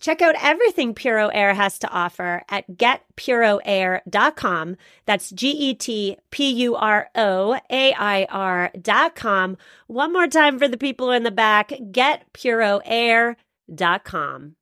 Check 0.00 0.20
out 0.20 0.34
everything 0.42 0.92
Puro 0.94 1.28
Air 1.28 1.54
has 1.54 1.78
to 1.78 1.88
offer 1.88 2.42
at 2.48 2.68
getpuroair.com. 2.70 4.76
That's 5.06 5.30
G 5.30 5.50
E 5.50 5.74
T 5.74 6.16
P 6.30 6.50
U 6.50 6.74
R 6.74 7.08
O 7.14 7.56
A 7.70 7.94
I 7.94 8.26
R.com. 8.28 9.56
One 9.86 10.12
more 10.12 10.26
time 10.26 10.58
for 10.58 10.66
the 10.68 10.76
people 10.76 11.10
in 11.10 11.22
the 11.22 11.30
back 11.30 11.70
getpuroair.com. 11.70 14.56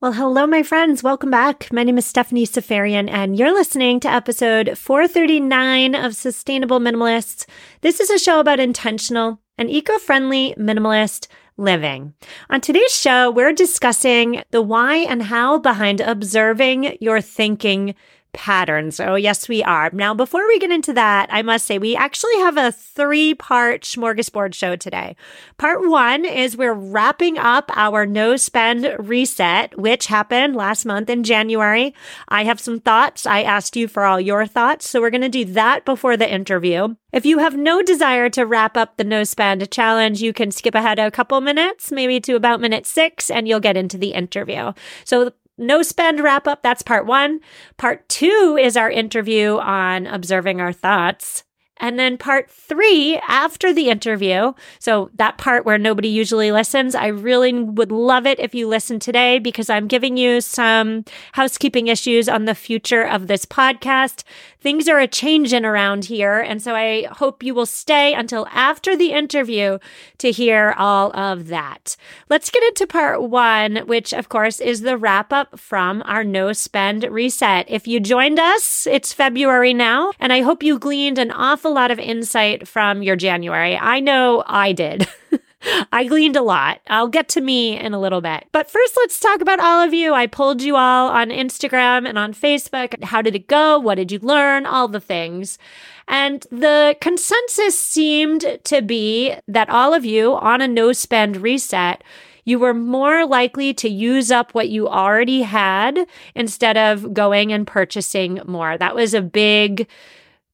Well, 0.00 0.12
hello, 0.12 0.46
my 0.46 0.62
friends. 0.62 1.02
Welcome 1.02 1.32
back. 1.32 1.72
My 1.72 1.82
name 1.82 1.98
is 1.98 2.06
Stephanie 2.06 2.46
Seferian, 2.46 3.10
and 3.10 3.36
you're 3.36 3.52
listening 3.52 3.98
to 4.00 4.08
episode 4.08 4.78
439 4.78 5.96
of 5.96 6.14
Sustainable 6.14 6.78
Minimalists. 6.78 7.46
This 7.80 7.98
is 7.98 8.08
a 8.08 8.16
show 8.16 8.38
about 8.38 8.60
intentional 8.60 9.40
and 9.58 9.68
eco 9.68 9.98
friendly 9.98 10.54
minimalist 10.56 11.26
living. 11.58 12.14
On 12.48 12.60
today's 12.60 12.94
show, 12.94 13.30
we're 13.30 13.52
discussing 13.52 14.42
the 14.50 14.62
why 14.62 14.96
and 14.96 15.24
how 15.24 15.58
behind 15.58 16.00
observing 16.00 16.96
your 17.00 17.20
thinking 17.20 17.94
patterns. 18.32 19.00
Oh, 19.00 19.14
yes, 19.14 19.48
we 19.48 19.62
are. 19.62 19.90
Now, 19.92 20.14
before 20.14 20.46
we 20.46 20.58
get 20.58 20.70
into 20.70 20.92
that, 20.92 21.28
I 21.32 21.42
must 21.42 21.66
say 21.66 21.78
we 21.78 21.96
actually 21.96 22.36
have 22.36 22.56
a 22.56 22.72
three 22.72 23.34
part 23.34 23.82
smorgasbord 23.82 24.54
show 24.54 24.76
today. 24.76 25.16
Part 25.56 25.88
one 25.88 26.24
is 26.24 26.56
we're 26.56 26.72
wrapping 26.72 27.38
up 27.38 27.70
our 27.74 28.06
no 28.06 28.36
spend 28.36 28.94
reset, 28.98 29.78
which 29.78 30.06
happened 30.06 30.56
last 30.56 30.84
month 30.84 31.10
in 31.10 31.24
January. 31.24 31.94
I 32.28 32.44
have 32.44 32.60
some 32.60 32.80
thoughts. 32.80 33.26
I 33.26 33.42
asked 33.42 33.76
you 33.76 33.88
for 33.88 34.04
all 34.04 34.20
your 34.20 34.46
thoughts. 34.46 34.88
So 34.88 35.00
we're 35.00 35.10
going 35.10 35.20
to 35.22 35.28
do 35.28 35.44
that 35.46 35.84
before 35.84 36.16
the 36.16 36.30
interview. 36.30 36.94
If 37.12 37.24
you 37.24 37.38
have 37.38 37.56
no 37.56 37.82
desire 37.82 38.28
to 38.30 38.44
wrap 38.44 38.76
up 38.76 38.96
the 38.96 39.04
no 39.04 39.24
spend 39.24 39.70
challenge, 39.70 40.20
you 40.20 40.32
can 40.32 40.50
skip 40.50 40.74
ahead 40.74 40.98
a 40.98 41.10
couple 41.10 41.40
minutes, 41.40 41.90
maybe 41.90 42.20
to 42.20 42.34
about 42.34 42.60
minute 42.60 42.86
six, 42.86 43.30
and 43.30 43.48
you'll 43.48 43.60
get 43.60 43.76
into 43.76 43.96
the 43.96 44.12
interview. 44.12 44.72
So 45.04 45.32
no 45.58 45.82
spend 45.82 46.20
wrap 46.20 46.46
up. 46.46 46.62
That's 46.62 46.82
part 46.82 47.06
one. 47.06 47.40
Part 47.76 48.08
two 48.08 48.58
is 48.60 48.76
our 48.76 48.90
interview 48.90 49.58
on 49.58 50.06
observing 50.06 50.60
our 50.60 50.72
thoughts. 50.72 51.44
And 51.80 51.98
then 51.98 52.18
part 52.18 52.50
three, 52.50 53.18
after 53.26 53.72
the 53.72 53.88
interview, 53.88 54.52
so 54.78 55.10
that 55.14 55.38
part 55.38 55.64
where 55.64 55.78
nobody 55.78 56.08
usually 56.08 56.52
listens, 56.52 56.94
I 56.94 57.06
really 57.08 57.52
would 57.52 57.92
love 57.92 58.26
it 58.26 58.38
if 58.40 58.54
you 58.54 58.68
listen 58.68 58.98
today 58.98 59.38
because 59.38 59.70
I'm 59.70 59.86
giving 59.86 60.16
you 60.16 60.40
some 60.40 61.04
housekeeping 61.32 61.88
issues 61.88 62.28
on 62.28 62.44
the 62.44 62.54
future 62.54 63.02
of 63.02 63.26
this 63.26 63.44
podcast. 63.44 64.24
Things 64.60 64.88
are 64.88 64.98
a 64.98 65.06
changing 65.06 65.64
around 65.64 66.06
here. 66.06 66.40
And 66.40 66.60
so 66.60 66.74
I 66.74 67.04
hope 67.12 67.42
you 67.42 67.54
will 67.54 67.66
stay 67.66 68.12
until 68.12 68.46
after 68.50 68.96
the 68.96 69.12
interview 69.12 69.78
to 70.18 70.32
hear 70.32 70.74
all 70.76 71.16
of 71.16 71.46
that. 71.48 71.96
Let's 72.28 72.50
get 72.50 72.62
into 72.64 72.86
part 72.86 73.22
one, 73.22 73.76
which 73.86 74.12
of 74.12 74.28
course 74.28 74.60
is 74.60 74.80
the 74.80 74.96
wrap 74.96 75.32
up 75.32 75.58
from 75.58 76.02
our 76.06 76.24
no 76.24 76.52
spend 76.52 77.04
reset. 77.04 77.66
If 77.68 77.86
you 77.86 78.00
joined 78.00 78.38
us, 78.38 78.86
it's 78.86 79.12
February 79.12 79.74
now, 79.74 80.12
and 80.18 80.32
I 80.32 80.42
hope 80.42 80.62
you 80.62 80.78
gleaned 80.78 81.18
an 81.18 81.30
awful 81.30 81.67
a 81.68 81.70
lot 81.70 81.90
of 81.90 81.98
insight 81.98 82.66
from 82.66 83.02
your 83.02 83.16
January. 83.16 83.76
I 83.76 84.00
know 84.00 84.42
I 84.46 84.72
did. 84.72 85.08
I 85.92 86.04
gleaned 86.04 86.36
a 86.36 86.42
lot. 86.42 86.80
I'll 86.88 87.08
get 87.08 87.28
to 87.30 87.40
me 87.40 87.78
in 87.78 87.92
a 87.92 88.00
little 88.00 88.20
bit. 88.20 88.46
But 88.52 88.70
first, 88.70 88.96
let's 88.96 89.18
talk 89.18 89.40
about 89.40 89.60
all 89.60 89.80
of 89.80 89.92
you. 89.92 90.14
I 90.14 90.26
pulled 90.26 90.62
you 90.62 90.76
all 90.76 91.08
on 91.08 91.30
Instagram 91.30 92.08
and 92.08 92.16
on 92.16 92.32
Facebook. 92.32 93.02
How 93.02 93.22
did 93.22 93.34
it 93.34 93.48
go? 93.48 93.78
What 93.78 93.96
did 93.96 94.12
you 94.12 94.20
learn? 94.20 94.66
All 94.66 94.88
the 94.88 95.00
things. 95.00 95.58
And 96.06 96.46
the 96.50 96.96
consensus 97.00 97.78
seemed 97.78 98.60
to 98.64 98.82
be 98.82 99.34
that 99.48 99.68
all 99.68 99.92
of 99.92 100.04
you 100.04 100.34
on 100.36 100.60
a 100.60 100.68
no 100.68 100.92
spend 100.92 101.38
reset 101.38 102.02
you 102.48 102.58
were 102.58 102.72
more 102.72 103.26
likely 103.26 103.74
to 103.74 103.90
use 103.90 104.30
up 104.30 104.54
what 104.54 104.70
you 104.70 104.88
already 104.88 105.42
had 105.42 106.06
instead 106.34 106.78
of 106.78 107.12
going 107.12 107.52
and 107.52 107.66
purchasing 107.66 108.40
more. 108.46 108.78
That 108.78 108.94
was 108.94 109.12
a 109.12 109.20
big 109.20 109.86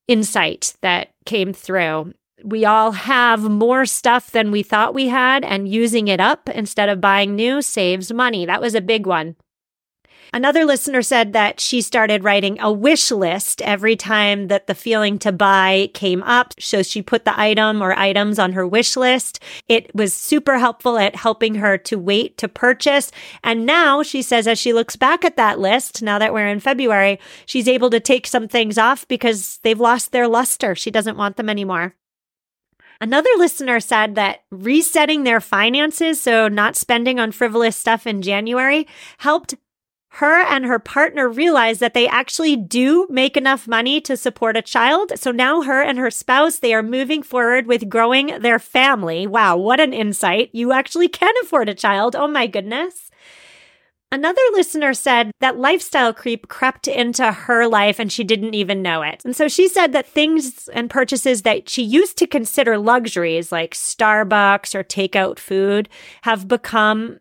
insight 0.08 0.74
that 0.82 1.12
came 1.24 1.52
through. 1.52 2.14
We 2.42 2.64
all 2.64 2.92
have 2.92 3.42
more 3.42 3.86
stuff 3.86 4.30
than 4.30 4.50
we 4.50 4.62
thought 4.62 4.92
we 4.92 5.08
had, 5.08 5.44
and 5.44 5.68
using 5.68 6.08
it 6.08 6.20
up 6.20 6.48
instead 6.48 6.88
of 6.88 7.00
buying 7.00 7.34
new 7.34 7.62
saves 7.62 8.12
money. 8.12 8.44
That 8.44 8.60
was 8.60 8.74
a 8.74 8.80
big 8.80 9.06
one. 9.06 9.36
Another 10.32 10.64
listener 10.64 11.02
said 11.02 11.32
that 11.32 11.60
she 11.60 11.80
started 11.80 12.24
writing 12.24 12.58
a 12.60 12.72
wish 12.72 13.10
list 13.10 13.62
every 13.62 13.96
time 13.96 14.48
that 14.48 14.66
the 14.66 14.74
feeling 14.74 15.18
to 15.20 15.30
buy 15.32 15.90
came 15.94 16.22
up. 16.22 16.54
So 16.58 16.82
she 16.82 17.02
put 17.02 17.24
the 17.24 17.38
item 17.38 17.82
or 17.82 17.92
items 17.98 18.38
on 18.38 18.52
her 18.52 18.66
wish 18.66 18.96
list. 18.96 19.40
It 19.68 19.94
was 19.94 20.14
super 20.14 20.58
helpful 20.58 20.98
at 20.98 21.16
helping 21.16 21.56
her 21.56 21.78
to 21.78 21.98
wait 21.98 22.36
to 22.38 22.48
purchase. 22.48 23.12
And 23.42 23.66
now 23.66 24.02
she 24.02 24.22
says, 24.22 24.46
as 24.46 24.58
she 24.58 24.72
looks 24.72 24.96
back 24.96 25.24
at 25.24 25.36
that 25.36 25.60
list, 25.60 26.02
now 26.02 26.18
that 26.18 26.32
we're 26.32 26.48
in 26.48 26.60
February, 26.60 27.20
she's 27.46 27.68
able 27.68 27.90
to 27.90 28.00
take 28.00 28.26
some 28.26 28.48
things 28.48 28.78
off 28.78 29.06
because 29.06 29.58
they've 29.62 29.78
lost 29.80 30.12
their 30.12 30.26
luster. 30.26 30.74
She 30.74 30.90
doesn't 30.90 31.16
want 31.16 31.36
them 31.36 31.48
anymore. 31.48 31.94
Another 33.00 33.30
listener 33.36 33.80
said 33.80 34.14
that 34.14 34.44
resetting 34.50 35.24
their 35.24 35.40
finances, 35.40 36.20
so 36.20 36.48
not 36.48 36.76
spending 36.76 37.18
on 37.18 37.32
frivolous 37.32 37.76
stuff 37.76 38.06
in 38.06 38.22
January, 38.22 38.86
helped 39.18 39.54
her 40.14 40.42
and 40.42 40.64
her 40.64 40.78
partner 40.78 41.28
realize 41.28 41.80
that 41.80 41.92
they 41.92 42.06
actually 42.06 42.54
do 42.54 43.06
make 43.10 43.36
enough 43.36 43.66
money 43.66 44.00
to 44.00 44.16
support 44.16 44.56
a 44.56 44.62
child. 44.62 45.12
So 45.16 45.32
now 45.32 45.62
her 45.62 45.82
and 45.82 45.98
her 45.98 46.10
spouse, 46.10 46.58
they 46.58 46.72
are 46.72 46.84
moving 46.84 47.22
forward 47.22 47.66
with 47.66 47.88
growing 47.88 48.26
their 48.40 48.60
family. 48.60 49.26
Wow, 49.26 49.56
what 49.56 49.80
an 49.80 49.92
insight. 49.92 50.50
You 50.52 50.72
actually 50.72 51.08
can 51.08 51.34
afford 51.42 51.68
a 51.68 51.74
child. 51.74 52.14
Oh 52.14 52.28
my 52.28 52.46
goodness. 52.46 53.10
Another 54.12 54.40
listener 54.52 54.94
said 54.94 55.32
that 55.40 55.58
lifestyle 55.58 56.14
creep 56.14 56.46
crept 56.46 56.86
into 56.86 57.32
her 57.32 57.66
life 57.66 57.98
and 57.98 58.12
she 58.12 58.22
didn't 58.22 58.54
even 58.54 58.82
know 58.82 59.02
it. 59.02 59.20
And 59.24 59.34
so 59.34 59.48
she 59.48 59.66
said 59.66 59.92
that 59.92 60.06
things 60.06 60.68
and 60.68 60.88
purchases 60.88 61.42
that 61.42 61.68
she 61.68 61.82
used 61.82 62.16
to 62.18 62.28
consider 62.28 62.78
luxuries 62.78 63.50
like 63.50 63.74
Starbucks 63.74 64.76
or 64.76 64.84
takeout 64.84 65.40
food 65.40 65.88
have 66.22 66.46
become 66.46 67.18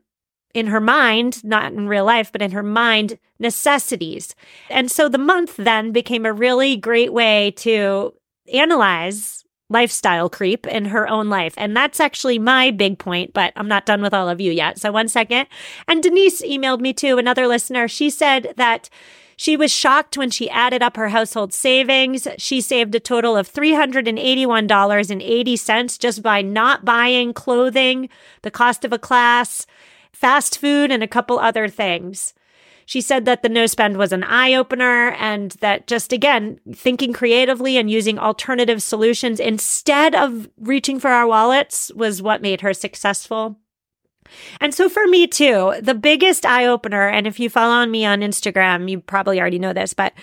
in 0.53 0.67
her 0.67 0.79
mind, 0.79 1.43
not 1.43 1.73
in 1.73 1.87
real 1.87 2.05
life, 2.05 2.31
but 2.31 2.41
in 2.41 2.51
her 2.51 2.63
mind, 2.63 3.17
necessities. 3.39 4.35
And 4.69 4.91
so 4.91 5.09
the 5.09 5.17
month 5.17 5.55
then 5.57 5.91
became 5.91 6.25
a 6.25 6.33
really 6.33 6.77
great 6.77 7.11
way 7.11 7.51
to 7.57 8.13
analyze 8.53 9.43
lifestyle 9.69 10.29
creep 10.29 10.67
in 10.67 10.85
her 10.85 11.09
own 11.09 11.29
life. 11.29 11.53
And 11.57 11.75
that's 11.75 11.99
actually 11.99 12.37
my 12.37 12.69
big 12.71 12.99
point, 12.99 13.33
but 13.33 13.51
I'm 13.55 13.67
not 13.67 13.85
done 13.85 14.01
with 14.01 14.13
all 14.13 14.29
of 14.29 14.39
you 14.39 14.51
yet. 14.51 14.79
So 14.79 14.91
one 14.91 15.07
second. 15.07 15.47
And 15.87 16.03
Denise 16.03 16.43
emailed 16.43 16.79
me 16.79 16.93
too, 16.93 17.17
another 17.17 17.47
listener. 17.47 17.87
She 17.87 18.11
said 18.11 18.53
that 18.57 18.89
she 19.35 19.57
was 19.57 19.71
shocked 19.71 20.15
when 20.15 20.29
she 20.29 20.47
added 20.49 20.83
up 20.83 20.95
her 20.95 21.09
household 21.09 21.53
savings. 21.53 22.27
She 22.37 22.61
saved 22.61 22.93
a 22.93 22.99
total 22.99 23.35
of 23.35 23.51
$381.80 23.51 25.99
just 25.99 26.21
by 26.21 26.43
not 26.43 26.85
buying 26.85 27.33
clothing, 27.33 28.09
the 28.43 28.51
cost 28.51 28.85
of 28.85 28.93
a 28.93 28.99
class, 28.99 29.65
fast 30.13 30.57
food, 30.57 30.91
and 30.91 31.03
a 31.03 31.07
couple 31.07 31.39
other 31.39 31.67
things. 31.67 32.33
She 32.85 33.01
said 33.01 33.25
that 33.25 33.43
the 33.43 33.49
no 33.49 33.65
spend 33.65 33.97
was 33.97 34.11
an 34.11 34.23
eye 34.23 34.53
opener 34.53 35.11
and 35.11 35.51
that 35.61 35.87
just 35.87 36.11
again, 36.11 36.59
thinking 36.73 37.13
creatively 37.13 37.77
and 37.77 37.89
using 37.89 38.19
alternative 38.19 38.83
solutions 38.83 39.39
instead 39.39 40.15
of 40.15 40.49
reaching 40.57 40.99
for 40.99 41.09
our 41.09 41.27
wallets 41.27 41.91
was 41.95 42.21
what 42.21 42.41
made 42.41 42.61
her 42.61 42.73
successful. 42.73 43.57
And 44.59 44.73
so 44.73 44.89
for 44.89 45.07
me 45.07 45.27
too, 45.27 45.75
the 45.81 45.93
biggest 45.93 46.45
eye 46.45 46.65
opener, 46.65 47.07
and 47.07 47.27
if 47.27 47.39
you 47.39 47.49
follow 47.49 47.85
me 47.85 48.05
on 48.05 48.21
Instagram, 48.21 48.89
you 48.89 48.99
probably 48.99 49.39
already 49.39 49.59
know 49.59 49.73
this, 49.73 49.93
but 49.93 50.13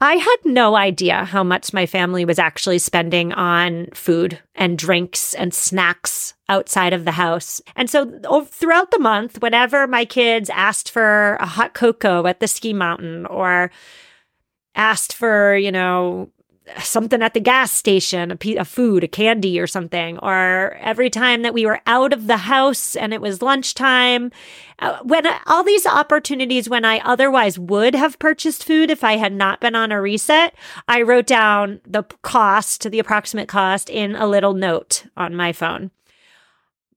I 0.00 0.16
had 0.16 0.36
no 0.44 0.76
idea 0.76 1.24
how 1.24 1.42
much 1.42 1.72
my 1.72 1.86
family 1.86 2.24
was 2.24 2.38
actually 2.38 2.78
spending 2.78 3.32
on 3.32 3.86
food 3.94 4.38
and 4.54 4.76
drinks 4.76 5.34
and 5.34 5.54
snacks 5.54 6.34
outside 6.48 6.92
of 6.92 7.04
the 7.04 7.12
house. 7.12 7.60
And 7.76 7.88
so 7.88 8.20
oh, 8.24 8.44
throughout 8.44 8.90
the 8.90 8.98
month, 8.98 9.40
whenever 9.40 9.86
my 9.86 10.04
kids 10.04 10.50
asked 10.50 10.90
for 10.90 11.36
a 11.36 11.46
hot 11.46 11.74
cocoa 11.74 12.26
at 12.26 12.40
the 12.40 12.48
ski 12.48 12.72
mountain 12.72 13.24
or 13.26 13.70
asked 14.74 15.12
for, 15.12 15.56
you 15.56 15.72
know, 15.72 16.30
something 16.82 17.22
at 17.22 17.34
the 17.34 17.40
gas 17.40 17.70
station, 17.72 18.30
a 18.30 18.56
of 18.56 18.68
food, 18.68 19.04
a 19.04 19.08
candy 19.08 19.60
or 19.60 19.66
something, 19.66 20.18
or 20.18 20.76
every 20.80 21.10
time 21.10 21.42
that 21.42 21.54
we 21.54 21.66
were 21.66 21.80
out 21.86 22.12
of 22.12 22.26
the 22.26 22.38
house 22.38 22.96
and 22.96 23.12
it 23.12 23.20
was 23.20 23.42
lunchtime, 23.42 24.32
uh, 24.78 24.98
when 25.02 25.26
all 25.46 25.62
these 25.62 25.86
opportunities 25.86 26.68
when 26.68 26.84
I 26.84 27.00
otherwise 27.00 27.58
would 27.58 27.94
have 27.94 28.18
purchased 28.18 28.64
food 28.64 28.90
if 28.90 29.04
I 29.04 29.16
had 29.16 29.32
not 29.32 29.60
been 29.60 29.74
on 29.74 29.92
a 29.92 30.00
reset, 30.00 30.54
I 30.88 31.02
wrote 31.02 31.26
down 31.26 31.80
the 31.86 32.04
cost, 32.22 32.90
the 32.90 32.98
approximate 32.98 33.48
cost 33.48 33.90
in 33.90 34.16
a 34.16 34.26
little 34.26 34.54
note 34.54 35.04
on 35.16 35.34
my 35.34 35.52
phone. 35.52 35.90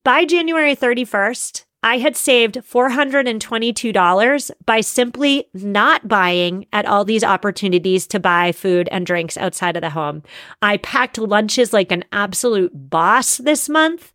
By 0.03 0.23
January 0.23 0.75
31st, 0.75 1.65
I 1.87 1.99
had 1.99 2.17
saved 2.17 2.55
$422 2.55 4.51
by 4.65 4.81
simply 4.81 5.47
not 5.53 6.05
buying 6.05 6.65
at 6.73 6.85
all 6.85 7.05
these 7.05 7.23
opportunities 7.23 8.05
to 8.07 8.19
buy 8.19 8.51
food 8.51 8.89
and 8.91 9.05
drinks 9.05 9.37
outside 9.37 9.77
of 9.77 9.81
the 9.81 9.91
home. 9.91 10.21
I 10.61 10.75
packed 10.77 11.17
lunches 11.17 11.71
like 11.71 11.93
an 11.93 12.03
absolute 12.11 12.73
boss 12.73 13.37
this 13.37 13.69
month. 13.69 14.11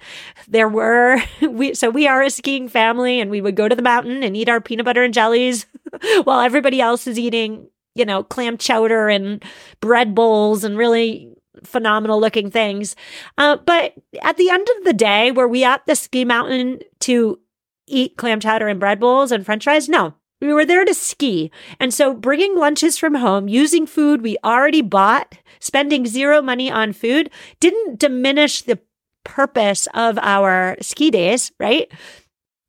There 0.47 0.69
were, 0.69 1.17
we, 1.49 1.73
so 1.73 1.89
we 1.89 2.07
are 2.07 2.21
a 2.21 2.29
skiing 2.29 2.69
family 2.69 3.21
and 3.21 3.31
we 3.31 3.41
would 3.41 3.57
go 3.57 3.71
to 3.71 3.75
the 3.75 3.81
mountain 3.81 4.23
and 4.23 4.37
eat 4.37 4.51
our 4.51 4.61
peanut 4.61 4.85
butter 4.85 5.03
and 5.03 5.15
jellies 5.15 5.65
while 6.25 6.41
everybody 6.41 6.79
else 6.79 7.07
is 7.07 7.19
eating, 7.19 7.69
you 7.95 8.05
know, 8.05 8.23
clam 8.23 8.59
chowder 8.59 9.09
and 9.09 9.43
bread 9.81 10.15
bowls 10.15 10.63
and 10.63 10.77
really 10.77 11.33
phenomenal 11.65 12.21
looking 12.21 12.51
things. 12.51 12.97
Uh, 13.39 13.57
but 13.57 13.95
at 14.23 14.37
the 14.37 14.51
end 14.51 14.69
of 14.77 14.85
the 14.85 14.93
day, 14.93 15.31
were 15.31 15.49
we 15.49 15.65
at 15.65 15.87
the 15.87 15.97
ski 15.97 16.27
mountain 16.27 16.81
to 17.01 17.39
eat 17.87 18.17
clam 18.17 18.41
chowder 18.41 18.69
and 18.69 18.81
bread 18.81 19.01
bowls 19.01 19.33
and 19.33 19.45
french 19.45 19.65
fries. 19.65 19.89
No, 19.89 20.15
we 20.41 20.53
were 20.53 20.65
there 20.65 20.85
to 20.85 20.95
ski. 20.95 21.51
And 21.79 21.95
so 21.95 22.15
bringing 22.15 22.57
lunches 22.57 22.99
from 22.99 23.15
home, 23.15 23.49
using 23.49 23.87
food 23.87 24.23
we 24.23 24.37
already 24.45 24.83
bought, 24.83 25.39
spending 25.61 26.07
zero 26.07 26.43
money 26.43 26.71
on 26.71 26.93
food 26.93 27.31
didn't 27.61 27.99
diminish 27.99 28.63
the 28.63 28.81
purpose 29.25 29.87
of 29.95 30.19
our 30.19 30.77
ski 30.81 31.11
days, 31.11 31.53
right? 31.61 31.91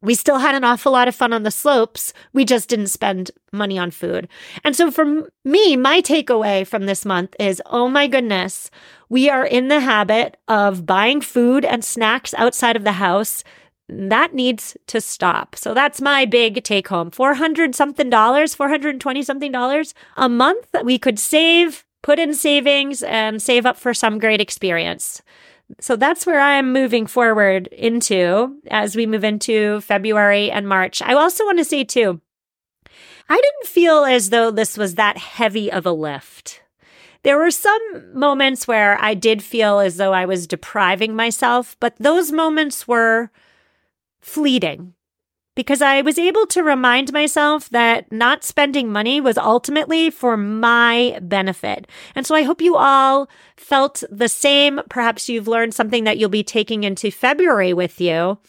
We 0.04 0.16
still 0.16 0.40
had 0.40 0.54
an 0.54 0.66
awful 0.66 0.92
lot 0.92 1.08
of 1.08 1.16
fun 1.16 1.32
on 1.32 1.44
the 1.44 1.50
slopes. 1.50 2.14
We 2.34 2.44
just 2.44 2.68
didn't 2.68 2.88
spend 2.88 3.32
money 3.54 3.80
on 3.80 3.90
food. 3.90 4.28
And 4.64 4.76
so 4.76 4.92
for 4.92 5.32
me, 5.46 5.78
my 5.78 6.02
takeaway 6.02 6.68
from 6.68 6.86
this 6.86 7.06
month 7.06 7.36
is 7.40 7.62
oh 7.68 7.88
my 7.88 8.08
goodness, 8.08 8.70
we 9.10 9.30
are 9.30 9.46
in 9.46 9.70
the 9.70 9.80
habit 9.80 10.38
of 10.48 10.86
buying 10.86 11.22
food 11.22 11.64
and 11.64 11.84
snacks 11.86 12.34
outside 12.34 12.76
of 12.76 12.84
the 12.84 12.94
house 12.94 13.44
that 13.90 14.34
needs 14.34 14.78
to 14.88 15.02
stop. 15.02 15.56
So 15.56 15.74
that's 15.74 16.02
my 16.02 16.26
big 16.26 16.64
take 16.64 16.88
home. 16.88 17.12
400 17.12 17.76
something 17.76 18.10
dollars, 18.10 18.56
420 18.56 19.22
something 19.24 19.52
dollars 19.52 19.94
a 20.16 20.30
month 20.30 20.72
that 20.72 20.86
we 20.86 20.98
could 20.98 21.20
save, 21.20 21.86
put 22.02 22.20
in 22.20 22.34
savings 22.34 23.04
and 23.04 23.42
save 23.42 23.66
up 23.66 23.78
for 23.78 23.94
some 23.94 24.20
great 24.20 24.42
experience. 24.42 25.22
So 25.80 25.96
that's 25.96 26.26
where 26.26 26.40
I'm 26.40 26.72
moving 26.72 27.08
forward 27.08 27.68
into 27.68 28.58
as 28.70 28.96
we 28.96 29.06
move 29.06 29.24
into 29.24 29.82
February 29.82 30.52
and 30.52 30.68
March. 30.68 31.02
I 31.02 31.14
also 31.14 31.46
want 31.46 31.58
to 31.58 31.66
say 31.66 31.84
too, 31.84 32.22
I 33.30 33.36
didn't 33.36 33.68
feel 33.68 34.04
as 34.04 34.30
though 34.30 34.52
this 34.52 34.78
was 34.78 34.96
that 34.96 35.18
heavy 35.18 35.72
of 35.72 35.86
a 35.86 35.92
lift. 35.92 36.62
There 37.24 37.38
were 37.38 37.52
some 37.52 38.14
moments 38.14 38.68
where 38.68 38.98
I 39.02 39.14
did 39.14 39.42
feel 39.42 39.80
as 39.80 39.96
though 39.96 40.14
I 40.14 40.26
was 40.26 40.46
depriving 40.46 41.16
myself, 41.16 41.78
but 41.80 41.96
those 41.98 42.34
moments 42.34 42.86
were 42.86 43.32
fleeting 44.24 44.94
because 45.56 45.82
I 45.82 46.02
was 46.02 46.18
able 46.18 46.48
to 46.48 46.64
remind 46.64 47.14
myself 47.14 47.70
that 47.70 48.12
not 48.12 48.44
spending 48.44 48.92
money 48.92 49.22
was 49.22 49.38
ultimately 49.38 50.10
for 50.10 50.36
my 50.36 51.20
benefit. 51.22 51.88
And 52.16 52.26
so 52.26 52.34
I 52.34 52.44
hope 52.44 52.62
you 52.62 52.76
all 52.76 53.30
felt 53.56 54.04
the 54.10 54.30
same. 54.30 54.82
Perhaps 54.90 55.30
you've 55.30 55.48
learned 55.48 55.74
something 55.74 56.06
that 56.06 56.18
you'll 56.18 56.30
be 56.30 56.44
taking 56.44 56.84
into 56.84 57.12
February 57.12 57.74
with 57.74 58.02
you. 58.02 58.40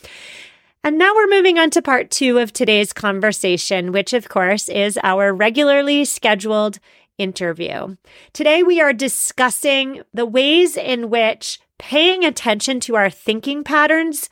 And 0.82 0.98
now 0.98 1.14
we're 1.14 1.28
moving 1.28 1.58
on 1.58 1.70
to 1.70 1.82
part 1.82 2.10
two 2.10 2.38
of 2.38 2.52
today's 2.52 2.92
conversation, 2.92 3.92
which 3.92 4.12
of 4.12 4.28
course 4.28 4.68
is 4.68 4.98
our 5.02 5.32
regularly 5.32 6.04
scheduled 6.04 6.78
interview. 7.18 7.96
Today 8.32 8.62
we 8.62 8.80
are 8.80 8.92
discussing 8.92 10.02
the 10.12 10.26
ways 10.26 10.76
in 10.76 11.10
which 11.10 11.58
paying 11.78 12.24
attention 12.24 12.80
to 12.80 12.96
our 12.96 13.10
thinking 13.10 13.64
patterns 13.64 14.28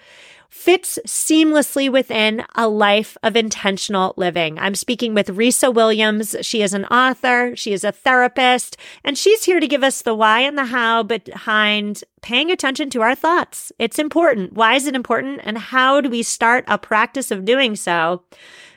fits 0.52 0.98
seamlessly 1.06 1.90
within 1.90 2.44
a 2.54 2.68
life 2.68 3.16
of 3.22 3.34
intentional 3.36 4.12
living. 4.18 4.58
I'm 4.58 4.74
speaking 4.74 5.14
with 5.14 5.28
Risa 5.28 5.72
Williams. 5.72 6.36
She 6.42 6.60
is 6.60 6.74
an 6.74 6.84
author, 6.84 7.56
she 7.56 7.72
is 7.72 7.84
a 7.84 7.90
therapist, 7.90 8.76
and 9.02 9.16
she's 9.16 9.44
here 9.44 9.60
to 9.60 9.66
give 9.66 9.82
us 9.82 10.02
the 10.02 10.14
why 10.14 10.40
and 10.40 10.58
the 10.58 10.66
how 10.66 11.04
behind 11.04 12.04
paying 12.20 12.50
attention 12.50 12.90
to 12.90 13.00
our 13.00 13.14
thoughts. 13.14 13.72
It's 13.78 13.98
important. 13.98 14.52
Why 14.52 14.74
is 14.74 14.86
it 14.86 14.94
important? 14.94 15.40
And 15.42 15.56
how 15.56 16.02
do 16.02 16.10
we 16.10 16.22
start 16.22 16.64
a 16.68 16.76
practice 16.76 17.30
of 17.30 17.46
doing 17.46 17.74
so? 17.74 18.22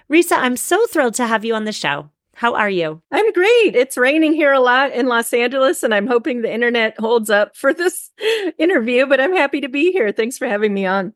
Risa, 0.09 0.37
I'm 0.37 0.55
so 0.55 0.87
thrilled 0.87 1.15
to 1.15 1.27
have 1.27 1.43
you 1.43 1.55
on 1.55 1.65
the 1.65 1.73
show. 1.73 2.09
How 2.35 2.55
are 2.55 2.69
you? 2.69 3.01
I'm 3.11 3.33
great. 3.33 3.75
It's 3.75 3.97
raining 3.97 4.31
here 4.31 4.53
a 4.53 4.61
lot 4.61 4.93
in 4.93 5.07
Los 5.07 5.33
Angeles, 5.33 5.83
and 5.83 5.93
I'm 5.93 6.07
hoping 6.07 6.41
the 6.41 6.53
internet 6.53 6.97
holds 6.97 7.29
up 7.29 7.57
for 7.57 7.73
this 7.73 8.11
interview, 8.57 9.05
but 9.05 9.19
I'm 9.19 9.35
happy 9.35 9.59
to 9.59 9.67
be 9.67 9.91
here. 9.91 10.13
Thanks 10.13 10.37
for 10.37 10.47
having 10.47 10.73
me 10.73 10.85
on. 10.85 11.13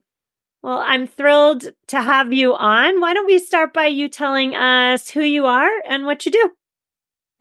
Well, 0.61 0.83
I'm 0.85 1.07
thrilled 1.07 1.69
to 1.87 2.01
have 2.01 2.33
you 2.33 2.53
on. 2.53 2.99
Why 2.99 3.13
don't 3.13 3.25
we 3.25 3.39
start 3.39 3.73
by 3.73 3.87
you 3.87 4.09
telling 4.09 4.55
us 4.55 5.09
who 5.09 5.21
you 5.21 5.45
are 5.45 5.69
and 5.87 6.05
what 6.05 6.25
you 6.25 6.31
do? 6.31 6.51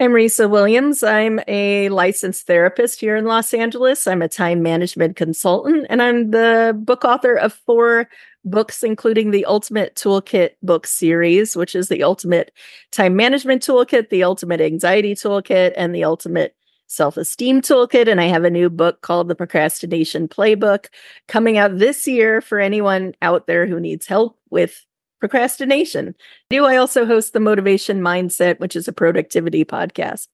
I'm 0.01 0.13
Risa 0.13 0.49
Williams. 0.49 1.03
I'm 1.03 1.41
a 1.49 1.89
licensed 1.89 2.47
therapist 2.47 3.01
here 3.01 3.17
in 3.17 3.25
Los 3.25 3.53
Angeles. 3.53 4.07
I'm 4.07 4.23
a 4.23 4.29
time 4.29 4.63
management 4.63 5.17
consultant, 5.17 5.87
and 5.91 6.01
I'm 6.01 6.31
the 6.31 6.79
book 6.79 7.05
author 7.05 7.35
of 7.35 7.53
four 7.53 8.09
books, 8.45 8.85
including 8.85 9.33
the 9.33 9.45
Ultimate 9.47 9.97
Toolkit 9.97 10.51
book 10.63 10.87
series, 10.87 11.57
which 11.57 11.75
is 11.75 11.89
the 11.89 12.05
Ultimate 12.05 12.53
Time 12.93 13.17
Management 13.17 13.63
Toolkit, 13.63 14.11
the 14.11 14.23
Ultimate 14.23 14.61
Anxiety 14.61 15.17
Toolkit, 15.17 15.73
and 15.77 15.93
the 15.93 16.05
Ultimate 16.05 16.55
self 16.89 17.17
esteem 17.17 17.63
toolkit. 17.63 18.09
And 18.09 18.21
I 18.21 18.25
have 18.25 18.45
a 18.45 18.51
new 18.51 18.69
book 18.69 19.03
called 19.03 19.29
The 19.29 19.37
Procrastination 19.37 20.27
Playbook 20.27 20.87
coming 21.29 21.57
out 21.57 21.79
this 21.79 22.09
year 22.09 22.41
for 22.41 22.59
anyone 22.59 23.15
out 23.23 23.47
there 23.47 23.67
who 23.67 23.79
needs 23.79 24.07
help 24.07 24.37
with 24.51 24.85
procrastination. 25.21 26.15
Do 26.51 26.65
I 26.65 26.77
also 26.77 27.07
host 27.07 27.33
the 27.33 27.41
Motivation 27.41 28.01
Mindset, 28.01 28.59
which 28.61 28.77
is 28.77 28.89
a 28.89 28.93
productivity 28.93 29.65
podcast? 29.65 30.29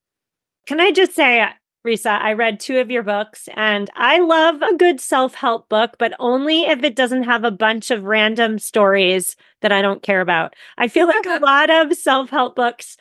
Can 0.66 0.80
I 0.80 0.92
just 0.92 1.12
say, 1.12 1.46
Risa, 1.86 2.18
I 2.20 2.32
read 2.32 2.60
two 2.60 2.78
of 2.78 2.90
your 2.90 3.02
books 3.02 3.48
and 3.54 3.90
I 3.94 4.18
love 4.20 4.62
a 4.62 4.76
good 4.76 5.00
self 5.00 5.34
help 5.34 5.68
book, 5.68 5.96
but 5.98 6.14
only 6.18 6.62
if 6.62 6.82
it 6.82 6.96
doesn't 6.96 7.24
have 7.24 7.44
a 7.44 7.50
bunch 7.50 7.90
of 7.90 8.04
random 8.04 8.58
stories 8.58 9.36
that 9.60 9.72
I 9.72 9.82
don't 9.82 10.02
care 10.02 10.20
about. 10.20 10.54
I 10.78 10.88
feel 10.88 11.06
like 11.06 11.26
a 11.26 11.38
lot 11.42 11.70
of 11.70 11.94
self 11.94 12.30
help 12.30 12.56
books 12.56 12.96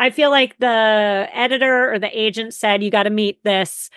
I 0.00 0.10
feel 0.10 0.30
like 0.30 0.58
the 0.58 1.28
editor 1.32 1.92
or 1.92 1.98
the 1.98 2.18
agent 2.18 2.54
said 2.54 2.82
you 2.82 2.90
got 2.90 3.04
to 3.04 3.10
meet 3.10 3.44
this 3.44 3.90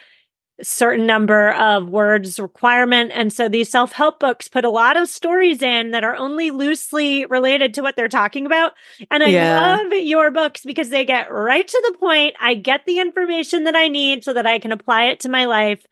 certain 0.62 1.05
number 1.05 1.51
of 1.51 1.89
words 1.89 2.39
requirement. 2.39 3.12
And 3.13 3.31
so 3.31 3.48
these 3.50 3.69
self 3.69 3.93
help 3.93 4.19
books 4.19 4.48
put 4.48 4.65
a 4.65 4.69
lot 4.69 4.98
of 4.98 5.07
stories 5.07 5.62
in 5.62 5.91
that 5.91 6.03
are 6.03 6.15
only 6.15 6.51
loosely 6.51 7.25
related 7.25 7.74
to 7.75 7.81
what 7.81 7.95
they're 7.95 8.10
talking 8.10 8.45
about. 8.45 8.74
And 9.10 9.24
I 9.24 9.27
yeah. 9.27 9.77
love 9.77 9.93
your 9.93 10.29
books 10.29 10.63
because 10.65 10.89
they 10.89 11.05
get 11.05 11.31
right 11.31 11.67
to 11.67 11.83
the 11.91 11.98
point. 11.98 12.36
I 12.39 12.53
get 12.53 12.86
the 12.86 13.00
information 13.00 13.63
that 13.63 13.75
I 13.75 13.88
need 13.88 14.25
so 14.25 14.33
that 14.33 14.45
I 14.45 14.60
can 14.60 14.74
apply 14.74 15.05
it 15.05 15.22
to 15.22 15.29
my 15.29 15.45
life. 15.45 15.86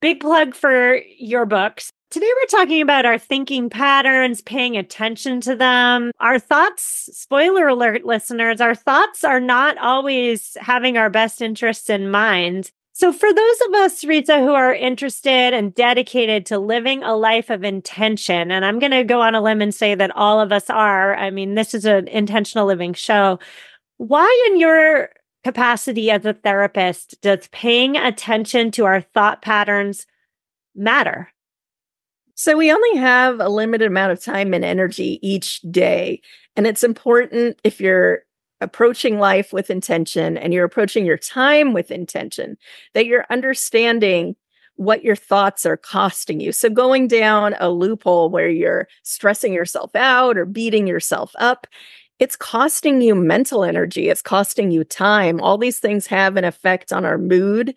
Big 0.00 0.20
plug 0.20 0.54
for 0.54 0.96
your 1.18 1.44
books. 1.44 1.92
Today, 2.10 2.26
we're 2.26 2.58
talking 2.58 2.82
about 2.82 3.06
our 3.06 3.18
thinking 3.18 3.70
patterns, 3.70 4.40
paying 4.40 4.76
attention 4.76 5.40
to 5.42 5.54
them. 5.54 6.10
Our 6.18 6.40
thoughts, 6.40 7.08
spoiler 7.12 7.68
alert, 7.68 8.04
listeners, 8.04 8.60
our 8.60 8.74
thoughts 8.74 9.22
are 9.22 9.38
not 9.38 9.78
always 9.78 10.56
having 10.60 10.98
our 10.98 11.08
best 11.08 11.40
interests 11.40 11.88
in 11.88 12.10
mind. 12.10 12.72
So, 12.94 13.12
for 13.12 13.32
those 13.32 13.60
of 13.68 13.74
us, 13.74 14.02
Risa, 14.02 14.40
who 14.40 14.54
are 14.54 14.74
interested 14.74 15.54
and 15.54 15.72
dedicated 15.72 16.46
to 16.46 16.58
living 16.58 17.04
a 17.04 17.14
life 17.14 17.48
of 17.48 17.62
intention, 17.62 18.50
and 18.50 18.64
I'm 18.64 18.80
going 18.80 18.90
to 18.90 19.04
go 19.04 19.20
on 19.20 19.36
a 19.36 19.40
limb 19.40 19.62
and 19.62 19.72
say 19.72 19.94
that 19.94 20.10
all 20.16 20.40
of 20.40 20.50
us 20.50 20.68
are, 20.68 21.14
I 21.14 21.30
mean, 21.30 21.54
this 21.54 21.74
is 21.74 21.84
an 21.84 22.08
intentional 22.08 22.66
living 22.66 22.92
show. 22.92 23.38
Why, 23.98 24.48
in 24.50 24.58
your 24.58 25.10
capacity 25.44 26.10
as 26.10 26.26
a 26.26 26.34
therapist, 26.34 27.20
does 27.20 27.46
paying 27.52 27.96
attention 27.96 28.72
to 28.72 28.84
our 28.84 29.00
thought 29.00 29.42
patterns 29.42 30.08
matter? 30.74 31.28
So 32.40 32.56
we 32.56 32.72
only 32.72 32.96
have 32.96 33.38
a 33.38 33.50
limited 33.50 33.86
amount 33.86 34.12
of 34.12 34.24
time 34.24 34.54
and 34.54 34.64
energy 34.64 35.18
each 35.20 35.60
day. 35.70 36.22
And 36.56 36.66
it's 36.66 36.82
important 36.82 37.60
if 37.64 37.82
you're 37.82 38.22
approaching 38.62 39.18
life 39.18 39.52
with 39.52 39.68
intention 39.68 40.38
and 40.38 40.54
you're 40.54 40.64
approaching 40.64 41.04
your 41.04 41.18
time 41.18 41.74
with 41.74 41.90
intention, 41.90 42.56
that 42.94 43.04
you're 43.04 43.26
understanding 43.28 44.36
what 44.76 45.04
your 45.04 45.16
thoughts 45.16 45.66
are 45.66 45.76
costing 45.76 46.40
you. 46.40 46.50
So 46.50 46.70
going 46.70 47.08
down 47.08 47.56
a 47.60 47.68
loophole 47.68 48.30
where 48.30 48.48
you're 48.48 48.88
stressing 49.02 49.52
yourself 49.52 49.94
out 49.94 50.38
or 50.38 50.46
beating 50.46 50.86
yourself 50.86 51.32
up, 51.38 51.66
it's 52.20 52.36
costing 52.36 53.02
you 53.02 53.14
mental 53.14 53.64
energy, 53.64 54.08
it's 54.08 54.22
costing 54.22 54.70
you 54.70 54.82
time. 54.82 55.42
All 55.42 55.58
these 55.58 55.78
things 55.78 56.06
have 56.06 56.38
an 56.38 56.44
effect 56.44 56.90
on 56.90 57.04
our 57.04 57.18
mood, 57.18 57.74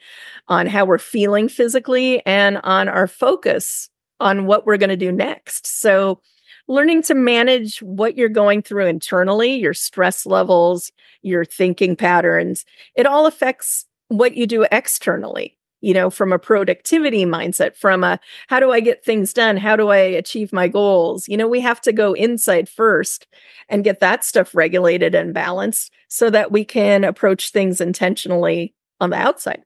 on 0.48 0.68
how 0.68 0.86
we're 0.86 1.00
feeling 1.00 1.50
physically, 1.50 2.26
and 2.26 2.62
on 2.64 2.88
our 2.88 3.08
focus 3.08 3.90
on 4.24 4.46
what 4.46 4.66
we're 4.66 4.78
going 4.78 4.90
to 4.90 4.98
do 4.98 5.12
next. 5.12 5.68
So 5.68 6.22
learning 6.68 7.04
to 7.04 7.14
manage 7.14 7.82
what 7.82 8.18
you're 8.18 8.30
going 8.30 8.62
through 8.62 8.88
internally, 8.88 9.54
your 9.54 9.74
stress 9.74 10.26
levels, 10.26 10.92
your 11.22 11.46
thinking 11.46 11.96
patterns, 11.96 12.66
it 12.96 13.06
all 13.06 13.26
affects 13.26 13.86
what 14.08 14.36
you 14.36 14.48
do 14.48 14.66
externally 14.72 15.58
you 15.84 15.94
know, 15.94 16.10
from 16.10 16.32
a 16.32 16.40
productivity 16.40 17.26
mindset, 17.26 17.76
from 17.76 18.06
a 18.06 18.18
how 18.48 18.58
do 18.58 18.72
I 18.72 18.80
get 18.80 19.04
things 19.04 19.34
done? 19.34 19.58
How 19.58 19.76
do 19.76 19.90
I 19.90 19.98
achieve 19.98 20.54
my 20.54 20.70
goals? 20.70 21.28
You 21.28 21.36
know, 21.36 21.48
we 21.48 21.60
have 21.60 21.82
to 21.82 21.92
go 21.92 22.14
inside 22.14 22.70
first 22.70 23.28
and 23.68 23.84
get 23.84 24.00
that 24.00 24.24
stuff 24.24 24.56
regulated 24.56 25.14
and 25.14 25.34
balanced 25.34 25.92
so 26.08 26.30
that 26.30 26.54
we 26.54 26.64
can 26.64 27.04
approach 27.04 27.52
things 27.52 27.82
intentionally 27.82 28.74
on 29.02 29.10
the 29.10 29.18
outside. 29.18 29.62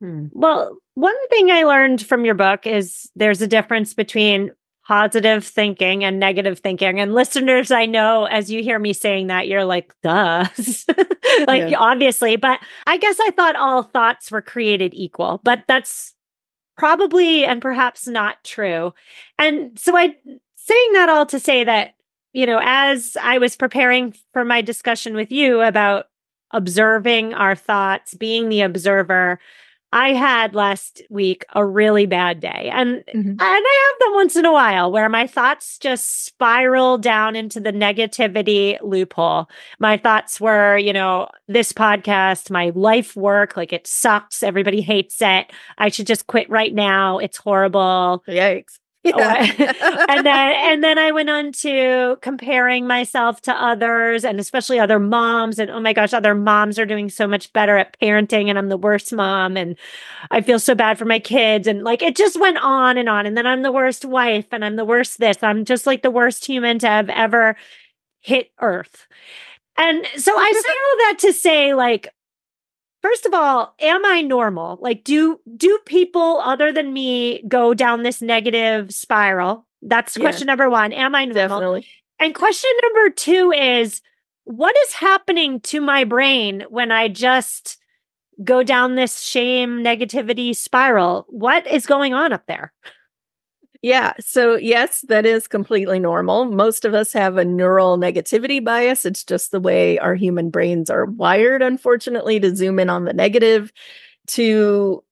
Hmm. 0.00 0.26
Well, 0.30 0.76
one 0.98 1.28
thing 1.28 1.48
I 1.52 1.62
learned 1.62 2.04
from 2.04 2.24
your 2.24 2.34
book 2.34 2.66
is 2.66 3.08
there's 3.14 3.40
a 3.40 3.46
difference 3.46 3.94
between 3.94 4.50
positive 4.84 5.46
thinking 5.46 6.02
and 6.02 6.18
negative 6.18 6.58
thinking. 6.58 6.98
And 6.98 7.14
listeners, 7.14 7.70
I 7.70 7.86
know 7.86 8.24
as 8.24 8.50
you 8.50 8.64
hear 8.64 8.80
me 8.80 8.92
saying 8.92 9.28
that, 9.28 9.46
you're 9.46 9.64
like, 9.64 9.94
duh. 10.02 10.48
like, 11.46 11.70
yeah. 11.70 11.78
obviously. 11.78 12.34
But 12.34 12.58
I 12.84 12.96
guess 12.96 13.16
I 13.20 13.30
thought 13.30 13.54
all 13.54 13.84
thoughts 13.84 14.32
were 14.32 14.42
created 14.42 14.92
equal, 14.92 15.40
but 15.44 15.62
that's 15.68 16.14
probably 16.76 17.44
and 17.44 17.62
perhaps 17.62 18.08
not 18.08 18.42
true. 18.42 18.92
And 19.38 19.78
so 19.78 19.96
I 19.96 20.16
saying 20.56 20.92
that 20.94 21.08
all 21.08 21.26
to 21.26 21.38
say 21.38 21.62
that, 21.62 21.94
you 22.32 22.44
know, 22.44 22.58
as 22.60 23.16
I 23.22 23.38
was 23.38 23.54
preparing 23.54 24.16
for 24.32 24.44
my 24.44 24.62
discussion 24.62 25.14
with 25.14 25.30
you 25.30 25.60
about 25.60 26.06
observing 26.50 27.34
our 27.34 27.54
thoughts, 27.54 28.14
being 28.14 28.48
the 28.48 28.62
observer, 28.62 29.38
I 29.92 30.12
had 30.12 30.54
last 30.54 31.02
week 31.08 31.44
a 31.54 31.64
really 31.64 32.04
bad 32.04 32.40
day. 32.40 32.70
And 32.72 33.04
mm-hmm. 33.06 33.30
and 33.30 33.40
I 33.40 33.90
have 33.90 33.98
them 34.00 34.14
once 34.14 34.36
in 34.36 34.44
a 34.44 34.52
while 34.52 34.92
where 34.92 35.08
my 35.08 35.26
thoughts 35.26 35.78
just 35.78 36.26
spiral 36.26 36.98
down 36.98 37.34
into 37.36 37.58
the 37.58 37.72
negativity 37.72 38.78
loophole. 38.82 39.48
My 39.78 39.96
thoughts 39.96 40.40
were, 40.40 40.76
you 40.76 40.92
know, 40.92 41.28
this 41.46 41.72
podcast, 41.72 42.50
my 42.50 42.70
life 42.74 43.16
work, 43.16 43.56
like 43.56 43.72
it 43.72 43.86
sucks, 43.86 44.42
everybody 44.42 44.82
hates 44.82 45.22
it. 45.22 45.50
I 45.78 45.88
should 45.88 46.06
just 46.06 46.26
quit 46.26 46.50
right 46.50 46.74
now. 46.74 47.18
It's 47.18 47.38
horrible. 47.38 48.22
Yikes. 48.28 48.78
Yeah. 49.04 49.14
Oh, 49.80 50.04
and 50.08 50.26
then 50.26 50.54
and 50.72 50.84
then 50.84 50.98
I 50.98 51.12
went 51.12 51.30
on 51.30 51.52
to 51.52 52.18
comparing 52.20 52.86
myself 52.86 53.40
to 53.42 53.52
others 53.54 54.24
and 54.24 54.40
especially 54.40 54.80
other 54.80 54.98
moms 54.98 55.58
and 55.60 55.70
oh 55.70 55.80
my 55.80 55.92
gosh 55.92 56.12
other 56.12 56.34
moms 56.34 56.78
are 56.78 56.84
doing 56.84 57.08
so 57.08 57.26
much 57.26 57.52
better 57.52 57.76
at 57.78 57.96
parenting 58.00 58.48
and 58.48 58.58
I'm 58.58 58.68
the 58.68 58.76
worst 58.76 59.12
mom 59.12 59.56
and 59.56 59.76
I 60.30 60.40
feel 60.40 60.58
so 60.58 60.74
bad 60.74 60.98
for 60.98 61.04
my 61.04 61.20
kids 61.20 61.68
and 61.68 61.84
like 61.84 62.02
it 62.02 62.16
just 62.16 62.40
went 62.40 62.58
on 62.58 62.98
and 62.98 63.08
on 63.08 63.26
and 63.26 63.36
then 63.36 63.46
I'm 63.46 63.62
the 63.62 63.72
worst 63.72 64.04
wife 64.04 64.46
and 64.52 64.64
I'm 64.64 64.76
the 64.76 64.84
worst 64.84 65.18
this 65.18 65.42
I'm 65.42 65.64
just 65.64 65.86
like 65.86 66.02
the 66.02 66.10
worst 66.10 66.44
human 66.46 66.78
to 66.80 66.88
have 66.88 67.08
ever 67.10 67.56
hit 68.20 68.50
earth. 68.60 69.06
And 69.76 70.06
so 70.16 70.36
I 70.36 70.52
say 70.52 70.70
all 70.70 70.98
that 71.08 71.18
to 71.20 71.32
say 71.32 71.74
like 71.74 72.08
First 73.02 73.26
of 73.26 73.34
all, 73.34 73.74
am 73.80 74.04
I 74.04 74.22
normal? 74.22 74.78
Like 74.80 75.04
do 75.04 75.40
do 75.56 75.78
people 75.86 76.40
other 76.40 76.72
than 76.72 76.92
me 76.92 77.42
go 77.46 77.74
down 77.74 78.02
this 78.02 78.20
negative 78.20 78.92
spiral? 78.92 79.66
That's 79.82 80.16
yeah. 80.16 80.22
question 80.22 80.46
number 80.46 80.68
1. 80.68 80.92
Am 80.92 81.14
I 81.14 81.24
normal? 81.24 81.60
Definitely. 81.60 81.86
And 82.18 82.34
question 82.34 82.70
number 82.82 83.10
2 83.10 83.52
is 83.52 84.00
what 84.44 84.74
is 84.84 84.94
happening 84.94 85.60
to 85.60 85.80
my 85.80 86.04
brain 86.04 86.64
when 86.68 86.90
I 86.90 87.08
just 87.08 87.76
go 88.42 88.62
down 88.62 88.94
this 88.94 89.20
shame 89.20 89.84
negativity 89.84 90.56
spiral? 90.56 91.26
What 91.28 91.66
is 91.66 91.86
going 91.86 92.14
on 92.14 92.32
up 92.32 92.46
there? 92.46 92.72
Yeah. 93.82 94.12
So, 94.18 94.56
yes, 94.56 95.02
that 95.08 95.24
is 95.24 95.46
completely 95.46 96.00
normal. 96.00 96.46
Most 96.46 96.84
of 96.84 96.94
us 96.94 97.12
have 97.12 97.36
a 97.36 97.44
neural 97.44 97.96
negativity 97.96 98.62
bias. 98.64 99.04
It's 99.04 99.22
just 99.22 99.52
the 99.52 99.60
way 99.60 99.98
our 99.98 100.16
human 100.16 100.50
brains 100.50 100.90
are 100.90 101.04
wired, 101.04 101.62
unfortunately, 101.62 102.40
to 102.40 102.56
zoom 102.56 102.80
in 102.80 102.90
on 102.90 103.04
the 103.04 103.12
negative, 103.12 103.72
to 104.28 105.04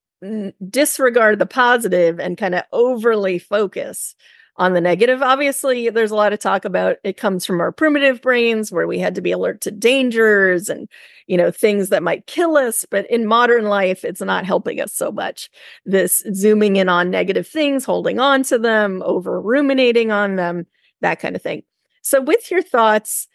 disregard 0.69 1.39
the 1.39 1.45
positive 1.45 2.19
and 2.19 2.37
kind 2.37 2.55
of 2.55 2.63
overly 2.73 3.39
focus 3.39 4.15
on 4.57 4.73
the 4.73 4.81
negative. 4.81 5.21
Obviously, 5.21 5.89
there's 5.89 6.11
a 6.11 6.15
lot 6.15 6.33
of 6.33 6.39
talk 6.39 6.65
about 6.65 6.97
it 7.03 7.17
comes 7.17 7.45
from 7.45 7.61
our 7.61 7.71
primitive 7.71 8.21
brains 8.21 8.71
where 8.71 8.87
we 8.87 8.99
had 8.99 9.15
to 9.15 9.21
be 9.21 9.31
alert 9.31 9.61
to 9.61 9.71
dangers 9.71 10.69
and, 10.69 10.89
you 11.27 11.37
know, 11.37 11.51
things 11.51 11.89
that 11.89 12.03
might 12.03 12.25
kill 12.25 12.57
us. 12.57 12.85
But 12.89 13.09
in 13.11 13.27
modern 13.27 13.65
life, 13.65 14.03
it's 14.03 14.21
not 14.21 14.45
helping 14.45 14.81
us 14.81 14.93
so 14.93 15.11
much. 15.11 15.49
This 15.85 16.23
zooming 16.33 16.77
in 16.77 16.89
on 16.89 17.11
negative 17.11 17.47
things, 17.47 17.85
holding 17.85 18.19
on 18.19 18.43
to 18.43 18.57
them, 18.57 19.03
over 19.05 19.39
ruminating 19.39 20.11
on 20.11 20.37
them, 20.37 20.65
that 21.01 21.19
kind 21.19 21.35
of 21.35 21.41
thing. 21.41 21.63
So, 22.01 22.21
with 22.21 22.49
your 22.49 22.61
thoughts, 22.61 23.27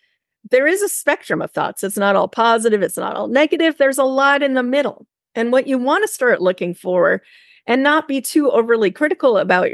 there 0.50 0.66
is 0.66 0.82
a 0.82 0.88
spectrum 0.88 1.40
of 1.42 1.52
thoughts. 1.52 1.84
It's 1.84 1.98
not 1.98 2.16
all 2.16 2.28
positive, 2.28 2.82
it's 2.82 2.96
not 2.96 3.14
all 3.14 3.28
negative. 3.28 3.76
There's 3.78 3.98
a 3.98 4.04
lot 4.04 4.42
in 4.42 4.54
the 4.54 4.62
middle. 4.62 5.06
And 5.34 5.52
what 5.52 5.66
you 5.66 5.78
want 5.78 6.02
to 6.02 6.12
start 6.12 6.42
looking 6.42 6.74
for 6.74 7.22
and 7.66 7.82
not 7.82 8.08
be 8.08 8.20
too 8.20 8.50
overly 8.50 8.90
critical 8.90 9.38
about 9.38 9.68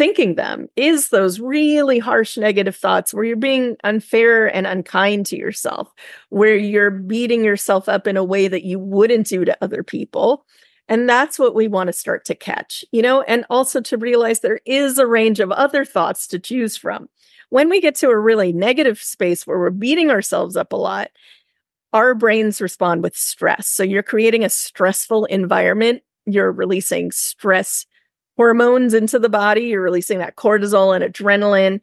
thinking 0.00 0.34
them 0.34 0.66
is 0.76 1.10
those 1.10 1.40
really 1.40 1.98
harsh 1.98 2.38
negative 2.38 2.74
thoughts 2.74 3.12
where 3.12 3.22
you're 3.22 3.36
being 3.36 3.76
unfair 3.84 4.46
and 4.46 4.66
unkind 4.66 5.26
to 5.26 5.36
yourself, 5.36 5.92
where 6.30 6.56
you're 6.56 6.90
beating 6.90 7.44
yourself 7.44 7.86
up 7.86 8.06
in 8.06 8.16
a 8.16 8.24
way 8.24 8.48
that 8.48 8.64
you 8.64 8.78
wouldn't 8.78 9.26
do 9.26 9.44
to 9.44 9.54
other 9.60 9.82
people. 9.82 10.46
And 10.88 11.06
that's 11.06 11.38
what 11.38 11.54
we 11.54 11.68
want 11.68 11.88
to 11.88 11.92
start 11.92 12.24
to 12.24 12.34
catch, 12.34 12.82
you 12.92 13.02
know, 13.02 13.20
and 13.20 13.44
also 13.50 13.82
to 13.82 13.98
realize 13.98 14.40
there 14.40 14.60
is 14.64 14.96
a 14.96 15.06
range 15.06 15.38
of 15.38 15.52
other 15.52 15.84
thoughts 15.84 16.26
to 16.28 16.38
choose 16.38 16.78
from. 16.78 17.10
When 17.50 17.68
we 17.68 17.82
get 17.82 17.94
to 17.96 18.08
a 18.08 18.18
really 18.18 18.54
negative 18.54 19.02
space 19.02 19.46
where 19.46 19.58
we're 19.58 19.68
beating 19.68 20.10
ourselves 20.10 20.56
up 20.56 20.72
a 20.72 20.76
lot, 20.76 21.10
our 21.92 22.14
brains 22.14 22.62
respond 22.62 23.02
with 23.02 23.14
stress. 23.14 23.68
So 23.68 23.82
you're 23.82 24.02
creating 24.02 24.44
a 24.44 24.48
stressful 24.48 25.26
environment. 25.26 26.00
You're 26.24 26.52
releasing 26.52 27.10
stress 27.10 27.84
hormones 28.40 28.94
into 28.94 29.18
the 29.18 29.28
body. 29.28 29.64
You're 29.64 29.82
releasing 29.82 30.18
that 30.20 30.36
cortisol 30.36 30.96
and 30.96 31.04
adrenaline. 31.04 31.78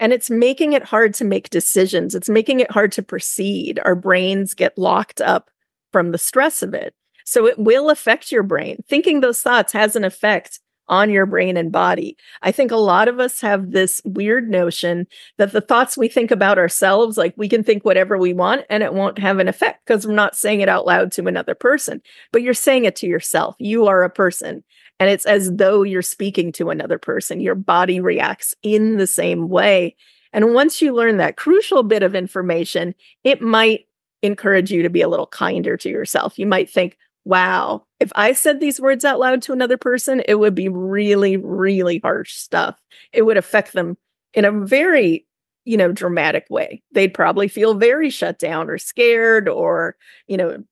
And 0.00 0.12
it's 0.12 0.28
making 0.28 0.72
it 0.72 0.82
hard 0.82 1.14
to 1.14 1.24
make 1.24 1.50
decisions. 1.50 2.16
It's 2.16 2.28
making 2.28 2.58
it 2.58 2.72
hard 2.72 2.90
to 2.92 3.02
proceed. 3.04 3.78
Our 3.84 3.94
brains 3.94 4.52
get 4.52 4.76
locked 4.76 5.20
up 5.20 5.50
from 5.92 6.10
the 6.10 6.18
stress 6.18 6.64
of 6.64 6.74
it. 6.74 6.94
So 7.24 7.46
it 7.46 7.60
will 7.60 7.90
affect 7.90 8.32
your 8.32 8.42
brain. 8.42 8.82
Thinking 8.88 9.20
those 9.20 9.40
thoughts 9.40 9.72
has 9.72 9.94
an 9.94 10.02
effect 10.02 10.58
on 10.88 11.10
your 11.10 11.26
brain 11.26 11.56
and 11.56 11.70
body. 11.70 12.16
I 12.42 12.50
think 12.50 12.72
a 12.72 12.76
lot 12.76 13.06
of 13.06 13.20
us 13.20 13.40
have 13.42 13.70
this 13.70 14.02
weird 14.04 14.50
notion 14.50 15.06
that 15.38 15.52
the 15.52 15.60
thoughts 15.60 15.96
we 15.96 16.08
think 16.08 16.32
about 16.32 16.58
ourselves, 16.58 17.16
like 17.16 17.34
we 17.36 17.48
can 17.48 17.62
think 17.62 17.84
whatever 17.84 18.18
we 18.18 18.32
want 18.32 18.62
and 18.68 18.82
it 18.82 18.94
won't 18.94 19.20
have 19.20 19.38
an 19.38 19.46
effect 19.46 19.86
because 19.86 20.04
we're 20.08 20.14
not 20.14 20.34
saying 20.34 20.60
it 20.60 20.68
out 20.68 20.86
loud 20.86 21.12
to 21.12 21.28
another 21.28 21.54
person, 21.54 22.02
but 22.32 22.42
you're 22.42 22.52
saying 22.52 22.84
it 22.84 22.96
to 22.96 23.06
yourself. 23.06 23.54
You 23.60 23.86
are 23.86 24.02
a 24.02 24.10
person. 24.10 24.64
And 25.00 25.10
it's 25.10 25.26
as 25.26 25.52
though 25.56 25.82
you're 25.82 26.02
speaking 26.02 26.52
to 26.52 26.70
another 26.70 26.98
person. 26.98 27.40
Your 27.40 27.54
body 27.56 27.98
reacts 28.00 28.54
in 28.62 28.98
the 28.98 29.06
same 29.06 29.48
way. 29.48 29.96
And 30.32 30.54
once 30.54 30.80
you 30.80 30.94
learn 30.94 31.16
that 31.16 31.36
crucial 31.36 31.82
bit 31.82 32.04
of 32.04 32.14
information, 32.14 32.94
it 33.24 33.40
might 33.40 33.86
encourage 34.22 34.70
you 34.70 34.82
to 34.82 34.90
be 34.90 35.00
a 35.00 35.08
little 35.08 35.26
kinder 35.26 35.76
to 35.78 35.88
yourself. 35.88 36.38
You 36.38 36.46
might 36.46 36.70
think, 36.70 36.98
wow, 37.24 37.84
if 37.98 38.12
I 38.14 38.34
said 38.34 38.60
these 38.60 38.80
words 38.80 39.04
out 39.04 39.18
loud 39.18 39.42
to 39.42 39.52
another 39.52 39.78
person, 39.78 40.22
it 40.28 40.34
would 40.34 40.54
be 40.54 40.68
really, 40.68 41.36
really 41.38 41.98
harsh 41.98 42.34
stuff. 42.34 42.78
It 43.12 43.22
would 43.22 43.38
affect 43.38 43.72
them 43.72 43.96
in 44.34 44.44
a 44.44 44.52
very, 44.52 45.26
you 45.64 45.76
know, 45.76 45.92
dramatic 45.92 46.46
way. 46.50 46.82
They'd 46.92 47.14
probably 47.14 47.48
feel 47.48 47.74
very 47.74 48.10
shut 48.10 48.38
down 48.38 48.68
or 48.68 48.78
scared 48.78 49.48
or, 49.48 49.96
you 50.26 50.36
know, 50.36 50.62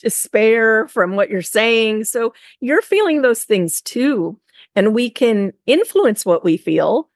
despair 0.00 0.88
from 0.88 1.16
what 1.16 1.30
you're 1.30 1.42
saying. 1.42 2.04
So 2.04 2.34
you're 2.60 2.82
feeling 2.82 3.22
those 3.22 3.44
things 3.44 3.80
too. 3.80 4.38
And 4.74 4.94
we 4.94 5.10
can 5.10 5.52
influence 5.66 6.24
what 6.24 6.44
we 6.44 6.56
feel 6.56 7.08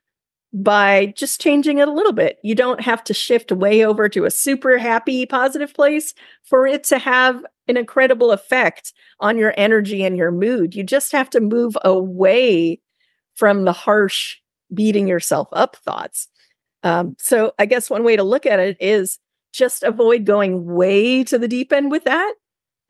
by 0.53 1.13
just 1.17 1.41
changing 1.41 1.79
it 1.79 1.89
a 1.89 1.93
little 1.93 2.13
bit. 2.13 2.39
You 2.45 2.55
don't 2.55 2.81
have 2.81 3.03
to 3.05 3.15
shift 3.15 3.51
way 3.51 3.85
over 3.85 4.09
to 4.09 4.25
a 4.25 4.31
super 4.31 4.79
happy, 4.79 5.27
positive 5.27 5.75
place 5.75 6.15
for 6.45 6.67
it 6.67 6.85
to 6.85 6.99
have 6.99 7.45
an 7.67 7.77
incredible 7.77 8.31
effect 8.31 8.93
on 9.19 9.37
your 9.37 9.53
energy 9.57 10.05
and 10.05 10.17
your 10.17 10.31
mood. 10.31 10.75
You 10.75 10.85
just 10.85 11.11
have 11.13 11.29
to 11.31 11.41
move 11.41 11.77
away 11.85 12.81
from 13.35 13.65
the 13.65 13.73
harsh, 13.73 14.37
beating 14.73 15.09
yourself 15.09 15.49
up 15.53 15.77
thoughts. 15.77 16.29
Um, 16.85 17.17
so 17.19 17.53
I 17.59 17.67
guess 17.67 17.91
one 17.91 18.05
way 18.05 18.15
to 18.15 18.23
look 18.23 18.47
at 18.47 18.61
it 18.61 18.77
is 18.79 19.19
just 19.53 19.83
avoid 19.83 20.25
going 20.25 20.67
way 20.67 21.25
to 21.25 21.39
the 21.39 21.49
deep 21.49 21.73
end 21.73 21.91
with 21.91 22.05
that. 22.05 22.35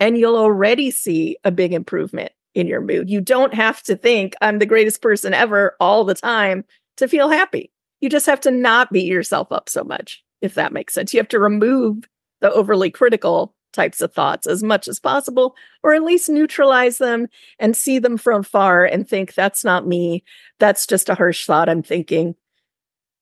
And 0.01 0.19
you'll 0.19 0.37
already 0.37 0.91
see 0.91 1.37
a 1.45 1.51
big 1.51 1.73
improvement 1.73 2.33
in 2.55 2.67
your 2.67 2.81
mood. 2.81 3.11
You 3.11 3.21
don't 3.21 3.55
have 3.55 3.83
to 3.85 3.97
think 3.97 4.35
I'm 4.41 4.59
the 4.59 4.67
greatest 4.67 5.03
person 5.03 5.35
ever 5.35 5.77
all 5.81 6.05
the 6.05 6.15
time 6.15 6.65
to 6.97 7.09
feel 7.09 7.29
happy. 7.29 7.71
You 8.01 8.09
just 8.09 8.27
have 8.27 8.41
to 8.43 8.51
not 8.51 8.93
beat 8.93 9.07
yourself 9.07 9.51
up 9.51 9.69
so 9.69 9.83
much, 9.85 10.23
if 10.41 10.55
that 10.55 10.73
makes 10.73 10.95
sense. 10.95 11.15
You 11.15 11.21
have 11.21 11.29
to 11.29 11.39
remove 11.39 12.05
the 12.41 12.53
overly 12.53 12.91
critical 12.91 13.55
types 13.73 14.01
of 14.01 14.13
thoughts 14.13 14.47
as 14.47 14.63
much 14.63 14.87
as 14.87 15.01
possible, 15.01 15.57
or 15.83 15.95
at 15.95 16.05
least 16.05 16.29
neutralize 16.29 16.99
them 16.99 17.27
and 17.59 17.77
see 17.77 17.99
them 17.99 18.17
from 18.17 18.43
far 18.43 18.85
and 18.85 19.09
think, 19.09 19.35
that's 19.35 19.65
not 19.65 19.87
me. 19.87 20.23
That's 20.61 20.87
just 20.87 21.09
a 21.09 21.15
harsh 21.15 21.47
thought 21.47 21.69
I'm 21.69 21.83
thinking. 21.83 22.37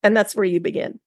And 0.02 0.17
that's 0.17 0.37
where 0.37 0.45
you 0.45 0.61
begin. 0.61 1.00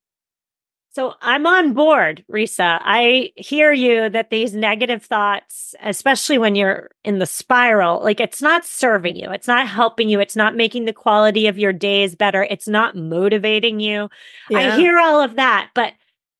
So 0.95 1.15
I'm 1.19 1.45
on 1.45 1.73
board, 1.73 2.23
Risa. 2.31 2.79
I 2.81 3.33
hear 3.35 3.73
you 3.73 4.07
that 4.11 4.29
these 4.29 4.55
negative 4.55 5.03
thoughts, 5.03 5.75
especially 5.83 6.37
when 6.37 6.55
you're 6.55 6.89
in 7.03 7.19
the 7.19 7.25
spiral, 7.25 8.01
like 8.01 8.21
it's 8.21 8.41
not 8.41 8.63
serving 8.63 9.17
you. 9.17 9.29
It's 9.29 9.45
not 9.49 9.67
helping 9.67 10.07
you. 10.07 10.21
It's 10.21 10.37
not 10.37 10.55
making 10.55 10.85
the 10.85 10.93
quality 10.93 11.47
of 11.47 11.59
your 11.59 11.73
days 11.73 12.15
better. 12.15 12.47
It's 12.49 12.69
not 12.69 12.95
motivating 12.95 13.81
you. 13.81 14.07
Yeah. 14.49 14.59
I 14.59 14.77
hear 14.77 14.97
all 14.97 15.19
of 15.19 15.35
that, 15.35 15.71
but 15.75 15.91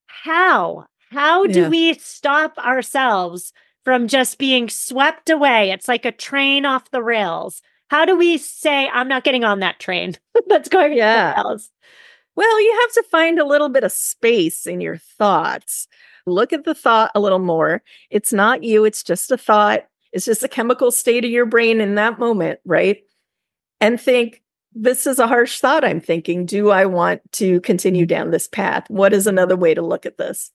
how? 0.07 0.85
How 1.11 1.45
do 1.47 1.63
yeah. 1.63 1.67
we 1.67 1.95
stop 1.95 2.57
ourselves 2.57 3.51
from 3.83 4.07
just 4.07 4.37
being 4.37 4.69
swept 4.69 5.29
away? 5.29 5.71
It's 5.71 5.89
like 5.89 6.05
a 6.05 6.13
train 6.13 6.65
off 6.65 6.91
the 6.91 7.03
rails. 7.03 7.61
How 7.89 8.05
do 8.05 8.15
we 8.15 8.37
say, 8.37 8.87
I'm 8.87 9.09
not 9.09 9.25
getting 9.25 9.43
on 9.43 9.59
that 9.59 9.81
train 9.81 10.15
that's 10.47 10.69
going 10.69 10.93
yeah. 10.93 11.33
else? 11.35 11.69
Well, 12.35 12.61
you 12.61 12.79
have 12.81 12.91
to 12.93 13.09
find 13.09 13.39
a 13.39 13.45
little 13.45 13.69
bit 13.69 13.83
of 13.83 13.91
space 13.91 14.65
in 14.65 14.81
your 14.81 14.97
thoughts. 14.97 15.87
Look 16.25 16.53
at 16.53 16.65
the 16.65 16.75
thought 16.75 17.11
a 17.15 17.19
little 17.19 17.39
more. 17.39 17.81
It's 18.09 18.33
not 18.33 18.63
you, 18.63 18.85
it's 18.85 19.03
just 19.03 19.31
a 19.31 19.37
thought. 19.37 19.85
It's 20.11 20.25
just 20.25 20.43
a 20.43 20.47
chemical 20.47 20.91
state 20.91 21.25
of 21.25 21.31
your 21.31 21.45
brain 21.45 21.81
in 21.81 21.95
that 21.95 22.19
moment, 22.19 22.59
right? 22.65 23.03
And 23.81 23.99
think, 23.99 24.41
this 24.77 25.07
is 25.07 25.19
a 25.19 25.27
harsh 25.27 25.59
thought 25.59 25.85
I'm 25.85 26.01
thinking. 26.01 26.45
Do 26.45 26.69
I 26.69 26.85
want 26.85 27.21
to 27.33 27.61
continue 27.61 28.05
down 28.05 28.31
this 28.31 28.47
path? 28.47 28.89
What 28.89 29.13
is 29.13 29.25
another 29.25 29.55
way 29.55 29.73
to 29.73 29.81
look 29.81 30.05
at 30.05 30.17
this? 30.17 30.51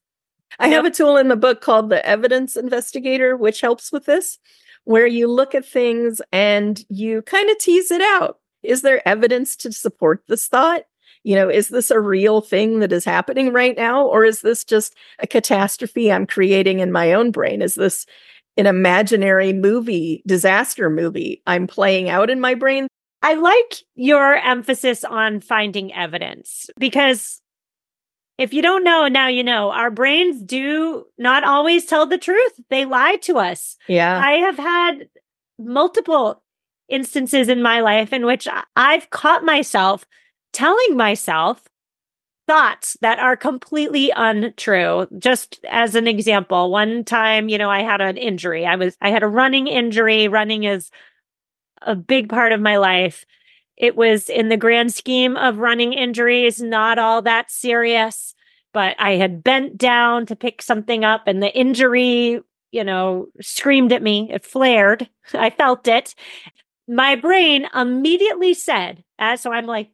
I 0.58 0.68
have 0.68 0.84
a 0.84 0.90
tool 0.90 1.16
in 1.16 1.28
the 1.28 1.37
book 1.37 1.62
called 1.62 1.88
the 1.88 2.04
Evidence 2.04 2.56
Investigator, 2.56 3.37
which 3.37 3.62
helps 3.62 3.90
with 3.90 4.04
this, 4.04 4.38
where 4.84 5.06
you 5.06 5.26
look 5.26 5.54
at 5.54 5.64
things 5.64 6.20
and 6.32 6.84
you 6.90 7.22
kind 7.22 7.49
of 7.49 7.58
tease 7.58 7.90
it 7.90 8.02
out. 8.02 8.40
Is 8.62 8.82
there 8.82 9.06
evidence 9.08 9.56
to 9.56 9.72
support 9.72 10.22
this 10.28 10.49
thought? 10.49 10.82
You 11.22 11.34
know, 11.34 11.48
is 11.48 11.68
this 11.68 11.90
a 11.90 12.00
real 12.00 12.40
thing 12.40 12.80
that 12.80 12.92
is 12.92 13.04
happening 13.04 13.52
right 13.52 13.76
now? 13.76 14.06
Or 14.06 14.24
is 14.24 14.40
this 14.40 14.64
just 14.64 14.94
a 15.18 15.26
catastrophe 15.26 16.10
I'm 16.10 16.26
creating 16.26 16.80
in 16.80 16.92
my 16.92 17.12
own 17.12 17.30
brain? 17.30 17.62
Is 17.62 17.74
this 17.74 18.06
an 18.56 18.66
imaginary 18.66 19.52
movie, 19.52 20.22
disaster 20.26 20.88
movie 20.90 21.42
I'm 21.46 21.66
playing 21.66 22.08
out 22.08 22.30
in 22.30 22.40
my 22.40 22.54
brain? 22.54 22.88
I 23.22 23.34
like 23.34 23.82
your 23.94 24.36
emphasis 24.36 25.04
on 25.04 25.40
finding 25.40 25.92
evidence 25.92 26.70
because 26.78 27.42
if 28.38 28.54
you 28.54 28.62
don't 28.62 28.84
know, 28.84 29.06
now 29.06 29.28
you 29.28 29.44
know. 29.44 29.70
Our 29.70 29.90
brains 29.90 30.40
do 30.40 31.04
not 31.18 31.44
always 31.44 31.84
tell 31.84 32.06
the 32.06 32.16
truth. 32.16 32.52
They 32.70 32.86
lie 32.86 33.16
to 33.22 33.36
us. 33.36 33.76
Yeah. 33.86 34.18
I 34.18 34.32
have 34.36 34.56
had 34.56 35.08
multiple 35.58 36.42
instances 36.88 37.50
in 37.50 37.60
my 37.62 37.80
life 37.80 38.14
in 38.14 38.24
which 38.24 38.48
I've 38.74 39.10
caught 39.10 39.44
myself 39.44 40.06
telling 40.52 40.97
myself 40.97 41.69
thoughts 42.47 42.97
that 43.00 43.21
are 43.21 43.37
completely 43.37 44.11
untrue. 44.16 45.07
Just 45.19 45.61
as 45.69 45.95
an 45.95 46.09
example, 46.09 46.71
one 46.71 47.04
time, 47.04 47.49
you 47.49 47.57
know, 47.57 47.71
I 47.71 47.83
had 47.83 48.00
an 48.00 48.16
injury. 48.16 48.66
I 48.66 48.75
was, 48.75 48.97
I 49.00 49.11
had 49.11 49.23
a 49.23 49.28
running 49.28 49.69
injury. 49.69 50.26
Running 50.26 50.64
is 50.64 50.90
a 51.83 51.95
big 51.95 52.28
part 52.28 52.50
of 52.50 52.61
my 52.61 52.76
life. 52.76 53.25
It 53.76 53.95
was 53.95 54.28
in 54.28 54.49
the 54.49 54.57
grand 54.57 54.92
scheme 54.92 55.37
of 55.37 55.59
running 55.59 55.92
injuries, 55.92 56.61
not 56.61 56.99
all 56.99 57.23
that 57.23 57.50
serious, 57.50 58.35
but 58.75 58.97
I 58.99 59.12
had 59.12 59.45
bent 59.45 59.78
down 59.78 60.26
to 60.26 60.37
pick 60.37 60.61
something 60.61 61.04
up 61.04 61.23
and 61.26 61.42
the 61.42 61.57
injury, 61.57 62.40
you 62.73 62.85
know, 62.85 63.28
screamed 63.40 63.93
at 63.93 64.02
me. 64.02 64.28
It 64.30 64.45
flared. 64.45 65.08
I 65.34 65.50
felt 65.50 65.86
it. 65.86 66.15
My 66.89 67.15
brain 67.15 67.69
immediately 67.75 68.54
said, 68.54 69.04
as 69.21 69.41
so 69.41 69.52
I'm 69.52 69.67
like, 69.67 69.91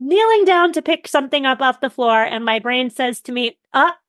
kneeling 0.00 0.44
down 0.44 0.72
to 0.72 0.82
pick 0.82 1.08
something 1.08 1.46
up 1.46 1.60
off 1.60 1.80
the 1.80 1.90
floor, 1.90 2.22
and 2.22 2.44
my 2.44 2.58
brain 2.58 2.90
says 2.90 3.20
to 3.22 3.32
me, 3.32 3.58
Up, 3.72 3.96
oh, 3.96 4.00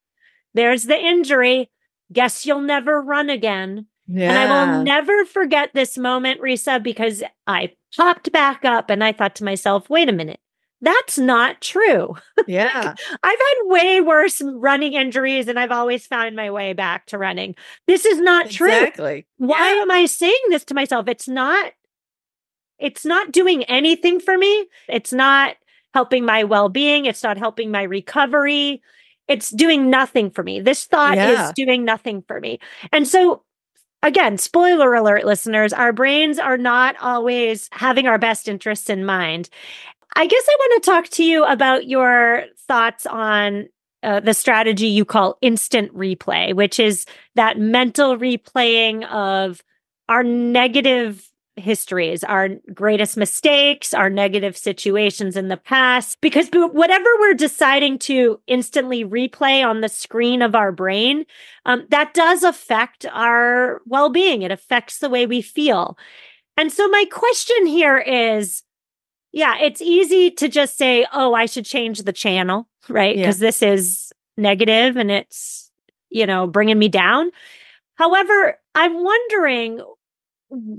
there's 0.54 0.84
the 0.84 1.00
injury. 1.00 1.70
Guess 2.12 2.46
you'll 2.46 2.62
never 2.62 3.02
run 3.02 3.30
again. 3.30 3.88
Yeah. 4.08 4.30
And 4.30 4.54
I 4.54 4.76
will 4.76 4.84
never 4.84 5.26
forget 5.26 5.72
this 5.74 5.98
moment, 5.98 6.42
Risa, 6.42 6.82
because 6.82 7.24
I 7.46 7.74
popped 7.96 8.32
back 8.32 8.64
up 8.64 8.90
and 8.90 9.04
I 9.04 9.12
thought 9.12 9.36
to 9.36 9.44
myself, 9.44 9.90
wait 9.90 10.08
a 10.08 10.14
minute, 10.14 10.40
that's 10.82 11.18
not 11.18 11.62
true. 11.62 12.16
Yeah. 12.48 12.94
I've 13.24 13.40
had 13.40 13.56
way 13.66 14.00
worse 14.00 14.42
running 14.42 14.94
injuries 14.94 15.50
and 15.50 15.60
I've 15.60 15.72
always 15.72 16.08
found 16.08 16.34
my 16.34 16.50
way 16.50 16.72
back 16.72 17.06
to 17.08 17.18
running. 17.18 17.56
This 17.88 18.06
is 18.06 18.22
not 18.22 18.50
true. 18.50 18.70
Exactly. 18.70 19.28
Why 19.36 19.76
yeah. 19.76 19.82
am 19.82 19.92
I 19.92 20.06
saying 20.06 20.40
this 20.48 20.64
to 20.66 20.74
myself? 20.74 21.10
It's 21.10 21.28
not 21.28 21.74
it's 22.80 23.04
not 23.04 23.34
doing 23.34 23.66
anything 23.66 24.22
for 24.22 24.38
me. 24.38 24.68
It's 24.88 25.12
not 25.12 25.58
helping 25.98 26.26
my 26.26 26.44
well 26.44 26.70
being. 26.70 27.06
It's 27.06 27.24
not 27.24 27.40
helping 27.40 27.72
my 27.72 27.82
recovery. 27.82 28.84
It's 29.28 29.50
doing 29.50 29.90
nothing 29.90 30.30
for 30.30 30.44
me. 30.44 30.62
This 30.62 30.86
thought 30.86 31.18
yeah. 31.18 31.48
is 31.48 31.54
doing 31.54 31.84
nothing 31.84 32.24
for 32.28 32.40
me. 32.40 32.60
And 32.94 33.08
so, 33.08 33.42
again, 34.04 34.38
spoiler 34.38 34.94
alert, 34.94 35.26
listeners, 35.26 35.74
our 35.74 35.92
brains 35.92 36.38
are 36.38 36.56
not 36.56 36.96
always 37.02 37.68
having 37.72 38.06
our 38.06 38.20
best 38.20 38.48
interests 38.48 38.92
in 38.92 39.06
mind. 39.06 39.50
I 40.16 40.28
guess 40.28 40.46
I 40.48 40.56
want 40.60 40.84
to 40.84 40.92
talk 40.92 41.08
to 41.16 41.24
you 41.24 41.44
about 41.46 41.88
your 41.88 42.44
thoughts 42.68 43.08
on 43.08 43.68
uh, 44.04 44.20
the 44.20 44.36
strategy 44.36 44.86
you 44.86 45.04
call 45.04 45.40
instant 45.42 45.92
replay, 45.96 46.54
which 46.54 46.80
is 46.80 47.08
that 47.34 47.58
mental 47.58 48.16
replaying 48.18 49.04
of 49.10 49.64
our 50.10 50.24
negative 50.24 51.28
histories, 51.58 52.24
our 52.24 52.50
greatest 52.74 53.18
mistakes, 53.18 53.94
our 53.94 54.10
negative 54.10 54.56
situations 54.56 55.36
in 55.36 55.48
the 55.48 55.58
past. 55.58 56.20
Because 56.22 56.50
whatever 56.52 57.10
we're 57.20 57.34
deciding 57.34 58.00
to 58.00 58.40
instantly 58.48 59.04
replay 59.04 59.66
on 59.66 59.82
the 59.82 59.90
screen 59.90 60.42
of 60.42 60.56
our 60.56 60.72
brain, 60.72 61.26
um, 61.66 61.86
that 61.90 62.14
does 62.14 62.44
affect 62.44 63.06
our 63.12 63.82
well 63.86 64.10
being. 64.10 64.42
It 64.42 64.52
affects 64.52 65.00
the 65.00 65.10
way 65.10 65.26
we 65.26 65.42
feel. 65.42 65.98
And 66.56 66.72
so, 66.72 66.88
my 66.88 67.06
question 67.12 67.66
here 67.66 67.98
is 67.98 68.64
yeah, 69.32 69.56
it's 69.62 69.82
easy 69.82 70.32
to 70.32 70.48
just 70.48 70.78
say, 70.78 71.06
oh, 71.14 71.34
I 71.34 71.46
should 71.46 71.66
change 71.66 72.02
the 72.02 72.14
channel, 72.14 72.68
right? 72.90 73.16
Because 73.16 73.40
yeah. 73.40 73.48
this 73.48 73.62
is 73.62 74.14
negative 74.36 74.98
and 74.98 75.12
it's, 75.12 75.72
you 76.10 76.26
know, 76.26 76.48
bringing 76.48 76.80
me 76.80 76.90
down. 76.90 77.30
However, 77.96 78.58
I'm 78.74 79.04
wondering 79.04 79.82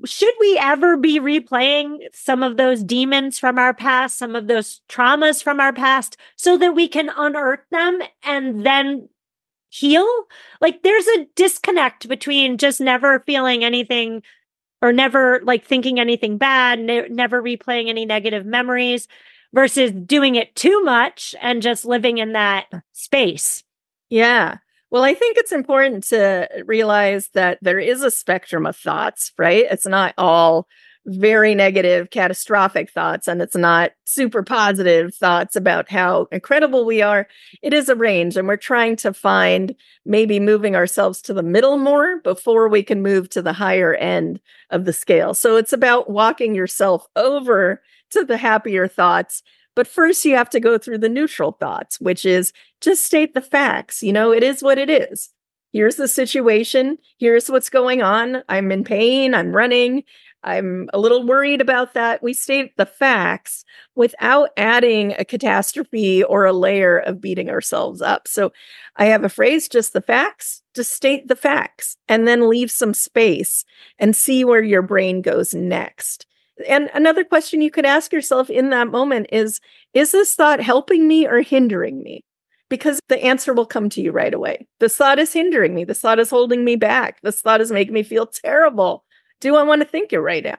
should 0.04 0.34
we 0.40 0.58
ever 0.58 0.96
be 0.96 1.20
replaying 1.20 1.98
some 2.12 2.42
of 2.42 2.56
those 2.56 2.82
demons 2.82 3.38
from 3.38 3.58
our 3.58 3.74
past, 3.74 4.18
some 4.18 4.34
of 4.34 4.46
those 4.46 4.80
traumas 4.88 5.42
from 5.42 5.60
our 5.60 5.72
past, 5.72 6.16
so 6.36 6.56
that 6.56 6.74
we 6.74 6.88
can 6.88 7.10
unearth 7.16 7.60
them 7.70 8.00
and 8.22 8.64
then 8.64 9.08
heal? 9.70 10.08
Like 10.60 10.82
there's 10.82 11.06
a 11.08 11.26
disconnect 11.36 12.08
between 12.08 12.58
just 12.58 12.80
never 12.80 13.20
feeling 13.20 13.64
anything 13.64 14.22
or 14.82 14.92
never 14.92 15.40
like 15.44 15.66
thinking 15.66 16.00
anything 16.00 16.38
bad, 16.38 16.78
ne- 16.80 17.08
never 17.08 17.42
replaying 17.42 17.88
any 17.88 18.06
negative 18.06 18.46
memories 18.46 19.08
versus 19.54 19.92
doing 19.92 20.36
it 20.36 20.54
too 20.54 20.82
much 20.82 21.34
and 21.40 21.62
just 21.62 21.84
living 21.84 22.18
in 22.18 22.32
that 22.32 22.66
space. 22.92 23.64
Yeah. 24.10 24.58
Well, 24.90 25.04
I 25.04 25.14
think 25.14 25.36
it's 25.36 25.52
important 25.52 26.04
to 26.04 26.48
realize 26.66 27.28
that 27.34 27.58
there 27.60 27.78
is 27.78 28.02
a 28.02 28.10
spectrum 28.10 28.66
of 28.66 28.76
thoughts, 28.76 29.32
right? 29.36 29.66
It's 29.70 29.86
not 29.86 30.14
all 30.16 30.66
very 31.06 31.54
negative, 31.54 32.10
catastrophic 32.10 32.90
thoughts, 32.90 33.28
and 33.28 33.40
it's 33.40 33.56
not 33.56 33.92
super 34.04 34.42
positive 34.42 35.14
thoughts 35.14 35.56
about 35.56 35.90
how 35.90 36.26
incredible 36.32 36.84
we 36.84 37.00
are. 37.02 37.26
It 37.62 37.72
is 37.72 37.88
a 37.88 37.94
range, 37.94 38.36
and 38.36 38.48
we're 38.48 38.56
trying 38.56 38.96
to 38.96 39.12
find 39.14 39.74
maybe 40.04 40.40
moving 40.40 40.74
ourselves 40.74 41.22
to 41.22 41.34
the 41.34 41.42
middle 41.42 41.78
more 41.78 42.20
before 42.20 42.68
we 42.68 42.82
can 42.82 43.02
move 43.02 43.28
to 43.30 43.42
the 43.42 43.54
higher 43.54 43.94
end 43.94 44.40
of 44.70 44.84
the 44.84 44.92
scale. 44.92 45.34
So 45.34 45.56
it's 45.56 45.72
about 45.72 46.10
walking 46.10 46.54
yourself 46.54 47.06
over 47.16 47.82
to 48.10 48.24
the 48.24 48.36
happier 48.38 48.88
thoughts 48.88 49.42
but 49.78 49.86
first, 49.86 50.24
you 50.24 50.34
have 50.34 50.50
to 50.50 50.58
go 50.58 50.76
through 50.76 50.98
the 50.98 51.08
neutral 51.08 51.52
thoughts, 51.52 52.00
which 52.00 52.24
is 52.24 52.52
just 52.80 53.04
state 53.04 53.32
the 53.32 53.40
facts. 53.40 54.02
You 54.02 54.12
know, 54.12 54.32
it 54.32 54.42
is 54.42 54.60
what 54.60 54.76
it 54.76 54.90
is. 54.90 55.30
Here's 55.72 55.94
the 55.94 56.08
situation. 56.08 56.98
Here's 57.20 57.48
what's 57.48 57.70
going 57.70 58.02
on. 58.02 58.42
I'm 58.48 58.72
in 58.72 58.82
pain. 58.82 59.34
I'm 59.34 59.54
running. 59.54 60.02
I'm 60.42 60.90
a 60.92 60.98
little 60.98 61.24
worried 61.24 61.60
about 61.60 61.94
that. 61.94 62.24
We 62.24 62.32
state 62.32 62.76
the 62.76 62.86
facts 62.86 63.64
without 63.94 64.50
adding 64.56 65.14
a 65.16 65.24
catastrophe 65.24 66.24
or 66.24 66.44
a 66.44 66.52
layer 66.52 66.98
of 66.98 67.20
beating 67.20 67.48
ourselves 67.48 68.02
up. 68.02 68.26
So 68.26 68.52
I 68.96 69.04
have 69.04 69.22
a 69.22 69.28
phrase, 69.28 69.68
just 69.68 69.92
the 69.92 70.02
facts, 70.02 70.60
just 70.74 70.90
state 70.90 71.28
the 71.28 71.36
facts, 71.36 71.98
and 72.08 72.26
then 72.26 72.48
leave 72.48 72.72
some 72.72 72.94
space 72.94 73.64
and 73.96 74.16
see 74.16 74.44
where 74.44 74.60
your 74.60 74.82
brain 74.82 75.22
goes 75.22 75.54
next. 75.54 76.26
And 76.66 76.90
another 76.94 77.24
question 77.24 77.60
you 77.60 77.70
could 77.70 77.86
ask 77.86 78.12
yourself 78.12 78.50
in 78.50 78.70
that 78.70 78.88
moment 78.88 79.28
is 79.32 79.60
Is 79.94 80.12
this 80.12 80.34
thought 80.34 80.60
helping 80.60 81.06
me 81.06 81.26
or 81.26 81.42
hindering 81.42 82.02
me? 82.02 82.24
Because 82.68 83.00
the 83.08 83.22
answer 83.22 83.54
will 83.54 83.66
come 83.66 83.88
to 83.90 84.02
you 84.02 84.12
right 84.12 84.34
away. 84.34 84.66
This 84.78 84.96
thought 84.96 85.18
is 85.18 85.32
hindering 85.32 85.74
me. 85.74 85.84
This 85.84 86.00
thought 86.00 86.18
is 86.18 86.30
holding 86.30 86.64
me 86.64 86.76
back. 86.76 87.20
This 87.22 87.40
thought 87.40 87.60
is 87.60 87.72
making 87.72 87.94
me 87.94 88.02
feel 88.02 88.26
terrible. 88.26 89.04
Do 89.40 89.56
I 89.56 89.62
want 89.62 89.80
to 89.82 89.88
think 89.88 90.12
it 90.12 90.20
right 90.20 90.44
now? 90.44 90.58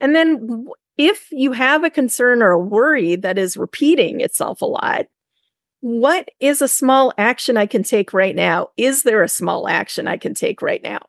And 0.00 0.14
then 0.14 0.66
if 0.96 1.28
you 1.30 1.52
have 1.52 1.84
a 1.84 1.90
concern 1.90 2.42
or 2.42 2.52
a 2.52 2.58
worry 2.58 3.16
that 3.16 3.38
is 3.38 3.56
repeating 3.56 4.20
itself 4.20 4.62
a 4.62 4.66
lot, 4.66 5.06
what 5.80 6.28
is 6.38 6.62
a 6.62 6.68
small 6.68 7.12
action 7.18 7.56
I 7.56 7.66
can 7.66 7.82
take 7.82 8.12
right 8.12 8.36
now? 8.36 8.68
Is 8.76 9.02
there 9.02 9.22
a 9.22 9.28
small 9.28 9.68
action 9.68 10.06
I 10.06 10.16
can 10.16 10.32
take 10.32 10.62
right 10.62 10.82
now? 10.82 11.00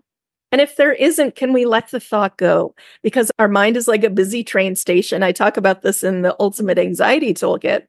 And 0.53 0.61
if 0.61 0.75
there 0.75 0.93
isn't, 0.93 1.35
can 1.35 1.51
we 1.51 1.65
let 1.65 1.89
the 1.89 1.99
thought 1.99 2.37
go? 2.37 2.75
Because 3.01 3.31
our 3.39 3.47
mind 3.47 3.75
is 3.75 3.87
like 3.87 4.03
a 4.03 4.09
busy 4.11 4.43
train 4.43 4.75
station. 4.75 5.23
I 5.23 5.31
talk 5.31 5.57
about 5.57 5.81
this 5.81 6.03
in 6.03 6.21
the 6.21 6.35
Ultimate 6.39 6.77
Anxiety 6.77 7.33
Toolkit. 7.33 7.87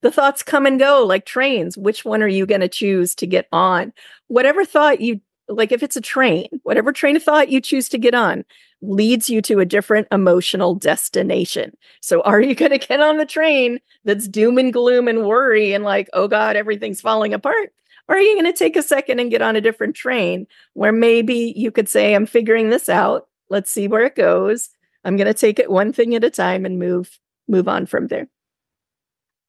The 0.00 0.10
thoughts 0.10 0.42
come 0.42 0.64
and 0.64 0.78
go 0.78 1.04
like 1.04 1.26
trains. 1.26 1.76
Which 1.76 2.06
one 2.06 2.22
are 2.22 2.28
you 2.28 2.46
going 2.46 2.62
to 2.62 2.68
choose 2.68 3.14
to 3.16 3.26
get 3.26 3.46
on? 3.52 3.92
Whatever 4.28 4.64
thought 4.64 5.02
you 5.02 5.20
like 5.48 5.70
if 5.70 5.82
it's 5.82 5.96
a 5.96 6.00
train, 6.00 6.48
whatever 6.62 6.92
train 6.92 7.14
of 7.14 7.22
thought 7.22 7.50
you 7.50 7.60
choose 7.60 7.90
to 7.90 7.98
get 7.98 8.14
on 8.14 8.42
leads 8.80 9.28
you 9.28 9.42
to 9.42 9.60
a 9.60 9.66
different 9.66 10.08
emotional 10.10 10.74
destination. 10.74 11.76
So 12.00 12.22
are 12.22 12.40
you 12.40 12.54
going 12.54 12.70
to 12.70 12.78
get 12.78 13.00
on 13.00 13.18
the 13.18 13.26
train 13.26 13.80
that's 14.06 14.28
doom 14.28 14.56
and 14.56 14.72
gloom 14.72 15.08
and 15.08 15.26
worry 15.26 15.74
and 15.74 15.84
like, 15.84 16.08
oh 16.14 16.26
God, 16.26 16.56
everything's 16.56 17.02
falling 17.02 17.34
apart? 17.34 17.74
Or 18.08 18.16
are 18.16 18.20
you 18.20 18.34
going 18.34 18.50
to 18.50 18.58
take 18.58 18.76
a 18.76 18.82
second 18.82 19.20
and 19.20 19.30
get 19.30 19.42
on 19.42 19.56
a 19.56 19.60
different 19.60 19.94
train 19.94 20.46
where 20.74 20.92
maybe 20.92 21.52
you 21.56 21.70
could 21.70 21.88
say, 21.88 22.14
I'm 22.14 22.26
figuring 22.26 22.70
this 22.70 22.88
out. 22.88 23.28
Let's 23.50 23.70
see 23.70 23.86
where 23.86 24.04
it 24.04 24.16
goes. 24.16 24.70
I'm 25.04 25.16
going 25.16 25.26
to 25.26 25.34
take 25.34 25.58
it 25.58 25.70
one 25.70 25.92
thing 25.92 26.14
at 26.14 26.24
a 26.24 26.30
time 26.30 26.64
and 26.64 26.78
move 26.78 27.18
move 27.46 27.68
on 27.68 27.86
from 27.86 28.08
there. 28.08 28.28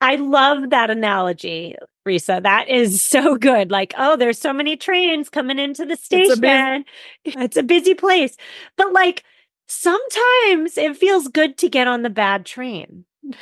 I 0.02 0.16
love 0.16 0.70
that 0.70 0.90
analogy, 0.90 1.76
Risa. 2.08 2.42
That 2.42 2.70
is 2.70 3.04
so 3.06 3.36
good. 3.36 3.72
Like, 3.72 3.94
oh, 3.98 4.16
there's 4.16 4.40
so 4.40 4.54
many 4.54 4.78
trains 4.78 5.30
coming 5.30 5.60
into 5.60 5.86
the 5.86 5.96
station. 5.96 6.32
It's 6.32 6.38
a, 6.38 6.42
busy, 6.42 6.86
it's 7.44 7.58
a 7.58 7.64
busy 7.64 7.94
place. 7.94 8.38
But 8.78 8.94
like 8.94 9.24
sometimes 9.68 10.78
it 10.78 10.98
feels 10.98 11.28
good 11.28 11.58
to 11.60 11.70
get 11.70 11.88
on 11.88 12.02
the 12.02 12.10
bad 12.10 12.46
train. 12.46 13.06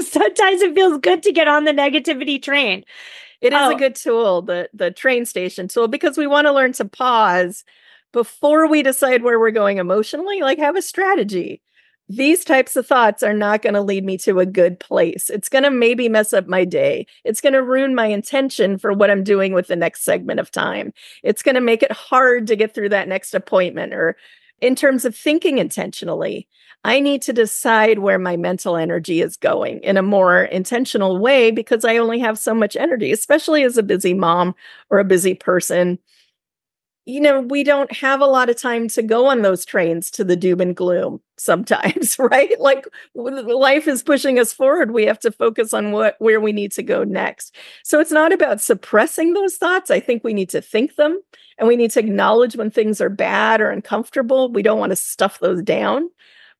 sometimes 0.00 0.62
it 0.62 0.74
feels 0.74 0.98
good 0.98 1.22
to 1.22 1.32
get 1.32 1.48
on 1.48 1.64
the 1.64 1.72
negativity 1.72 2.42
train. 2.42 2.84
It 3.40 3.52
is 3.52 3.60
oh. 3.60 3.74
a 3.74 3.78
good 3.78 3.94
tool, 3.94 4.42
the 4.42 4.68
the 4.72 4.90
train 4.90 5.26
station 5.26 5.68
tool, 5.68 5.88
because 5.88 6.16
we 6.16 6.26
want 6.26 6.46
to 6.46 6.52
learn 6.52 6.72
to 6.74 6.84
pause 6.84 7.64
before 8.12 8.68
we 8.68 8.82
decide 8.82 9.22
where 9.22 9.38
we're 9.38 9.50
going 9.50 9.78
emotionally. 9.78 10.40
Like 10.40 10.58
have 10.58 10.76
a 10.76 10.82
strategy 10.82 11.62
these 12.08 12.44
types 12.44 12.76
of 12.76 12.86
thoughts 12.86 13.22
are 13.22 13.32
not 13.32 13.62
going 13.62 13.74
to 13.74 13.80
lead 13.80 14.04
me 14.04 14.16
to 14.18 14.38
a 14.38 14.46
good 14.46 14.78
place. 14.78 15.28
It's 15.28 15.48
going 15.48 15.64
to 15.64 15.70
maybe 15.70 16.08
mess 16.08 16.32
up 16.32 16.46
my 16.46 16.64
day. 16.64 17.06
It's 17.24 17.40
going 17.40 17.52
to 17.52 17.62
ruin 17.62 17.94
my 17.94 18.06
intention 18.06 18.78
for 18.78 18.92
what 18.92 19.10
I'm 19.10 19.24
doing 19.24 19.52
with 19.52 19.66
the 19.66 19.76
next 19.76 20.04
segment 20.04 20.38
of 20.38 20.50
time. 20.50 20.92
It's 21.24 21.42
going 21.42 21.56
to 21.56 21.60
make 21.60 21.82
it 21.82 21.92
hard 21.92 22.46
to 22.46 22.56
get 22.56 22.74
through 22.74 22.90
that 22.90 23.08
next 23.08 23.34
appointment 23.34 23.92
or 23.92 24.16
in 24.60 24.76
terms 24.76 25.04
of 25.04 25.16
thinking 25.16 25.58
intentionally. 25.58 26.48
I 26.86 27.00
need 27.00 27.20
to 27.22 27.32
decide 27.32 27.98
where 27.98 28.18
my 28.18 28.36
mental 28.36 28.76
energy 28.76 29.20
is 29.20 29.36
going 29.36 29.80
in 29.80 29.96
a 29.96 30.02
more 30.02 30.44
intentional 30.44 31.18
way 31.18 31.50
because 31.50 31.84
I 31.84 31.96
only 31.96 32.20
have 32.20 32.38
so 32.38 32.54
much 32.54 32.76
energy, 32.76 33.10
especially 33.10 33.64
as 33.64 33.76
a 33.76 33.82
busy 33.82 34.14
mom 34.14 34.54
or 34.88 34.98
a 35.00 35.04
busy 35.04 35.34
person 35.34 35.98
you 37.08 37.20
know, 37.20 37.40
we 37.40 37.62
don't 37.62 37.92
have 37.92 38.20
a 38.20 38.26
lot 38.26 38.50
of 38.50 38.56
time 38.56 38.88
to 38.88 39.00
go 39.00 39.26
on 39.26 39.42
those 39.42 39.64
trains 39.64 40.10
to 40.10 40.24
the 40.24 40.34
doom 40.34 40.60
and 40.60 40.74
gloom 40.74 41.20
sometimes, 41.38 42.18
right? 42.18 42.60
Like 42.60 42.86
life 43.14 43.86
is 43.86 44.02
pushing 44.02 44.38
us 44.38 44.52
forward. 44.52 44.90
We 44.90 45.06
have 45.06 45.20
to 45.20 45.30
focus 45.30 45.72
on 45.72 45.92
what 45.92 46.16
where 46.18 46.40
we 46.40 46.52
need 46.52 46.72
to 46.72 46.82
go 46.82 47.04
next. 47.04 47.54
So 47.84 48.00
it's 48.00 48.10
not 48.10 48.32
about 48.32 48.60
suppressing 48.60 49.34
those 49.34 49.56
thoughts. 49.56 49.90
I 49.90 50.00
think 50.00 50.24
we 50.24 50.34
need 50.34 50.50
to 50.50 50.60
think 50.60 50.96
them 50.96 51.20
and 51.58 51.68
we 51.68 51.76
need 51.76 51.92
to 51.92 52.00
acknowledge 52.00 52.56
when 52.56 52.70
things 52.70 53.00
are 53.00 53.08
bad 53.08 53.60
or 53.60 53.70
uncomfortable. 53.70 54.50
We 54.50 54.62
don't 54.62 54.80
want 54.80 54.90
to 54.90 54.96
stuff 54.96 55.38
those 55.38 55.62
down. 55.62 56.10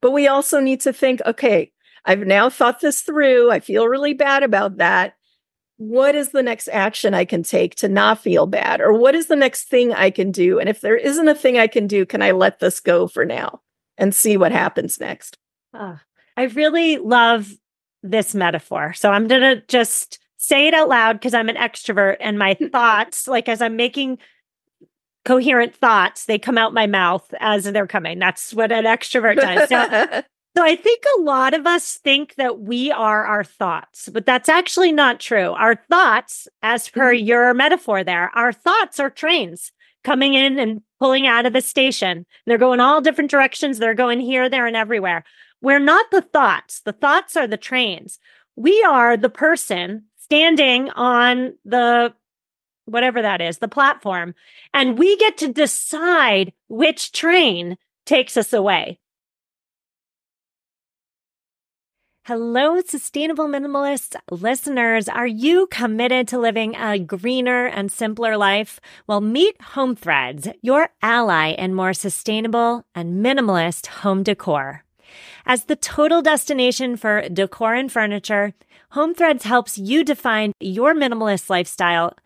But 0.01 0.13
we 0.13 0.29
also 0.29 0.61
need 0.61 0.81
to 0.83 0.93
think, 0.93 1.21
okay, 1.27 1.73
I've 2.05 2.21
now 2.21 2.51
thought 2.51 2.81
this 2.81 3.01
through. 3.01 3.51
I 3.51 3.61
feel 3.61 3.89
really 3.89 4.15
bad 4.15 4.43
about 4.43 4.77
that 4.77 5.17
what 5.79 6.15
is 6.15 6.31
the 6.31 6.43
next 6.43 6.69
action 6.69 7.15
I 7.15 7.25
can 7.25 7.43
take 7.43 7.75
to 7.77 7.89
not 7.89 8.21
feel 8.21 8.47
bad? 8.47 8.81
Or 8.81 8.93
what 8.93 9.15
is 9.15 9.27
the 9.27 9.37
next 9.37 9.65
thing 9.65 9.93
I 9.93 10.11
can 10.11 10.31
do? 10.31 10.59
And 10.59 10.69
if 10.69 10.81
there 10.81 10.97
isn't 10.97 11.29
a 11.29 11.35
thing 11.35 11.59
I 11.59 11.67
can 11.67 11.87
do, 11.87 12.07
can 12.07 12.23
I 12.23 12.31
let 12.31 12.61
this 12.61 12.81
go 12.81 13.07
for 13.07 13.25
now 13.25 13.61
and 13.99 14.15
see 14.15 14.37
what 14.37 14.53
happens 14.53 14.99
next? 14.99 15.37
Uh, 15.75 15.97
I 16.37 16.45
really 16.45 16.97
love 16.97 17.53
this 18.03 18.35
metaphor. 18.35 18.95
So 18.95 19.11
I'm 19.11 19.29
going 19.29 19.43
to 19.43 19.63
just 19.69 20.19
say 20.39 20.67
it 20.67 20.75
out 20.75 20.89
loud 20.89 21.15
because 21.15 21.35
I'm 21.35 21.49
an 21.49 21.57
extrovert 21.57 22.17
and 22.21 22.39
my 22.39 22.55
thoughts, 22.73 23.29
like 23.29 23.49
as 23.49 23.61
I'm 23.61 23.77
making 23.77 24.19
coherent 25.27 25.77
thoughts, 25.77 26.25
they 26.25 26.39
come 26.39 26.57
out 26.57 26.73
my 26.73 26.87
mouth 26.87 27.35
as 27.41 27.65
they're 27.65 27.87
coming. 27.87 28.19
That's 28.19 28.55
what 28.55 28.73
an 28.73 28.85
extrovert 28.85 29.37
does. 29.37 29.69
So 29.69 30.23
So 30.57 30.65
I 30.65 30.75
think 30.75 31.05
a 31.19 31.21
lot 31.21 31.53
of 31.53 31.67
us 31.67 31.99
think 31.99 32.37
that 32.37 32.61
we 32.61 32.91
are 32.91 33.27
our 33.27 33.45
thoughts, 33.45 34.09
but 34.09 34.25
that's 34.25 34.49
actually 34.49 34.91
not 34.91 35.21
true. 35.21 35.51
Our 35.51 35.75
thoughts, 35.91 36.49
as 36.63 36.89
per 36.89 37.13
mm-hmm. 37.13 37.27
your 37.27 37.53
metaphor 37.53 38.03
there, 38.03 38.31
our 38.35 38.55
thoughts 38.55 38.99
are 38.99 39.11
trains 39.11 39.71
coming 40.03 40.33
in 40.33 40.59
and 40.59 40.81
pulling 40.99 41.27
out 41.27 41.45
of 41.45 41.53
the 41.53 41.61
station. 41.61 42.25
They're 42.47 42.57
going 42.57 42.81
all 42.81 43.03
different 43.03 43.31
directions. 43.31 43.79
They're 43.79 43.93
going 43.93 44.19
here, 44.19 44.49
there, 44.49 44.67
and 44.67 44.77
everywhere. 44.77 45.25
We're 45.61 45.79
not 45.79 46.11
the 46.11 46.23
thoughts. 46.23 46.81
The 46.81 46.95
thoughts 46.95 47.37
are 47.37 47.47
the 47.47 47.59
trains. 47.59 48.19
We 48.57 48.83
are 48.83 49.19
the 49.19 49.29
person 49.29 50.05
standing 50.17 50.89
on 50.93 51.53
the 51.67 52.15
whatever 52.87 53.21
that 53.21 53.41
is, 53.41 53.59
the 53.59 53.69
platform, 53.69 54.35
and 54.73 54.99
we 54.99 55.17
get 55.17 55.37
to 55.39 55.53
decide 55.53 56.53
which 56.69 57.13
train 57.13 57.77
takes 58.07 58.37
us 58.37 58.53
away. 58.53 58.99
Hello, 62.25 62.81
sustainable 62.81 63.47
minimalist 63.47 64.17
listeners. 64.33 65.09
Are 65.09 65.29
you 65.29 65.69
committed 65.69 66.27
to 66.27 66.41
living 66.41 66.75
a 66.75 66.99
greener 66.99 67.67
and 67.67 67.93
simpler 67.93 68.37
life? 68.37 68.81
Well, 69.07 69.21
meet 69.21 69.63
Home 69.63 69.95
Threads, 69.95 70.49
your 70.61 70.89
ally 71.01 71.51
in 71.51 71.73
more 71.73 71.93
sustainable 71.93 72.85
and 72.97 73.25
minimalist 73.25 73.87
home 73.87 74.25
decor. 74.25 74.83
As 75.47 75.67
the 75.67 75.77
total 75.77 76.21
destination 76.21 76.97
for 76.97 77.29
decor 77.29 77.75
and 77.75 77.93
furniture, 77.93 78.55
Home 78.91 79.15
Threads 79.15 79.45
helps 79.45 79.79
you 79.79 80.03
define 80.03 80.51
your 80.59 80.95
minimalist 80.95 81.49
lifestyle 81.49 82.17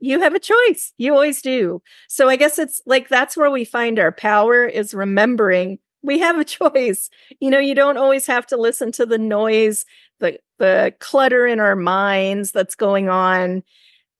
You 0.00 0.20
have 0.20 0.34
a 0.34 0.40
choice. 0.40 0.92
You 0.98 1.12
always 1.12 1.42
do. 1.42 1.82
So 2.08 2.28
I 2.28 2.36
guess 2.36 2.58
it's 2.58 2.80
like 2.86 3.08
that's 3.08 3.36
where 3.36 3.50
we 3.50 3.64
find 3.64 3.98
our 3.98 4.12
power 4.12 4.64
is 4.64 4.94
remembering 4.94 5.78
we 6.02 6.18
have 6.18 6.38
a 6.38 6.44
choice. 6.44 7.10
You 7.40 7.50
know, 7.50 7.58
you 7.58 7.74
don't 7.74 7.96
always 7.96 8.26
have 8.26 8.46
to 8.48 8.56
listen 8.56 8.92
to 8.92 9.06
the 9.06 9.18
noise, 9.18 9.84
the 10.20 10.38
the 10.58 10.94
clutter 10.98 11.46
in 11.46 11.60
our 11.60 11.76
minds 11.76 12.50
that's 12.50 12.74
going 12.74 13.08
on 13.08 13.62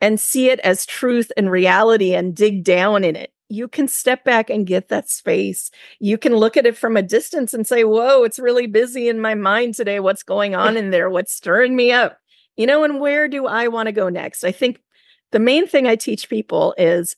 and 0.01 0.21
see 0.21 0.49
it 0.51 0.61
as 0.61 0.87
truth 0.87 1.33
and 1.37 1.51
reality 1.51 2.15
and 2.15 2.37
dig 2.37 2.63
down 2.63 3.03
in 3.03 3.17
it. 3.17 3.33
You 3.49 3.67
can 3.67 3.89
step 3.89 4.25
back 4.25 4.51
and 4.51 4.67
get 4.67 4.89
that 4.89 5.11
space. 5.11 5.71
You 5.99 6.17
can 6.19 6.37
look 6.37 6.57
at 6.57 6.67
it 6.67 6.77
from 6.77 6.97
a 6.97 7.03
distance 7.03 7.55
and 7.55 7.67
say, 7.67 7.83
Whoa, 7.85 8.23
it's 8.25 8.39
really 8.39 8.67
busy 8.67 9.09
in 9.09 9.21
my 9.21 9.35
mind 9.35 9.75
today. 9.75 10.01
What's 10.01 10.23
going 10.23 10.55
on 10.55 10.77
in 10.77 10.91
there? 10.91 11.11
What's 11.11 11.33
stirring 11.33 11.75
me 11.75 11.93
up? 11.93 12.19
You 12.57 12.67
know, 12.67 12.83
and 12.83 13.01
where 13.01 13.29
do 13.29 13.47
I 13.47 13.69
want 13.69 13.87
to 13.87 13.93
go 13.93 14.09
next? 14.09 14.43
I 14.43 14.51
think 14.51 14.81
the 15.33 15.39
main 15.39 15.67
thing 15.67 15.87
I 15.87 15.97
teach 15.97 16.29
people 16.29 16.75
is 16.79 17.17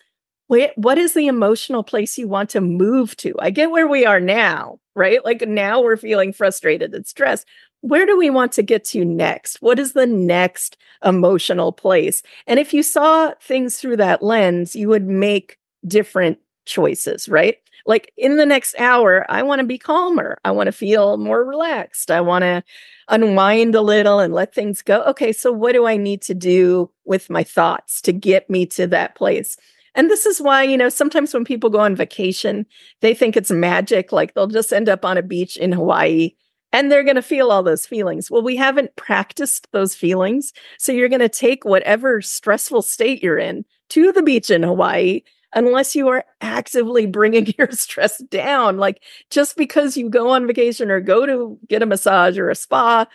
what 0.49 0.99
is 0.99 1.15
the 1.15 1.29
emotional 1.29 1.85
place 1.85 2.19
you 2.19 2.27
want 2.27 2.51
to 2.51 2.61
move 2.61 3.17
to? 3.19 3.35
I 3.39 3.51
get 3.51 3.71
where 3.71 3.87
we 3.87 4.05
are 4.05 4.19
now, 4.19 4.81
right? 4.97 5.25
Like 5.25 5.43
now 5.43 5.81
we're 5.81 5.97
feeling 5.97 6.33
frustrated 6.33 6.93
and 6.93 7.07
stressed. 7.07 7.47
Where 7.83 8.05
do 8.05 8.19
we 8.19 8.31
want 8.31 8.51
to 8.53 8.63
get 8.63 8.85
to 8.87 9.05
next? 9.05 9.63
What 9.63 9.79
is 9.79 9.93
the 9.93 10.07
next 10.07 10.77
emotional 11.05 11.71
place? 11.71 12.23
And 12.49 12.59
if 12.59 12.75
you 12.75 12.83
saw 12.83 13.33
things 13.41 13.79
through 13.79 13.99
that 13.99 14.25
lens, 14.25 14.75
you 14.75 14.89
would 14.89 15.07
make 15.07 15.57
different 15.87 16.39
choices, 16.67 17.29
right? 17.29 17.57
Like 17.87 18.13
in 18.17 18.37
the 18.37 18.47
next 18.47 18.75
hour, 18.79 19.27
I 19.29 19.43
want 19.43 19.61
to 19.61 19.67
be 19.67 19.79
calmer. 19.79 20.39
I 20.45 20.51
want 20.51 20.67
to 20.67 20.73
feel 20.73 21.17
more 21.17 21.45
relaxed. 21.45 22.11
I 22.11 22.21
want 22.21 22.43
to 22.43 22.63
unwind 23.09 23.75
a 23.75 23.81
little 23.81 24.21
and 24.21 24.35
let 24.35 24.55
things 24.55 24.83
go. 24.83 25.03
Okay, 25.05 25.33
so 25.33 25.53
what 25.53 25.73
do 25.73 25.87
I 25.87 25.97
need 25.97 26.23
to 26.23 26.35
do 26.35 26.91
with 27.05 27.31
my 27.31 27.43
thoughts 27.43 28.01
to 28.03 28.13
get 28.13 28.49
me 28.49 28.67
to 28.67 28.87
that 28.89 29.15
place? 29.15 29.57
And 29.95 30.09
this 30.09 30.25
is 30.25 30.41
why, 30.41 30.63
you 30.63 30.77
know, 30.77 30.89
sometimes 30.89 31.35
when 31.35 31.45
people 31.45 31.71
go 31.71 31.81
on 31.81 31.97
vacation, 31.97 32.67
they 33.01 33.13
think 33.15 33.37
it's 33.37 33.51
magic, 33.51 34.13
like 34.13 34.35
they'll 34.35 34.47
just 34.47 34.73
end 34.73 34.89
up 34.89 35.05
on 35.05 35.19
a 35.19 35.23
beach 35.23 35.57
in 35.57 35.73
Hawaii 35.73 36.33
and 36.73 36.91
they're 36.91 37.05
going 37.05 37.17
to 37.17 37.23
feel 37.23 37.51
all 37.51 37.63
those 37.63 37.87
feelings. 37.87 38.31
Well, 38.31 38.43
we 38.43 38.57
haven't 38.57 38.95
practiced 38.97 39.67
those 39.73 39.95
feelings. 39.95 40.53
So 40.79 40.93
you're 40.93 41.09
going 41.09 41.21
to 41.21 41.29
take 41.29 41.65
whatever 41.65 42.23
stressful 42.23 42.83
state 42.83 43.23
you're 43.23 43.39
in 43.39 43.65
to 43.91 44.13
the 44.13 44.23
beach 44.23 44.51
in 44.51 44.63
Hawaii 44.63 45.23
unless 45.55 45.95
you 45.95 46.09
are 46.09 46.25
actively 46.41 47.07
bringing 47.07 47.53
your 47.59 47.71
stress 47.73 48.19
down. 48.19 48.79
Like 48.79 49.03
just 49.31 49.57
because 49.57 49.97
you 49.97 50.09
go 50.09 50.31
on 50.31 50.47
vacation 50.47 50.91
or 50.91 51.01
go 51.01 51.27
to 51.27 51.59
get 51.69 51.83
a 51.83 51.87
massage 51.87 52.39
or 52.39 52.51
a 52.51 52.55
spa 52.55 53.07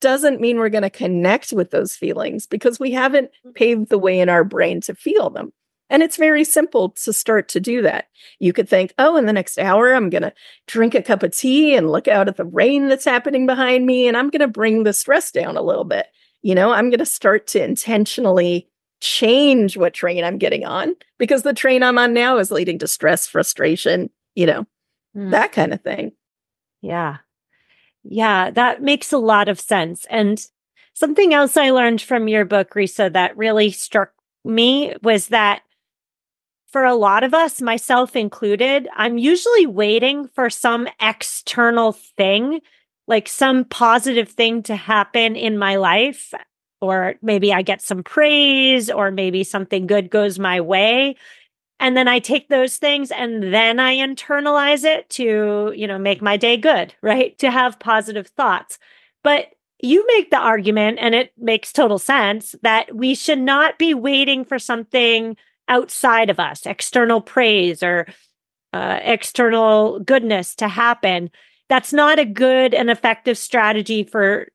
doesn't 0.00 0.40
mean 0.40 0.58
we're 0.58 0.68
going 0.68 0.82
to 0.82 0.90
connect 0.90 1.52
with 1.52 1.70
those 1.70 1.96
feelings 1.96 2.46
because 2.46 2.78
we 2.78 2.92
haven't 2.92 3.26
mm-hmm. 3.26 3.52
paved 3.52 3.88
the 3.88 3.98
way 3.98 4.20
in 4.20 4.28
our 4.28 4.44
brain 4.44 4.80
to 4.82 4.94
feel 4.94 5.30
them. 5.30 5.52
And 5.90 6.02
it's 6.02 6.16
very 6.16 6.44
simple 6.44 6.90
to 6.90 7.12
start 7.12 7.48
to 7.50 7.60
do 7.60 7.82
that. 7.82 8.06
You 8.38 8.52
could 8.52 8.68
think, 8.68 8.94
oh, 8.98 9.16
in 9.16 9.26
the 9.26 9.32
next 9.32 9.58
hour, 9.58 9.94
I'm 9.94 10.10
going 10.10 10.22
to 10.22 10.32
drink 10.66 10.94
a 10.94 11.02
cup 11.02 11.22
of 11.22 11.36
tea 11.36 11.76
and 11.76 11.90
look 11.90 12.08
out 12.08 12.26
at 12.26 12.36
the 12.36 12.44
rain 12.44 12.88
that's 12.88 13.04
happening 13.04 13.46
behind 13.46 13.86
me, 13.86 14.08
and 14.08 14.16
I'm 14.16 14.30
going 14.30 14.40
to 14.40 14.48
bring 14.48 14.84
the 14.84 14.92
stress 14.92 15.30
down 15.30 15.56
a 15.56 15.62
little 15.62 15.84
bit. 15.84 16.06
You 16.42 16.54
know, 16.54 16.72
I'm 16.72 16.90
going 16.90 16.98
to 16.98 17.06
start 17.06 17.46
to 17.48 17.62
intentionally 17.62 18.68
change 19.00 19.76
what 19.76 19.94
train 19.94 20.24
I'm 20.24 20.38
getting 20.38 20.64
on 20.64 20.94
because 21.18 21.42
the 21.42 21.54
train 21.54 21.82
I'm 21.82 21.98
on 21.98 22.14
now 22.14 22.38
is 22.38 22.50
leading 22.50 22.78
to 22.78 22.88
stress, 22.88 23.26
frustration, 23.26 24.10
you 24.34 24.46
know, 24.46 24.66
mm. 25.16 25.30
that 25.30 25.52
kind 25.52 25.72
of 25.74 25.82
thing. 25.82 26.12
Yeah. 26.80 27.18
Yeah, 28.02 28.50
that 28.50 28.82
makes 28.82 29.12
a 29.12 29.18
lot 29.18 29.48
of 29.48 29.60
sense. 29.60 30.06
And 30.10 30.44
something 30.92 31.32
else 31.32 31.56
I 31.56 31.70
learned 31.70 32.02
from 32.02 32.28
your 32.28 32.44
book, 32.44 32.74
Risa, 32.74 33.12
that 33.12 33.36
really 33.36 33.70
struck 33.70 34.12
me 34.44 34.94
was 35.02 35.28
that 35.28 35.62
for 36.66 36.84
a 36.84 36.94
lot 36.94 37.22
of 37.22 37.32
us, 37.32 37.62
myself 37.62 38.16
included, 38.16 38.88
I'm 38.96 39.16
usually 39.16 39.64
waiting 39.66 40.28
for 40.34 40.50
some 40.50 40.88
external 41.00 41.92
thing, 41.92 42.60
like 43.06 43.28
some 43.28 43.64
positive 43.64 44.28
thing 44.28 44.62
to 44.64 44.76
happen 44.76 45.36
in 45.36 45.56
my 45.56 45.76
life 45.76 46.34
or 46.84 47.14
maybe 47.22 47.52
I 47.52 47.62
get 47.62 47.82
some 47.82 48.02
praise, 48.02 48.90
or 48.90 49.10
maybe 49.10 49.44
something 49.44 49.86
good 49.86 50.10
goes 50.10 50.38
my 50.38 50.60
way. 50.60 51.16
And 51.80 51.96
then 51.96 52.08
I 52.08 52.20
take 52.20 52.48
those 52.48 52.76
things 52.76 53.10
and 53.10 53.52
then 53.52 53.80
I 53.80 53.96
internalize 53.96 54.84
it 54.84 55.10
to, 55.10 55.72
you 55.76 55.86
know, 55.86 55.98
make 55.98 56.22
my 56.22 56.36
day 56.36 56.56
good, 56.56 56.94
right? 57.02 57.36
To 57.38 57.50
have 57.50 57.78
positive 57.78 58.28
thoughts. 58.28 58.78
But 59.22 59.48
you 59.80 60.06
make 60.06 60.30
the 60.30 60.38
argument, 60.38 60.98
and 61.00 61.14
it 61.14 61.32
makes 61.36 61.72
total 61.72 61.98
sense, 61.98 62.54
that 62.62 62.94
we 62.94 63.14
should 63.14 63.40
not 63.40 63.78
be 63.78 63.92
waiting 63.92 64.44
for 64.44 64.58
something 64.58 65.36
outside 65.68 66.30
of 66.30 66.40
us, 66.40 66.64
external 66.64 67.20
praise 67.20 67.82
or 67.82 68.06
uh, 68.72 69.00
external 69.02 70.00
goodness 70.00 70.54
to 70.54 70.68
happen. 70.68 71.30
That's 71.68 71.92
not 71.92 72.18
a 72.18 72.24
good 72.24 72.72
and 72.72 72.88
effective 72.88 73.36
strategy 73.36 74.04
for 74.04 74.48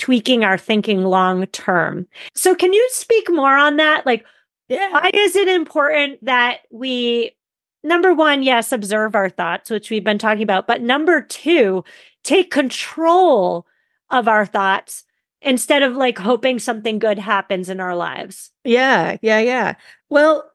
tweaking 0.00 0.42
our 0.42 0.58
thinking 0.58 1.04
long 1.04 1.46
term. 1.48 2.08
So, 2.34 2.54
can 2.56 2.72
you 2.72 2.88
speak 2.92 3.30
more 3.30 3.56
on 3.56 3.76
that? 3.76 4.04
Like, 4.06 4.24
yeah. 4.68 4.90
why 4.90 5.10
is 5.14 5.36
it 5.36 5.46
important 5.46 6.24
that 6.24 6.60
we, 6.72 7.36
number 7.84 8.12
one, 8.12 8.42
yes, 8.42 8.72
observe 8.72 9.14
our 9.14 9.28
thoughts, 9.28 9.70
which 9.70 9.90
we've 9.90 10.02
been 10.02 10.18
talking 10.18 10.42
about, 10.42 10.66
but 10.66 10.82
number 10.82 11.20
two, 11.20 11.84
take 12.24 12.50
control 12.50 13.66
of 14.10 14.26
our 14.26 14.46
thoughts 14.46 15.04
instead 15.42 15.82
of 15.82 15.96
like 15.96 16.18
hoping 16.18 16.58
something 16.58 16.98
good 16.98 17.18
happens 17.18 17.68
in 17.68 17.78
our 17.78 17.94
lives? 17.94 18.50
Yeah, 18.64 19.16
yeah, 19.22 19.38
yeah. 19.38 19.74
Well, 20.08 20.49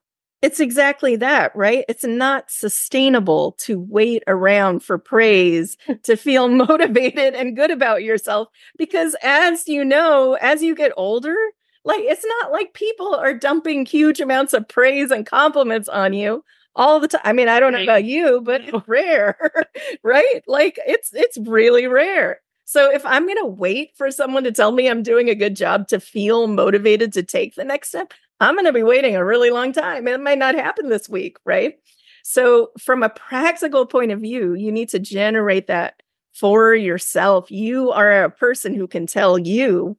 it's 0.46 0.60
exactly 0.60 1.16
that, 1.16 1.56
right? 1.56 1.86
It's 1.90 2.04
not 2.04 2.52
sustainable 2.52 3.54
to 3.62 3.80
wait 3.80 4.22
around 4.28 4.84
for 4.84 5.00
praise 5.00 5.76
to 6.04 6.16
feel 6.16 6.48
motivated 6.48 7.34
and 7.34 7.56
good 7.56 7.72
about 7.72 8.04
yourself 8.04 8.50
because, 8.78 9.16
as 9.24 9.68
you 9.68 9.84
know, 9.84 10.38
as 10.40 10.62
you 10.62 10.76
get 10.76 10.92
older, 10.98 11.36
like 11.84 12.02
it's 12.02 12.24
not 12.24 12.52
like 12.52 12.76
people 12.76 13.16
are 13.16 13.34
dumping 13.34 13.88
huge 13.88 14.22
amounts 14.22 14.54
of 14.54 14.68
praise 14.68 15.10
and 15.10 15.26
compliments 15.26 15.90
on 15.90 16.14
you 16.14 16.44
all 16.76 17.00
the 17.00 17.08
time. 17.08 17.22
I 17.24 17.34
mean, 17.34 17.48
I 17.48 17.60
don't 17.60 17.74
know 17.74 17.82
about 17.82 18.04
you, 18.04 18.40
but 18.42 18.62
it's 18.62 18.88
rare, 18.88 19.52
right? 20.04 20.44
Like 20.46 20.78
it's 20.86 21.10
it's 21.12 21.40
really 21.40 21.88
rare. 21.88 22.40
So 22.66 22.92
if 22.92 23.04
I'm 23.04 23.26
going 23.26 23.38
to 23.38 23.46
wait 23.46 23.92
for 23.96 24.12
someone 24.12 24.44
to 24.44 24.52
tell 24.52 24.72
me 24.72 24.90
I'm 24.90 25.04
doing 25.04 25.30
a 25.30 25.36
good 25.36 25.56
job 25.56 25.88
to 25.88 26.00
feel 26.00 26.48
motivated 26.48 27.14
to 27.14 27.24
take 27.24 27.56
the 27.56 27.64
next 27.64 27.90
step, 27.90 28.14
I'm 28.40 28.56
going 28.56 28.66
to 28.66 28.74
be 28.74 28.84
waiting 28.84 29.16
a 29.16 29.26
really 29.26 29.50
long 29.50 29.72
time. 29.72 30.08
It 30.08 30.20
might 30.20 30.38
not 30.38 30.56
happen 30.56 30.90
this 30.90 31.08
week, 31.08 31.38
right? 31.46 31.76
So, 32.24 32.72
from 32.80 33.04
a 33.04 33.10
practical 33.10 33.86
point 33.86 34.12
of 34.12 34.20
view, 34.20 34.56
you 34.56 34.72
need 34.72 34.90
to 34.90 35.00
generate 35.00 35.68
that 35.68 36.02
for 36.34 36.74
yourself. 36.74 37.50
You 37.52 37.92
are 37.92 38.24
a 38.24 38.30
person 38.30 38.74
who 38.74 38.88
can 38.88 39.06
tell 39.08 39.38
you 39.38 39.98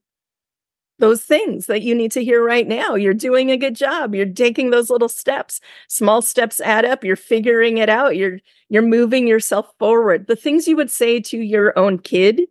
those 0.99 1.23
things 1.23 1.67
that 1.67 1.83
you 1.83 1.95
need 1.95 2.11
to 2.13 2.25
hear 2.25 2.43
right 2.43 2.67
now. 2.67 2.95
You're 2.95 3.15
doing 3.15 3.51
a 3.51 3.57
good 3.57 3.75
job. 3.77 4.15
You're 4.15 4.27
taking 4.27 4.71
those 4.71 4.89
little 4.91 5.09
steps. 5.09 5.61
Small 5.89 6.23
steps 6.23 6.61
add 6.61 6.85
up. 6.85 7.05
You're 7.05 7.17
figuring 7.17 7.79
it 7.79 7.89
out. 7.89 8.17
You're 8.17 8.39
you're 8.69 8.83
moving 8.83 9.27
yourself 9.27 9.71
forward. 9.79 10.27
The 10.27 10.37
things 10.37 10.67
you 10.67 10.77
would 10.77 10.91
say 10.91 11.21
to 11.21 11.39
your 11.39 11.79
own 11.79 11.99
kid, 11.99 12.43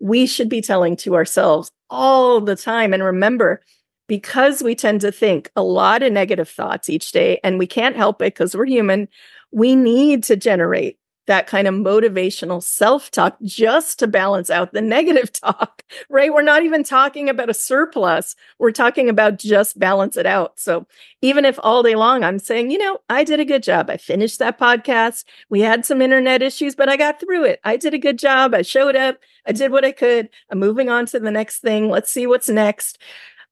we 0.00 0.26
should 0.26 0.48
be 0.48 0.60
telling 0.60 0.96
to 0.96 1.14
ourselves 1.14 1.70
all 1.90 2.40
the 2.40 2.56
time. 2.56 2.92
And 2.92 3.02
remember, 3.02 3.62
because 4.06 4.62
we 4.62 4.74
tend 4.74 5.00
to 5.02 5.12
think 5.12 5.50
a 5.56 5.62
lot 5.62 6.02
of 6.02 6.12
negative 6.12 6.48
thoughts 6.48 6.90
each 6.90 7.12
day 7.12 7.40
and 7.42 7.58
we 7.58 7.66
can't 7.66 7.96
help 7.96 8.20
it 8.22 8.34
because 8.34 8.56
we're 8.56 8.66
human, 8.66 9.08
we 9.50 9.74
need 9.74 10.24
to 10.24 10.36
generate 10.36 10.98
that 11.26 11.46
kind 11.46 11.68
of 11.68 11.74
motivational 11.74 12.62
self 12.62 13.10
talk 13.10 13.36
just 13.42 13.98
to 14.00 14.06
balance 14.06 14.50
out 14.50 14.72
the 14.72 14.80
negative 14.82 15.32
talk, 15.32 15.82
right? 16.08 16.32
We're 16.32 16.42
not 16.42 16.64
even 16.64 16.82
talking 16.82 17.28
about 17.28 17.50
a 17.50 17.54
surplus. 17.54 18.34
We're 18.58 18.72
talking 18.72 19.08
about 19.08 19.38
just 19.38 19.78
balance 19.78 20.16
it 20.16 20.26
out. 20.26 20.58
So 20.58 20.86
even 21.20 21.44
if 21.44 21.58
all 21.62 21.82
day 21.82 21.94
long 21.94 22.24
I'm 22.24 22.38
saying, 22.38 22.70
you 22.70 22.78
know, 22.78 22.98
I 23.08 23.22
did 23.24 23.38
a 23.38 23.44
good 23.44 23.62
job. 23.62 23.88
I 23.88 23.96
finished 23.98 24.40
that 24.40 24.58
podcast. 24.58 25.24
We 25.48 25.60
had 25.60 25.86
some 25.86 26.02
internet 26.02 26.42
issues, 26.42 26.74
but 26.74 26.88
I 26.88 26.96
got 26.96 27.20
through 27.20 27.44
it. 27.44 27.60
I 27.62 27.76
did 27.76 27.94
a 27.94 27.98
good 27.98 28.18
job. 28.18 28.54
I 28.54 28.62
showed 28.62 28.96
up. 28.96 29.18
I 29.46 29.52
did 29.52 29.72
what 29.72 29.84
I 29.84 29.92
could. 29.92 30.28
I'm 30.50 30.58
moving 30.58 30.88
on 30.88 31.06
to 31.06 31.20
the 31.20 31.30
next 31.30 31.60
thing. 31.60 31.88
Let's 31.88 32.10
see 32.10 32.26
what's 32.26 32.48
next. 32.48 32.98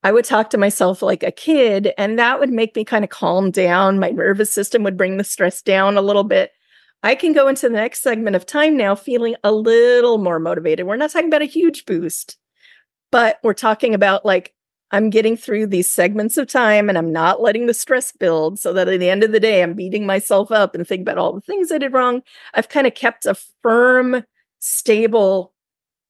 I 0.03 0.13
would 0.13 0.25
talk 0.25 0.51
to 0.51 0.59
myself 0.59 1.03
like 1.03 1.23
a 1.23 1.31
kid, 1.31 1.93
and 1.99 2.19
that 2.19 2.41
would 2.41 2.51
make 2.51 2.75
me 2.75 2.85
kind 2.85 3.05
of 3.05 3.11
calm 3.11 3.51
down. 3.51 3.99
My 3.99 4.11
nervous 4.11 4.53
system 4.53 4.83
would 4.83 4.97
bring 4.97 5.19
the 5.19 5.25
stress 5.25 5.61
down 5.61 5.97
a 5.97 6.03
little 6.03 6.25
bit. 6.25 6.53
I 7.03 7.15
can 7.15 7.33
go 7.33 7.49
into 7.49 7.69
the 7.69 7.75
next 7.75 8.03
segment 8.03 8.37
of 8.37 8.47
time 8.47 8.77
now 8.77 8.95
feeling 8.95 9.35
a 9.45 9.53
little 9.53 10.19
more 10.19 10.39
motivated. 10.39 10.87
We're 10.87 10.97
not 10.97 11.11
talking 11.11 11.29
about 11.29 11.43
a 11.43 11.47
huge 11.47 11.87
boost, 11.87 12.37
but 13.11 13.39
we're 13.43 13.55
talking 13.55 13.95
about 13.95 14.25
like, 14.25 14.55
I'm 14.91 15.09
getting 15.09 15.37
through 15.37 15.69
these 15.69 15.89
segments 15.89 16.37
of 16.37 16.49
time 16.49 16.89
and 16.89 16.99
I'm 16.99 17.13
not 17.13 17.41
letting 17.41 17.67
the 17.67 17.75
stress 17.75 18.13
build 18.13 18.59
so 18.59 18.73
that 18.73 18.89
at 18.89 19.01
the 19.01 19.09
end 19.09 19.23
of 19.23 19.33
the 19.33 19.41
day, 19.41 19.63
I'm 19.63 19.75
beating 19.75 20.05
myself 20.05 20.51
up 20.51 20.75
and 20.75 20.87
think 20.87 21.03
about 21.03 21.17
all 21.17 21.33
the 21.33 21.41
things 21.41 21.71
I 21.71 21.79
did 21.79 21.93
wrong. 21.93 22.23
I've 22.55 22.69
kind 22.69 22.87
of 22.87 22.95
kept 22.95 23.25
a 23.25 23.37
firm, 23.63 24.25
stable 24.59 25.55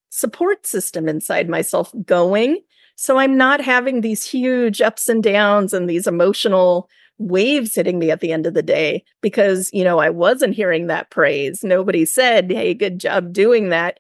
support 0.09 0.67
system 0.67 1.09
inside 1.09 1.49
myself 1.49 1.93
going 2.05 2.63
so 3.01 3.17
I'm 3.17 3.39
not 3.39 3.63
having 3.63 4.03
these 4.03 4.27
huge 4.27 4.83
ups 4.83 5.09
and 5.09 5.23
downs 5.23 5.73
and 5.73 5.89
these 5.89 6.07
emotional 6.07 6.87
waves 7.17 7.75
hitting 7.75 7.99
me 7.99 8.11
at 8.11 8.21
the 8.21 8.31
end 8.31 8.45
of 8.45 8.53
the 8.53 8.63
day 8.63 9.05
because, 9.23 9.71
you 9.73 9.83
know, 9.83 9.99
I 9.99 10.11
wasn't 10.11 10.55
hearing 10.55 10.87
that 10.89 11.09
praise. 11.09 11.65
Nobody 11.65 12.05
said, 12.05 12.51
hey, 12.51 12.75
good 12.75 13.01
job 13.01 13.33
doing 13.33 13.71
that. 13.71 13.97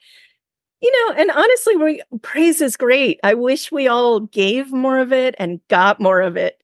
You 0.82 0.92
know, 0.92 1.14
and 1.16 1.30
honestly, 1.30 1.76
we, 1.76 2.02
praise 2.20 2.60
is 2.60 2.76
great. 2.76 3.18
I 3.24 3.32
wish 3.32 3.72
we 3.72 3.88
all 3.88 4.20
gave 4.20 4.70
more 4.70 4.98
of 4.98 5.14
it 5.14 5.34
and 5.38 5.66
got 5.68 5.98
more 5.98 6.20
of 6.20 6.36
it. 6.36 6.62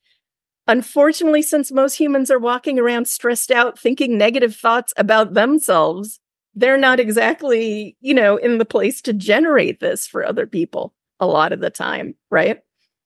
Unfortunately, 0.68 1.40
since 1.40 1.72
most 1.72 1.94
humans 1.94 2.30
are 2.30 2.38
walking 2.38 2.78
around 2.78 3.08
stressed 3.08 3.50
out, 3.50 3.78
thinking 3.78 4.18
negative 4.18 4.54
thoughts 4.54 4.92
about 4.98 5.32
themselves, 5.32 6.20
they're 6.54 6.76
not 6.76 7.00
exactly, 7.00 7.96
you 8.02 8.12
know, 8.12 8.36
in 8.36 8.58
the 8.58 8.66
place 8.66 9.00
to 9.00 9.14
generate 9.14 9.80
this 9.80 10.06
for 10.06 10.22
other 10.22 10.46
people 10.46 10.92
a 11.20 11.26
lot 11.26 11.52
of 11.52 11.60
the 11.60 11.70
time, 11.70 12.14
right? 12.30 12.60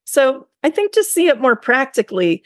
So 0.05 0.46
I 0.62 0.70
think 0.70 0.92
to 0.92 1.05
see 1.05 1.29
it 1.29 1.40
more 1.40 1.57
practically, 1.57 2.42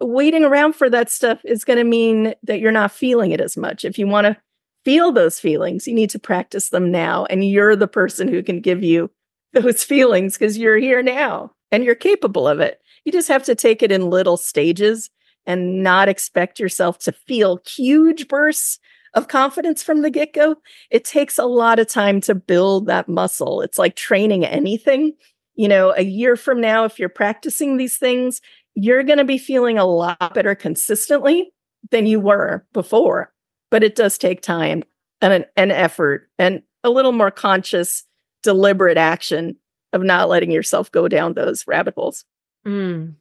waiting 0.00 0.44
around 0.44 0.74
for 0.74 0.90
that 0.90 1.10
stuff 1.10 1.40
is 1.44 1.64
going 1.64 1.78
to 1.78 1.84
mean 1.84 2.34
that 2.42 2.60
you're 2.60 2.72
not 2.72 2.92
feeling 2.92 3.30
it 3.30 3.40
as 3.40 3.56
much. 3.56 3.84
If 3.84 3.98
you 3.98 4.06
want 4.06 4.26
to 4.26 4.36
feel 4.84 5.12
those 5.12 5.40
feelings, 5.40 5.86
you 5.86 5.94
need 5.94 6.10
to 6.10 6.18
practice 6.18 6.70
them 6.70 6.90
now. 6.90 7.26
And 7.26 7.48
you're 7.48 7.76
the 7.76 7.88
person 7.88 8.28
who 8.28 8.42
can 8.42 8.60
give 8.60 8.82
you 8.82 9.10
those 9.52 9.82
feelings 9.84 10.34
because 10.36 10.58
you're 10.58 10.76
here 10.76 11.02
now 11.02 11.52
and 11.70 11.84
you're 11.84 11.94
capable 11.94 12.48
of 12.48 12.60
it. 12.60 12.80
You 13.04 13.12
just 13.12 13.28
have 13.28 13.44
to 13.44 13.54
take 13.54 13.82
it 13.82 13.92
in 13.92 14.10
little 14.10 14.36
stages 14.36 15.10
and 15.46 15.82
not 15.82 16.08
expect 16.08 16.58
yourself 16.58 16.98
to 17.00 17.12
feel 17.12 17.60
huge 17.66 18.28
bursts 18.28 18.78
of 19.14 19.28
confidence 19.28 19.82
from 19.82 20.02
the 20.02 20.10
get 20.10 20.32
go. 20.32 20.56
It 20.90 21.04
takes 21.04 21.38
a 21.38 21.46
lot 21.46 21.78
of 21.78 21.88
time 21.88 22.20
to 22.22 22.34
build 22.34 22.86
that 22.86 23.08
muscle. 23.08 23.62
It's 23.62 23.78
like 23.78 23.96
training 23.96 24.44
anything. 24.44 25.12
You 25.54 25.68
know, 25.68 25.94
a 25.96 26.02
year 26.02 26.36
from 26.36 26.60
now, 26.60 26.84
if 26.84 26.98
you're 26.98 27.08
practicing 27.08 27.76
these 27.76 27.96
things, 27.96 28.40
you're 28.74 29.04
going 29.04 29.18
to 29.18 29.24
be 29.24 29.38
feeling 29.38 29.78
a 29.78 29.84
lot 29.84 30.34
better 30.34 30.54
consistently 30.54 31.52
than 31.90 32.06
you 32.06 32.18
were 32.18 32.66
before. 32.72 33.32
But 33.70 33.84
it 33.84 33.94
does 33.94 34.18
take 34.18 34.40
time 34.42 34.82
and 35.20 35.46
an, 35.56 35.70
effort 35.70 36.28
and 36.38 36.62
a 36.82 36.90
little 36.90 37.12
more 37.12 37.30
conscious, 37.30 38.04
deliberate 38.42 38.98
action 38.98 39.56
of 39.92 40.02
not 40.02 40.28
letting 40.28 40.50
yourself 40.50 40.90
go 40.90 41.06
down 41.06 41.34
those 41.34 41.66
rabbit 41.66 41.94
holes. 41.94 42.24
Mm. 42.66 43.14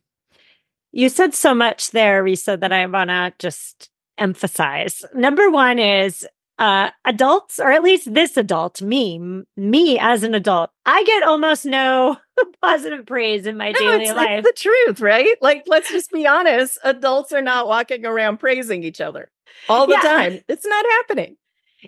You 0.92 1.10
said 1.10 1.34
so 1.34 1.54
much 1.54 1.92
there, 1.92 2.24
Risa, 2.24 2.60
that 2.60 2.72
I 2.72 2.86
want 2.88 3.10
to 3.10 3.34
just 3.40 3.90
emphasize. 4.18 5.04
Number 5.14 5.50
one 5.50 5.80
is 5.80 6.28
uh, 6.60 6.90
adults, 7.06 7.60
or 7.60 7.72
at 7.72 7.84
least 7.84 8.14
this 8.14 8.38
adult, 8.38 8.82
me, 8.82 9.20
me 9.58 10.00
as 10.00 10.24
an 10.24 10.36
adult, 10.36 10.70
I 10.86 11.04
get 11.04 11.24
almost 11.24 11.66
no 11.66 12.18
positive 12.62 13.06
praise 13.06 13.48
in 13.48 13.58
my 13.58 13.72
no, 13.72 13.80
daily 13.80 14.06
it's, 14.06 14.14
life. 14.14 14.44
the 14.44 14.54
truth, 14.56 15.02
right? 15.02 15.36
Like, 15.42 15.64
let's 15.68 15.90
just 15.90 16.12
be 16.12 16.28
honest. 16.28 16.78
Adults 16.84 17.32
are 17.34 17.42
not 17.42 17.68
walking 17.68 18.06
around 18.06 18.38
praising 18.38 18.84
each 18.84 19.02
other 19.02 19.30
all 19.68 19.88
the 19.88 19.94
yeah. 19.94 20.02
time. 20.02 20.40
It's 20.48 20.66
not 20.66 20.86
happening. 20.86 21.38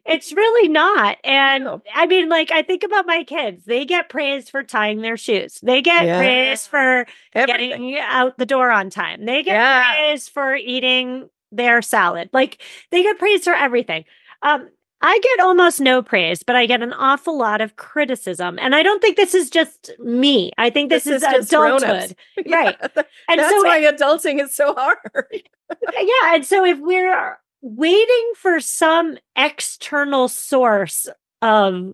It's 0.05 0.33
really 0.33 0.67
not. 0.67 1.17
And 1.23 1.63
no. 1.63 1.81
I 1.93 2.05
mean, 2.05 2.27
like, 2.27 2.51
I 2.51 2.63
think 2.63 2.83
about 2.83 3.05
my 3.05 3.23
kids. 3.23 3.63
They 3.65 3.85
get 3.85 4.09
praised 4.09 4.49
for 4.49 4.61
tying 4.61 5.01
their 5.01 5.15
shoes. 5.15 5.59
They 5.63 5.81
get 5.81 6.05
yeah. 6.05 6.17
praised 6.17 6.67
for 6.67 7.05
Everything. 7.33 7.69
getting 7.69 7.97
out 7.99 8.37
the 8.37 8.45
door 8.45 8.71
on 8.71 8.89
time. 8.89 9.25
They 9.25 9.43
get 9.43 9.53
yeah. 9.53 9.93
praised 9.93 10.31
for 10.31 10.53
eating 10.55 11.29
their 11.55 11.81
salad. 11.81 12.29
Like 12.33 12.61
they 12.91 13.03
get 13.03 13.19
praised 13.19 13.43
for 13.43 13.53
everything. 13.53 14.05
Um, 14.41 14.69
I 15.01 15.19
get 15.21 15.39
almost 15.39 15.81
no 15.81 16.01
praise, 16.01 16.41
but 16.41 16.55
I 16.55 16.65
get 16.65 16.81
an 16.81 16.93
awful 16.93 17.37
lot 17.37 17.61
of 17.61 17.75
criticism. 17.75 18.57
And 18.59 18.73
I 18.73 18.81
don't 18.81 19.01
think 19.01 19.17
this 19.17 19.35
is 19.35 19.49
just 19.49 19.91
me. 19.99 20.51
I 20.57 20.69
think 20.69 20.89
this, 20.89 21.03
this 21.03 21.21
is, 21.21 21.33
is 21.33 21.47
adulthood. 21.47 22.15
Yeah, 22.45 22.55
right. 22.55 22.77
And 23.29 23.39
that's 23.39 23.51
so 23.51 23.63
why 23.63 23.81
adulting 23.81 24.41
is 24.41 24.55
so 24.55 24.73
hard. 24.73 24.97
yeah. 25.71 26.35
And 26.35 26.45
so 26.45 26.65
if 26.65 26.79
we're 26.79 27.37
waiting 27.61 28.31
for 28.35 28.59
some 28.59 29.17
external 29.35 30.27
source 30.27 31.07
of 31.41 31.93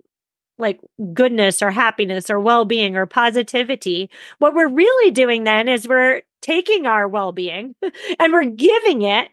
like 0.57 0.79
goodness 1.13 1.61
or 1.61 1.71
happiness 1.71 2.29
or 2.29 2.39
well-being 2.39 2.95
or 2.95 3.05
positivity 3.05 4.09
what 4.37 4.53
we're 4.53 4.69
really 4.69 5.09
doing 5.09 5.43
then 5.43 5.67
is 5.67 5.87
we're 5.87 6.21
taking 6.41 6.85
our 6.85 7.07
well-being 7.07 7.73
and 8.19 8.31
we're 8.31 8.45
giving 8.45 9.01
it 9.01 9.29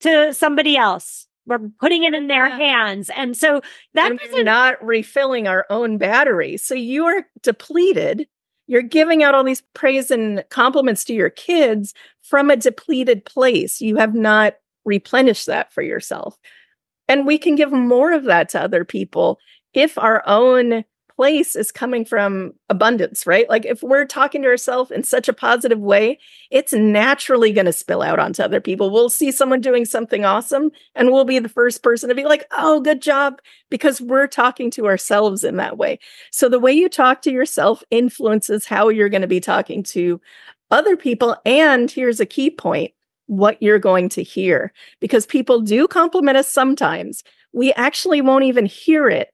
to 0.00 0.32
somebody 0.34 0.76
else. 0.76 1.26
We're 1.46 1.70
putting 1.80 2.04
it 2.04 2.14
in 2.14 2.28
their 2.28 2.48
hands. 2.48 3.10
And 3.16 3.36
so 3.36 3.60
that 3.94 4.12
is 4.22 4.44
not 4.44 4.84
refilling 4.84 5.48
our 5.48 5.66
own 5.70 5.98
battery. 5.98 6.56
So 6.56 6.74
you 6.74 7.06
are 7.06 7.26
depleted. 7.42 8.28
You're 8.66 8.82
giving 8.82 9.22
out 9.22 9.34
all 9.34 9.42
these 9.42 9.62
praise 9.74 10.10
and 10.10 10.44
compliments 10.50 11.02
to 11.04 11.14
your 11.14 11.30
kids 11.30 11.92
from 12.22 12.50
a 12.50 12.56
depleted 12.56 13.24
place. 13.24 13.80
You 13.80 13.96
have 13.96 14.14
not 14.14 14.54
replenished 14.84 15.46
that 15.46 15.72
for 15.72 15.82
yourself. 15.82 16.38
And 17.08 17.26
we 17.26 17.38
can 17.38 17.56
give 17.56 17.72
more 17.72 18.12
of 18.12 18.24
that 18.24 18.48
to 18.50 18.62
other 18.62 18.84
people 18.84 19.38
if 19.74 19.98
our 19.98 20.22
own 20.26 20.84
place 21.20 21.54
is 21.54 21.70
coming 21.70 22.02
from 22.02 22.50
abundance, 22.70 23.26
right? 23.26 23.46
Like 23.50 23.66
if 23.66 23.82
we're 23.82 24.06
talking 24.06 24.40
to 24.40 24.48
ourselves 24.48 24.90
in 24.90 25.04
such 25.04 25.28
a 25.28 25.34
positive 25.34 25.78
way, 25.78 26.18
it's 26.50 26.72
naturally 26.72 27.52
going 27.52 27.66
to 27.66 27.74
spill 27.74 28.00
out 28.00 28.18
onto 28.18 28.42
other 28.42 28.58
people. 28.58 28.88
We'll 28.88 29.10
see 29.10 29.30
someone 29.30 29.60
doing 29.60 29.84
something 29.84 30.24
awesome 30.24 30.70
and 30.94 31.10
we'll 31.10 31.26
be 31.26 31.38
the 31.38 31.50
first 31.50 31.82
person 31.82 32.08
to 32.08 32.14
be 32.14 32.24
like, 32.24 32.46
oh, 32.52 32.80
good 32.80 33.02
job, 33.02 33.38
because 33.68 34.00
we're 34.00 34.28
talking 34.28 34.70
to 34.70 34.86
ourselves 34.86 35.44
in 35.44 35.58
that 35.58 35.76
way. 35.76 35.98
So 36.32 36.48
the 36.48 36.58
way 36.58 36.72
you 36.72 36.88
talk 36.88 37.20
to 37.22 37.30
yourself 37.30 37.84
influences 37.90 38.64
how 38.64 38.88
you're 38.88 39.10
going 39.10 39.20
to 39.20 39.28
be 39.28 39.40
talking 39.40 39.82
to 39.82 40.22
other 40.70 40.96
people. 40.96 41.36
And 41.44 41.90
here's 41.90 42.20
a 42.20 42.24
key 42.24 42.48
point 42.50 42.92
what 43.26 43.62
you're 43.62 43.78
going 43.78 44.08
to 44.08 44.22
hear, 44.22 44.72
because 45.00 45.26
people 45.26 45.60
do 45.60 45.86
compliment 45.86 46.38
us 46.38 46.48
sometimes. 46.48 47.22
We 47.52 47.74
actually 47.74 48.22
won't 48.22 48.44
even 48.44 48.64
hear 48.64 49.10
it 49.10 49.28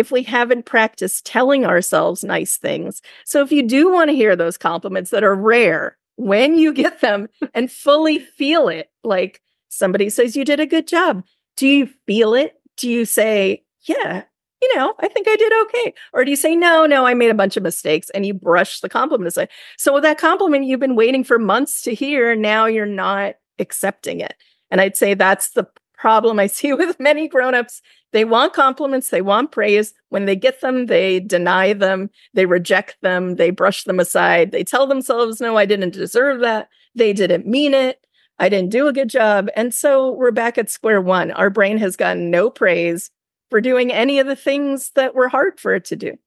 if 0.00 0.10
we 0.10 0.22
haven't 0.22 0.64
practiced 0.64 1.26
telling 1.26 1.64
ourselves 1.64 2.24
nice 2.24 2.56
things. 2.56 3.02
So 3.24 3.42
if 3.42 3.52
you 3.52 3.62
do 3.62 3.92
want 3.92 4.08
to 4.08 4.16
hear 4.16 4.34
those 4.34 4.56
compliments 4.56 5.10
that 5.10 5.22
are 5.22 5.34
rare, 5.34 5.96
when 6.16 6.58
you 6.58 6.72
get 6.72 7.00
them 7.00 7.28
and 7.54 7.70
fully 7.70 8.18
feel 8.18 8.68
it, 8.68 8.90
like 9.04 9.40
somebody 9.68 10.10
says 10.10 10.34
you 10.34 10.44
did 10.44 10.58
a 10.58 10.66
good 10.66 10.88
job, 10.88 11.22
do 11.56 11.68
you 11.68 11.86
feel 12.06 12.34
it? 12.34 12.54
Do 12.78 12.88
you 12.88 13.04
say, 13.04 13.62
yeah, 13.82 14.22
you 14.62 14.76
know, 14.76 14.94
I 15.00 15.08
think 15.08 15.28
I 15.28 15.36
did 15.36 15.52
okay? 15.64 15.94
Or 16.14 16.24
do 16.24 16.30
you 16.30 16.36
say, 16.36 16.56
no, 16.56 16.86
no, 16.86 17.06
I 17.06 17.12
made 17.14 17.30
a 17.30 17.34
bunch 17.34 17.56
of 17.56 17.62
mistakes 17.62 18.10
and 18.10 18.24
you 18.24 18.32
brush 18.34 18.80
the 18.80 18.88
compliment 18.88 19.28
aside? 19.28 19.50
So 19.76 19.92
with 19.92 20.02
that 20.02 20.18
compliment 20.18 20.64
you've 20.64 20.80
been 20.80 20.96
waiting 20.96 21.24
for 21.24 21.38
months 21.38 21.82
to 21.82 21.94
hear, 21.94 22.34
now 22.34 22.64
you're 22.66 22.86
not 22.86 23.34
accepting 23.58 24.20
it. 24.20 24.34
And 24.70 24.80
I'd 24.80 24.96
say 24.96 25.12
that's 25.12 25.50
the 25.50 25.66
problem 26.00 26.38
I 26.38 26.46
see 26.46 26.72
with 26.74 26.98
many 26.98 27.28
grown-ups. 27.28 27.82
They 28.12 28.24
want 28.24 28.52
compliments, 28.52 29.10
they 29.10 29.22
want 29.22 29.52
praise. 29.52 29.94
When 30.08 30.26
they 30.26 30.36
get 30.36 30.60
them, 30.60 30.86
they 30.86 31.20
deny 31.20 31.72
them, 31.72 32.10
they 32.34 32.46
reject 32.46 32.96
them, 33.02 33.36
they 33.36 33.50
brush 33.50 33.84
them 33.84 34.00
aside. 34.00 34.50
They 34.50 34.64
tell 34.64 34.86
themselves, 34.86 35.40
"No, 35.40 35.56
I 35.56 35.64
didn't 35.66 35.94
deserve 35.94 36.40
that. 36.40 36.68
They 36.94 37.12
didn't 37.12 37.46
mean 37.46 37.72
it. 37.74 38.04
I 38.38 38.48
didn't 38.48 38.70
do 38.70 38.88
a 38.88 38.92
good 38.92 39.08
job." 39.08 39.48
And 39.54 39.72
so 39.72 40.10
we're 40.10 40.32
back 40.32 40.58
at 40.58 40.70
square 40.70 41.00
one. 41.00 41.30
Our 41.30 41.50
brain 41.50 41.78
has 41.78 41.96
gotten 41.96 42.30
no 42.30 42.50
praise 42.50 43.10
for 43.48 43.60
doing 43.60 43.92
any 43.92 44.18
of 44.18 44.26
the 44.26 44.36
things 44.36 44.90
that 44.94 45.14
were 45.14 45.28
hard 45.28 45.60
for 45.60 45.74
it 45.74 45.84
to 45.86 45.96
do. 45.96 46.18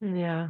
Yeah. 0.00 0.48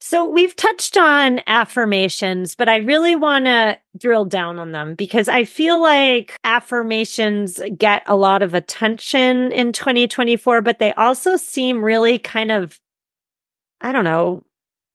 So 0.00 0.28
we've 0.28 0.54
touched 0.54 0.96
on 0.96 1.40
affirmations, 1.46 2.54
but 2.54 2.68
I 2.68 2.76
really 2.76 3.16
want 3.16 3.46
to 3.46 3.78
drill 3.96 4.26
down 4.26 4.58
on 4.58 4.72
them 4.72 4.94
because 4.94 5.28
I 5.28 5.44
feel 5.44 5.80
like 5.80 6.36
affirmations 6.44 7.60
get 7.76 8.02
a 8.06 8.14
lot 8.14 8.42
of 8.42 8.52
attention 8.52 9.52
in 9.52 9.72
2024, 9.72 10.60
but 10.60 10.78
they 10.78 10.92
also 10.94 11.36
seem 11.36 11.82
really 11.82 12.18
kind 12.18 12.52
of, 12.52 12.78
I 13.80 13.90
don't 13.92 14.04
know, 14.04 14.44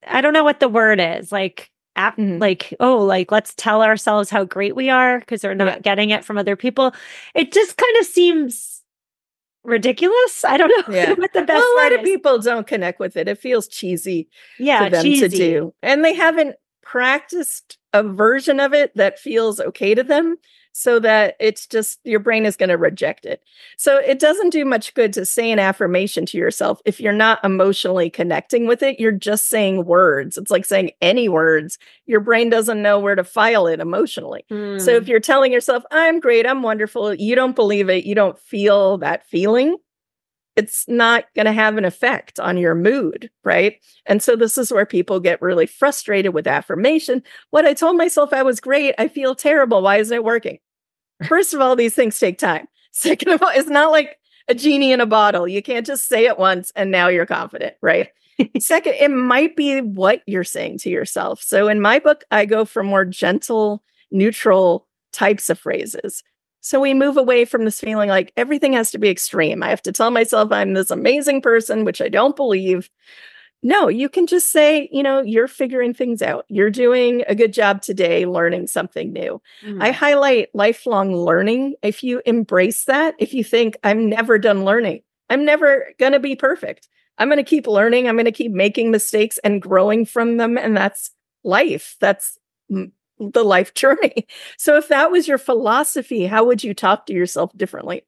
I 0.08 0.22
don't 0.22 0.34
know 0.34 0.44
what 0.44 0.60
the 0.60 0.70
word 0.70 1.00
is 1.00 1.32
like. 1.32 1.70
App, 1.98 2.16
mm-hmm. 2.16 2.40
like 2.40 2.74
oh 2.80 3.00
like 3.00 3.34
let's 3.34 3.54
tell 3.54 3.84
ourselves 3.84 4.30
how 4.30 4.46
great 4.46 4.78
we 4.78 4.90
are 4.90 5.20
because 5.20 5.42
they're 5.42 5.54
not 5.54 5.68
yeah. 5.68 5.80
getting 5.80 6.10
it 6.12 6.24
from 6.24 6.38
other 6.38 6.56
people 6.56 6.94
it 7.36 7.52
just 7.52 7.76
kind 7.76 7.98
of 8.00 8.06
seems 8.06 8.81
ridiculous. 9.64 10.44
I 10.46 10.58
don't 10.58 10.70
know 10.70 10.94
yeah. 10.94 11.14
what 11.14 11.34
the 11.34 11.44
best. 11.44 11.60
Well, 11.60 11.78
a 11.78 11.80
lot 11.84 11.94
of 11.94 12.02
is. 12.02 12.06
people 12.06 12.40
don't 12.40 12.68
connect 12.68 13.00
with 13.00 13.18
it. 13.18 13.28
It 13.28 13.40
feels 13.40 13.68
cheesy, 13.68 14.30
yeah, 14.60 14.86
for 14.86 14.90
them 14.90 15.04
cheesy. 15.04 15.30
to 15.30 15.38
do, 15.38 15.74
and 15.82 16.04
they 16.04 16.14
haven't 16.14 16.56
practiced 16.82 17.78
a 17.94 18.04
version 18.04 18.60
of 18.60 18.74
it 18.74 18.96
that 18.96 19.20
feels 19.20 19.60
okay 19.60 19.96
to 19.96 20.04
them 20.04 20.38
so 20.74 21.00
that 21.00 21.36
it's 21.40 21.68
just 21.68 22.00
your 22.04 22.20
brain 22.20 22.46
is 22.46 22.56
going 22.56 22.70
to 22.70 22.78
reject 22.78 23.26
it. 23.26 23.44
So 23.78 23.98
it 23.98 24.20
doesn't 24.20 24.52
do 24.52 24.66
much 24.66 24.94
good 24.94 25.14
to 25.14 25.26
say 25.26 25.52
an 25.52 25.60
affirmation 25.60 26.26
to 26.28 26.38
yourself 26.38 26.82
if 26.86 27.00
you're 27.00 27.14
not 27.14 27.44
emotionally 27.44 28.10
connecting 28.10 28.68
with 28.68 28.82
it. 28.82 29.00
You're 29.00 29.12
just 29.12 29.50
saying 29.50 29.86
words. 29.86 30.38
It's 30.38 30.52
like 30.52 30.66
saying 30.66 30.92
any 31.02 31.30
words. 31.30 31.78
Your 32.06 32.20
brain 32.20 32.50
doesn't 32.50 32.82
know 32.82 33.00
where 33.00 33.16
to 33.16 33.24
file 33.24 33.68
it 33.68 33.80
emotionally. 33.80 34.46
Mm. 34.50 34.82
So 34.82 34.92
if 34.92 35.04
hmm. 35.04 35.10
you're 35.10 35.20
telling 35.20 35.52
yourself, 35.52 35.84
I'm 35.92 36.20
great, 36.20 36.48
I'm 36.48 36.64
wonderful, 36.64 37.14
you 37.14 37.36
don't 37.36 37.56
believe 37.56 37.90
it, 37.90 38.06
you 38.06 38.16
don't 38.16 38.40
feel 38.40 38.98
that 39.00 39.28
feeling, 39.28 39.78
it's 40.56 40.88
not 40.88 41.26
going 41.36 41.46
to 41.46 41.54
have 41.54 41.78
an 41.78 41.86
effect 41.86 42.40
on 42.40 42.58
your 42.58 42.76
mood, 42.76 43.30
right? 43.44 43.78
And 44.06 44.22
so 44.22 44.36
this 44.36 44.58
is 44.58 44.72
where 44.72 44.86
people 44.86 45.20
get 45.20 45.42
really 45.42 45.66
frustrated 45.66 46.34
with 46.34 46.48
affirmation. 46.48 47.24
What 47.52 47.66
I 47.66 47.74
told 47.74 47.98
myself 47.98 48.34
I 48.34 48.44
was 48.44 48.60
great, 48.60 48.94
I 48.98 49.08
feel 49.08 49.36
terrible. 49.36 49.82
Why 49.82 49.98
isn't 49.98 50.16
it 50.16 50.24
working? 50.24 50.60
First 51.28 51.54
of 51.54 51.62
all, 51.62 51.76
these 51.76 51.94
things 51.94 52.20
take 52.20 52.38
time. 52.38 52.68
Second 52.92 53.30
of 53.30 53.42
all, 53.42 53.52
it's 53.54 53.70
not 53.70 53.92
like 53.92 54.18
a 54.48 54.56
genie 54.56 54.92
in 54.92 55.00
a 55.00 55.06
bottle. 55.06 55.48
You 55.48 55.62
can't 55.62 55.86
just 55.86 56.08
say 56.08 56.26
it 56.26 56.38
once 56.38 56.72
and 56.76 56.92
now 56.92 57.08
you're 57.08 57.26
confident, 57.26 57.76
right? 57.82 58.10
Second, 58.60 58.96
it 58.96 59.12
might 59.12 59.56
be 59.56 59.80
what 59.80 60.22
you're 60.26 60.44
saying 60.44 60.80
to 60.80 60.90
yourself. 60.90 61.42
So 61.42 61.68
in 61.68 61.80
my 61.80 62.00
book, 62.00 62.24
I 62.32 62.46
go 62.46 62.66
for 62.66 62.84
more 62.84 63.06
gentle, 63.06 63.84
neutral 64.12 64.88
types 65.14 65.50
of 65.50 65.60
phrases. 65.60 66.24
So 66.62 66.80
we 66.80 66.94
move 66.94 67.18
away 67.18 67.46
from 67.46 67.66
this 67.66 67.80
feeling 67.80 68.10
like 68.10 68.32
everything 68.38 68.74
has 68.74 68.92
to 68.92 69.00
be 69.00 69.10
extreme. 69.10 69.64
I 69.64 69.70
have 69.70 69.82
to 69.84 69.92
tell 69.92 70.12
myself 70.12 70.52
I'm 70.52 70.74
this 70.74 70.92
amazing 70.92 71.42
person, 71.42 71.84
which 71.84 72.02
I 72.02 72.08
don't 72.08 72.36
believe. 72.36 72.90
No, 73.64 73.88
you 73.88 74.10
can 74.10 74.26
just 74.26 74.52
say, 74.52 74.90
you 74.92 75.04
know, 75.04 75.22
you're 75.22 75.48
figuring 75.48 75.94
things 75.94 76.22
out. 76.22 76.46
You're 76.50 76.72
doing 76.72 77.24
a 77.28 77.36
good 77.36 77.54
job 77.54 77.82
today 77.82 78.26
learning 78.26 78.68
something 78.68 79.12
new. 79.12 79.42
Mm. 79.64 79.82
I 79.82 79.92
highlight 79.92 80.50
lifelong 80.54 81.16
learning. 81.16 81.76
If 81.84 82.04
you 82.04 82.22
embrace 82.26 82.86
that, 82.86 83.16
if 83.20 83.34
you 83.34 83.44
think 83.44 83.78
I'm 83.84 84.10
never 84.10 84.40
done 84.40 84.66
learning, 84.66 85.02
I'm 85.30 85.46
never 85.46 85.94
going 86.00 86.14
to 86.14 86.20
be 86.20 86.36
perfect. 86.36 86.88
I'm 87.18 87.28
going 87.28 87.38
to 87.38 87.44
keep 87.44 87.68
learning. 87.68 88.08
I'm 88.08 88.16
going 88.16 88.26
to 88.26 88.32
keep 88.32 88.52
making 88.52 88.90
mistakes 88.90 89.38
and 89.40 89.62
growing 89.62 90.06
from 90.06 90.38
them. 90.38 90.58
And 90.58 90.76
that's 90.76 91.12
life. 91.44 91.98
That's 92.00 92.38
the 93.34 93.44
life 93.44 93.74
journey. 93.76 94.28
So 94.58 94.78
if 94.78 94.88
that 94.88 95.12
was 95.12 95.28
your 95.28 95.38
philosophy, 95.38 96.26
how 96.26 96.46
would 96.46 96.64
you 96.64 96.74
talk 96.74 97.06
to 97.06 97.14
yourself 97.14 97.56
differently? 97.56 98.04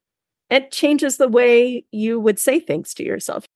It 0.50 0.70
changes 0.70 1.16
the 1.16 1.28
way 1.28 1.84
you 1.90 2.20
would 2.20 2.38
say 2.38 2.60
things 2.60 2.94
to 2.94 3.04
yourself. 3.04 3.46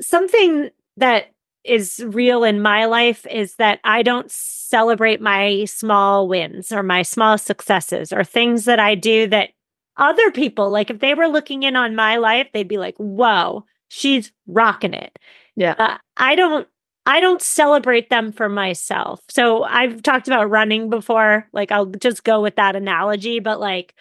Something 0.00 0.70
that 0.96 1.32
is 1.64 2.02
real 2.06 2.44
in 2.44 2.62
my 2.62 2.84
life 2.84 3.26
is 3.30 3.56
that 3.56 3.80
I 3.82 4.02
don't 4.02 4.30
celebrate 4.30 5.20
my 5.20 5.64
small 5.64 6.28
wins 6.28 6.70
or 6.70 6.82
my 6.82 7.02
small 7.02 7.38
successes 7.38 8.12
or 8.12 8.22
things 8.22 8.64
that 8.66 8.78
I 8.78 8.94
do 8.94 9.26
that 9.28 9.50
other 9.96 10.30
people, 10.30 10.70
like 10.70 10.90
if 10.90 11.00
they 11.00 11.14
were 11.14 11.28
looking 11.28 11.62
in 11.62 11.74
on 11.74 11.96
my 11.96 12.16
life, 12.16 12.48
they'd 12.52 12.68
be 12.68 12.78
like, 12.78 12.96
whoa, 12.98 13.64
she's 13.88 14.32
rocking 14.46 14.94
it. 14.94 15.18
Yeah. 15.56 15.74
Uh, 15.78 15.98
I 16.16 16.34
don't 16.34 16.68
I 17.06 17.20
don't 17.20 17.40
celebrate 17.40 18.10
them 18.10 18.32
for 18.32 18.48
myself. 18.48 19.20
So 19.28 19.62
I've 19.62 20.02
talked 20.02 20.26
about 20.26 20.50
running 20.50 20.90
before. 20.90 21.48
Like 21.52 21.70
I'll 21.70 21.86
just 21.86 22.24
go 22.24 22.42
with 22.42 22.56
that 22.56 22.74
analogy. 22.76 23.38
But 23.38 23.60
like 23.60 23.94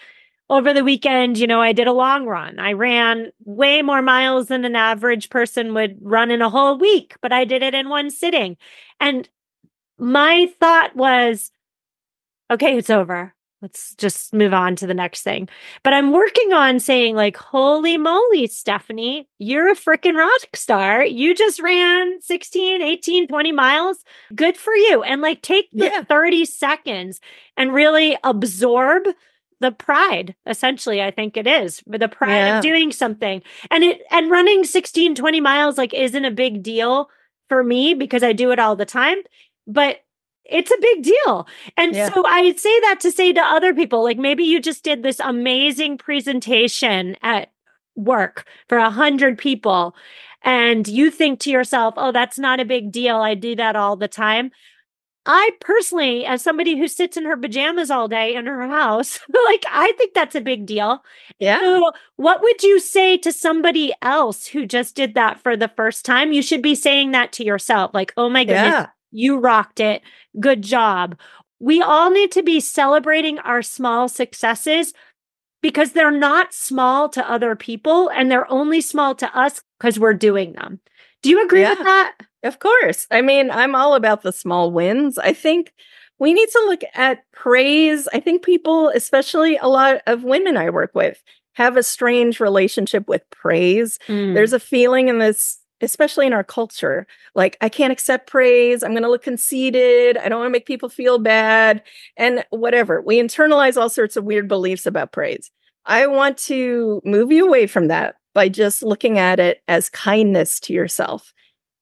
over 0.49 0.73
the 0.73 0.83
weekend, 0.83 1.37
you 1.37 1.47
know, 1.47 1.61
I 1.61 1.73
did 1.73 1.87
a 1.87 1.93
long 1.93 2.25
run. 2.25 2.59
I 2.59 2.73
ran 2.73 3.31
way 3.45 3.81
more 3.83 4.01
miles 4.01 4.47
than 4.47 4.65
an 4.65 4.75
average 4.75 5.29
person 5.29 5.73
would 5.75 5.97
run 6.01 6.31
in 6.31 6.41
a 6.41 6.49
whole 6.49 6.77
week, 6.79 7.15
but 7.21 7.33
I 7.33 7.45
did 7.45 7.63
it 7.63 7.75
in 7.75 7.89
one 7.89 8.09
sitting. 8.11 8.57
And 8.99 9.29
my 9.99 10.47
thought 10.59 10.95
was, 10.95 11.51
okay, 12.51 12.77
it's 12.77 12.89
over 12.91 13.34
let's 13.65 13.95
just 13.95 14.31
move 14.31 14.53
on 14.53 14.75
to 14.75 14.85
the 14.85 14.93
next 14.93 15.23
thing. 15.23 15.49
But 15.83 15.93
I'm 15.93 16.11
working 16.11 16.53
on 16.53 16.79
saying, 16.79 17.15
like, 17.15 17.35
holy 17.35 17.97
moly, 17.97 18.45
Stephanie, 18.45 19.27
you're 19.39 19.71
a 19.71 19.75
freaking 19.75 20.15
rock 20.15 20.55
star. 20.55 21.03
You 21.03 21.33
just 21.33 21.59
ran 21.59 22.21
16, 22.21 22.83
18, 22.83 23.27
20 23.27 23.51
miles. 23.51 24.03
Good 24.35 24.55
for 24.55 24.75
you. 24.75 25.01
And 25.01 25.19
like, 25.21 25.41
take 25.41 25.67
the 25.73 25.85
yeah. 25.85 26.03
30 26.03 26.45
seconds 26.45 27.19
and 27.57 27.73
really 27.73 28.15
absorb 28.23 29.07
the 29.61 29.71
pride 29.71 30.35
essentially 30.45 31.01
i 31.01 31.09
think 31.09 31.37
it 31.37 31.47
is 31.47 31.81
the 31.87 32.09
pride 32.09 32.29
yeah. 32.29 32.57
of 32.57 32.61
doing 32.61 32.91
something 32.91 33.41
and 33.71 33.85
it 33.85 34.01
and 34.11 34.29
running 34.29 34.65
16 34.65 35.15
20 35.15 35.39
miles 35.39 35.77
like 35.77 35.93
isn't 35.93 36.25
a 36.25 36.29
big 36.29 36.61
deal 36.61 37.09
for 37.47 37.63
me 37.63 37.93
because 37.93 38.21
i 38.21 38.33
do 38.33 38.51
it 38.51 38.59
all 38.59 38.75
the 38.75 38.85
time 38.85 39.15
but 39.65 40.01
it's 40.45 40.71
a 40.71 40.77
big 40.79 41.03
deal. 41.03 41.47
And 41.77 41.95
yeah. 41.95 42.13
so 42.13 42.25
I 42.25 42.53
say 42.55 42.79
that 42.81 42.99
to 43.01 43.11
say 43.11 43.33
to 43.33 43.41
other 43.41 43.73
people, 43.73 44.03
like 44.03 44.17
maybe 44.17 44.43
you 44.43 44.59
just 44.59 44.83
did 44.83 45.03
this 45.03 45.19
amazing 45.19 45.97
presentation 45.97 47.15
at 47.21 47.51
work 47.95 48.45
for 48.67 48.77
a 48.77 48.89
hundred 48.89 49.37
people 49.37 49.95
and 50.45 50.87
you 50.87 51.09
think 51.09 51.39
to 51.41 51.49
yourself, 51.49 51.95
oh, 51.97 52.11
that's 52.11 52.37
not 52.37 52.59
a 52.59 52.65
big 52.65 52.91
deal. 52.91 53.17
I 53.17 53.33
do 53.33 53.55
that 53.55 53.75
all 53.75 53.95
the 53.95 54.07
time. 54.07 54.51
I 55.27 55.49
personally, 55.59 56.23
as 56.23 56.43
somebody 56.43 56.77
who 56.77 56.87
sits 56.87 57.17
in 57.17 57.25
her 57.25 57.35
pajamas 57.35 57.89
all 57.89 58.07
day 58.07 58.35
in 58.35 58.45
her 58.45 58.67
house, 58.67 59.19
like 59.45 59.65
I 59.67 59.91
think 59.97 60.13
that's 60.13 60.35
a 60.35 60.41
big 60.41 60.67
deal. 60.67 61.03
Yeah. 61.39 61.59
So, 61.59 61.91
what 62.17 62.43
would 62.43 62.61
you 62.61 62.79
say 62.79 63.17
to 63.17 63.31
somebody 63.31 63.91
else 64.03 64.45
who 64.45 64.67
just 64.67 64.95
did 64.95 65.15
that 65.15 65.41
for 65.41 65.57
the 65.57 65.71
first 65.75 66.05
time? 66.05 66.31
You 66.31 66.43
should 66.43 66.61
be 66.61 66.75
saying 66.75 67.11
that 67.11 67.31
to 67.33 67.43
yourself, 67.43 67.89
like, 67.95 68.13
"Oh 68.17 68.29
my 68.29 68.43
goodness, 68.43 68.65
yeah. 68.65 68.87
You 69.15 69.39
rocked 69.39 69.79
it. 69.79 70.01
Good 70.39 70.61
job. 70.61 71.17
We 71.59 71.81
all 71.81 72.11
need 72.11 72.31
to 72.33 72.43
be 72.43 72.59
celebrating 72.59 73.39
our 73.39 73.61
small 73.61 74.09
successes 74.09 74.93
because 75.61 75.93
they're 75.93 76.11
not 76.11 76.53
small 76.53 77.07
to 77.09 77.31
other 77.31 77.55
people 77.55 78.09
and 78.09 78.29
they're 78.29 78.51
only 78.51 78.81
small 78.81 79.15
to 79.15 79.37
us 79.37 79.61
because 79.79 79.97
we're 79.97 80.13
doing 80.13 80.53
them. 80.53 80.81
Do 81.23 81.29
you 81.29 81.43
agree 81.43 81.61
yeah, 81.61 81.71
with 81.71 81.79
that? 81.79 82.15
Of 82.43 82.59
course. 82.59 83.07
I 83.09 83.21
mean, 83.21 83.49
I'm 83.49 83.73
all 83.73 83.95
about 83.95 84.21
the 84.21 84.33
small 84.33 84.69
wins. 84.69 85.17
I 85.17 85.33
think 85.33 85.73
we 86.19 86.33
need 86.33 86.49
to 86.49 86.63
look 86.67 86.81
at 86.93 87.23
praise. 87.31 88.07
I 88.13 88.19
think 88.19 88.43
people, 88.43 88.89
especially 88.89 89.57
a 89.57 89.67
lot 89.67 90.01
of 90.05 90.23
women 90.23 90.57
I 90.57 90.69
work 90.69 90.91
with, 90.93 91.23
have 91.53 91.77
a 91.77 91.83
strange 91.83 92.39
relationship 92.39 93.07
with 93.07 93.23
praise. 93.31 93.97
Mm. 94.07 94.33
There's 94.33 94.53
a 94.53 94.59
feeling 94.59 95.07
in 95.07 95.19
this 95.19 95.57
especially 95.81 96.25
in 96.25 96.33
our 96.33 96.43
culture. 96.43 97.05
Like, 97.33 97.57
I 97.61 97.69
can't 97.69 97.91
accept 97.91 98.29
praise. 98.29 98.83
I'm 98.83 98.91
going 98.91 99.03
to 99.03 99.09
look 99.09 99.23
conceited. 99.23 100.17
I 100.17 100.29
don't 100.29 100.39
want 100.39 100.47
to 100.47 100.53
make 100.53 100.65
people 100.65 100.89
feel 100.89 101.19
bad 101.19 101.81
and 102.17 102.45
whatever. 102.49 103.01
We 103.01 103.19
internalize 103.19 103.77
all 103.79 103.89
sorts 103.89 104.15
of 104.15 104.23
weird 104.23 104.47
beliefs 104.47 104.85
about 104.85 105.11
praise. 105.11 105.51
I 105.85 106.07
want 106.07 106.37
to 106.39 107.01
move 107.05 107.31
you 107.31 107.47
away 107.47 107.67
from 107.67 107.87
that 107.89 108.15
by 108.33 108.49
just 108.49 108.83
looking 108.83 109.17
at 109.17 109.39
it 109.39 109.61
as 109.67 109.89
kindness 109.89 110.59
to 110.61 110.73
yourself. 110.73 111.33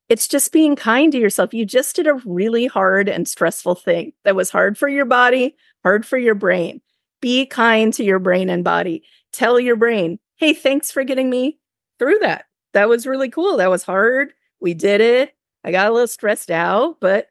It's 0.09 0.27
just 0.27 0.51
being 0.51 0.75
kind 0.75 1.11
to 1.11 1.17
yourself. 1.17 1.53
You 1.53 1.65
just 1.65 1.95
did 1.95 2.07
a 2.07 2.21
really 2.25 2.67
hard 2.67 3.07
and 3.07 3.27
stressful 3.27 3.75
thing 3.75 4.13
that 4.25 4.35
was 4.35 4.49
hard 4.49 4.77
for 4.77 4.87
your 4.87 5.05
body, 5.05 5.55
hard 5.83 6.05
for 6.05 6.17
your 6.17 6.35
brain. 6.35 6.81
Be 7.21 7.45
kind 7.45 7.93
to 7.93 8.03
your 8.03 8.19
brain 8.19 8.49
and 8.49 8.63
body. 8.63 9.03
Tell 9.31 9.59
your 9.59 9.77
brain, 9.77 10.19
hey, 10.35 10.53
thanks 10.53 10.91
for 10.91 11.03
getting 11.03 11.29
me 11.29 11.57
through 11.97 12.19
that 12.19 12.45
that 12.73 12.89
was 12.89 13.07
really 13.07 13.29
cool. 13.29 13.57
That 13.57 13.69
was 13.69 13.83
hard. 13.83 14.33
We 14.59 14.73
did 14.73 15.01
it. 15.01 15.33
I 15.63 15.71
got 15.71 15.87
a 15.87 15.91
little 15.93 16.07
stressed 16.07 16.51
out, 16.51 16.97
but 16.99 17.27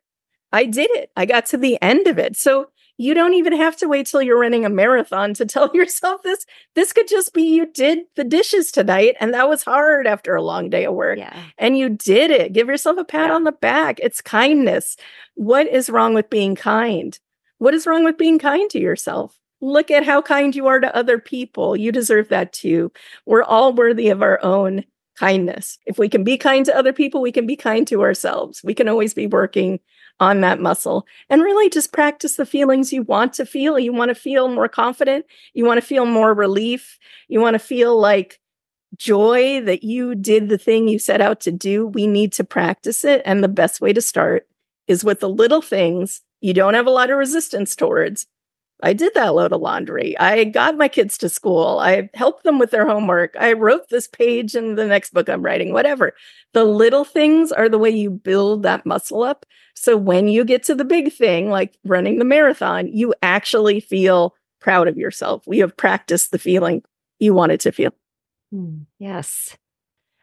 I 0.53 0.65
did 0.65 0.91
it. 0.91 1.11
I 1.17 1.27
got 1.27 1.47
to 1.47 1.57
the 1.57 1.81
end 1.83 2.07
of 2.07 2.19
it. 2.19 2.37
So 2.37 2.69
you 2.99 3.15
don't 3.15 3.35
even 3.35 3.55
have 3.55 3.77
to 3.79 3.89
wait 3.89 4.07
till 4.07 4.23
you're 4.23 4.39
running 4.39 4.65
a 4.65 4.71
marathon 4.71 5.35
to 5.35 5.47
tell 5.47 5.71
yourself 5.75 6.23
this. 6.23 6.47
This 6.75 6.93
could 6.93 7.09
just 7.09 7.33
be 7.33 7.43
you 7.43 7.67
did 7.67 8.01
the 8.17 8.25
dishes 8.25 8.71
tonight 8.71 9.17
and 9.19 9.35
that 9.35 9.49
was 9.49 9.63
hard 9.63 10.07
after 10.07 10.35
a 10.35 10.43
long 10.43 10.71
day 10.71 10.85
of 10.85 10.95
work. 10.95 11.19
Yeah. 11.19 11.37
And 11.59 11.77
you 11.77 11.89
did 11.89 12.31
it. 12.31 12.53
Give 12.53 12.69
yourself 12.69 12.99
a 12.99 13.05
pat 13.05 13.29
yeah. 13.29 13.35
on 13.35 13.45
the 13.45 13.53
back. 13.53 13.99
It's 14.01 14.21
kindness. 14.21 14.97
What 15.35 15.67
is 15.67 15.91
wrong 15.91 16.15
with 16.15 16.31
being 16.31 16.55
kind? 16.55 17.19
What 17.59 17.75
is 17.75 17.87
wrong 17.87 18.05
with 18.05 18.19
being 18.19 18.39
kind 18.39 18.69
to 18.71 18.81
yourself? 18.81 19.39
Look 19.61 19.91
at 19.93 20.05
how 20.05 20.21
kind 20.21 20.55
you 20.55 20.67
are 20.67 20.81
to 20.81 20.95
other 20.95 21.19
people. 21.19 21.77
You 21.77 21.93
deserve 21.93 22.29
that 22.29 22.53
too. 22.53 22.91
We're 23.27 23.45
all 23.45 23.73
worthy 23.73 24.09
of 24.09 24.21
our 24.21 24.43
own 24.45 24.85
kindness. 25.19 25.79
If 25.87 25.99
we 25.99 26.09
can 26.09 26.25
be 26.25 26.39
kind 26.39 26.65
to 26.67 26.77
other 26.77 26.93
people, 26.93 27.21
we 27.21 27.33
can 27.33 27.47
be 27.47 27.57
kind 27.57 27.87
to 27.89 28.03
ourselves. 28.03 28.63
We 28.65 28.75
can 28.75 28.89
always 28.89 29.15
be 29.15 29.27
working 29.27 29.81
on 30.21 30.41
that 30.41 30.61
muscle 30.61 31.07
and 31.29 31.43
really 31.43 31.69
just 31.69 31.93
practice 31.93 32.37
the 32.37 32.47
feelings 32.47 32.93
you 32.93 33.03
want 33.03 33.33
to 33.35 33.47
feel. 33.47 33.79
You 33.79 33.93
want 33.93 34.11
to 34.11 34.15
feel 34.15 34.49
more 34.49 34.69
confident. 34.69 35.27
You 35.55 35.65
want 35.65 35.81
to 35.81 35.87
feel 35.87 36.07
more 36.07 36.35
relief. 36.35 36.99
You 37.29 37.41
want 37.41 37.55
to 37.55 37.59
feel 37.59 37.99
like 37.99 38.39
joy 38.97 39.61
that 39.63 39.83
you 39.83 40.15
did 40.15 40.49
the 40.49 40.59
thing 40.59 40.89
you 40.89 40.99
set 40.99 41.21
out 41.21 41.41
to 41.41 41.53
do. 41.53 41.87
We 41.87 42.07
need 42.07 42.33
to 42.35 42.45
practice 42.45 43.05
it. 43.05 43.23
And 43.25 43.43
the 43.43 43.49
best 43.49 43.81
way 43.81 43.93
to 43.93 44.03
start 44.03 44.47
is 44.87 45.05
with 45.05 45.21
the 45.21 45.29
little 45.29 45.63
things 45.63 46.21
you 46.41 46.53
don't 46.53 46.75
have 46.75 46.87
a 46.87 46.91
lot 46.91 47.11
of 47.11 47.17
resistance 47.17 47.77
towards. 47.77 48.27
I 48.83 48.93
did 48.93 49.15
that 49.15 49.35
load 49.35 49.53
of 49.53 49.61
laundry. 49.61 50.19
I 50.19 50.45
got 50.45 50.77
my 50.77 50.89
kids 50.89 51.17
to 51.19 51.29
school. 51.29 51.79
I 51.79 52.11
helped 52.15 52.45
them 52.45 52.59
with 52.59 52.73
their 52.73 52.87
homework. 52.87 53.35
I 53.39 53.53
wrote 53.53 53.89
this 53.89 54.09
page 54.09 54.55
in 54.57 54.75
the 54.75 54.87
next 54.87 55.15
book 55.15 55.29
I'm 55.29 55.43
writing, 55.43 55.73
whatever. 55.73 56.15
The 56.53 56.65
little 56.65 57.05
things 57.05 57.53
are 57.53 57.69
the 57.69 57.79
way 57.79 57.91
you 57.91 58.11
build 58.11 58.65
that 58.65 58.85
muscle 58.85 59.23
up. 59.23 59.47
So 59.75 59.97
when 59.97 60.29
you 60.29 60.45
get 60.45 60.65
to 60.65 60.75
the 60.75 60.85
big 60.85 61.13
thing, 61.13 61.49
like 61.49 61.79
running 61.85 62.19
the 62.19 62.25
marathon, 62.25 62.89
you 62.89 63.15
actually 63.23 63.81
feel 63.81 64.35
proud 64.61 64.89
of 64.89 64.97
yourself. 64.97 65.45
We 65.47 65.59
have 65.59 65.77
practiced 65.77 66.31
the 66.31 66.39
feeling 66.39 66.83
you 67.19 67.35
wanted 67.35 67.61
to 67.61 67.73
feel. 67.73 67.93
Mm, 68.53 68.87
yes. 68.99 69.57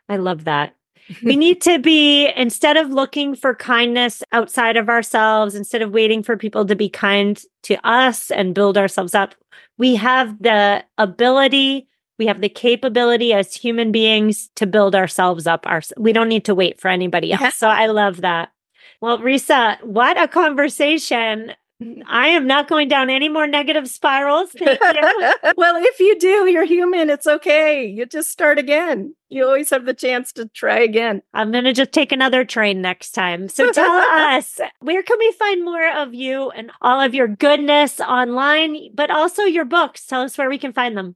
I 0.08 0.18
love 0.18 0.44
that. 0.46 0.76
We 1.24 1.36
need 1.36 1.62
to 1.62 1.80
be, 1.80 2.32
instead 2.36 2.78
of 2.78 2.90
looking 2.92 3.36
for 3.36 3.56
kindness 3.56 4.24
outside 4.32 4.78
of 4.78 4.90
ourselves, 4.90 5.56
instead 5.56 5.82
of 5.82 5.92
waiting 5.92 6.24
for 6.24 6.38
people 6.38 6.66
to 6.66 6.76
be 6.76 6.90
kind 6.90 7.42
to 7.64 7.76
us 7.88 8.32
and 8.32 8.56
build 8.56 8.78
ourselves 8.78 9.16
up, 9.16 9.36
we 9.78 9.96
have 9.96 10.42
the 10.42 10.84
ability, 10.98 11.88
we 12.18 12.28
have 12.28 12.42
the 12.42 12.50
capability 12.50 13.34
as 13.34 13.56
human 13.56 13.92
beings 13.92 14.50
to 14.56 14.68
build 14.68 14.94
ourselves 14.96 15.48
up. 15.48 15.66
Our, 15.66 15.82
we 15.98 16.14
don't 16.14 16.30
need 16.30 16.46
to 16.46 16.56
wait 16.56 16.80
for 16.80 16.90
anybody 16.90 17.34
else. 17.34 17.56
So 17.56 17.68
I 17.68 17.88
love 17.88 18.22
that. 18.22 18.50
Well, 19.02 19.20
Risa, 19.20 19.82
what 19.84 20.22
a 20.22 20.28
conversation. 20.28 21.54
I 22.08 22.28
am 22.30 22.46
not 22.46 22.68
going 22.68 22.90
down 22.90 23.10
any 23.10 23.30
more 23.30 23.48
negative 23.48 23.90
spirals. 23.90 24.54
well, 24.60 25.76
if 25.78 26.00
you 26.00 26.20
do, 26.20 26.48
you're 26.48 26.66
human. 26.66 27.10
It's 27.10 27.28
okay. 27.28 27.86
You 27.86 28.06
just 28.06 28.30
start 28.30 28.60
again. 28.60 29.16
You 29.30 29.46
always 29.46 29.70
have 29.70 29.86
the 29.86 29.94
chance 29.94 30.34
to 30.34 30.48
try 30.50 30.80
again. 30.80 31.22
I'm 31.34 31.52
going 31.52 31.64
to 31.64 31.74
just 31.74 31.94
take 31.94 32.12
another 32.12 32.44
train 32.44 32.82
next 32.82 33.12
time. 33.12 33.48
So 33.48 33.72
tell 33.72 33.92
us, 33.92 34.60
where 34.80 35.04
can 35.04 35.18
we 35.20 35.32
find 35.34 35.64
more 35.64 35.90
of 35.90 36.14
you 36.14 36.50
and 36.50 36.72
all 36.82 37.00
of 37.00 37.14
your 37.14 37.28
goodness 37.28 38.02
online, 38.02 38.94
but 38.94 39.10
also 39.10 39.44
your 39.44 39.66
books? 39.66 40.06
Tell 40.06 40.22
us 40.22 40.38
where 40.38 40.50
we 40.50 40.58
can 40.58 40.74
find 40.74 40.98
them. 40.98 41.16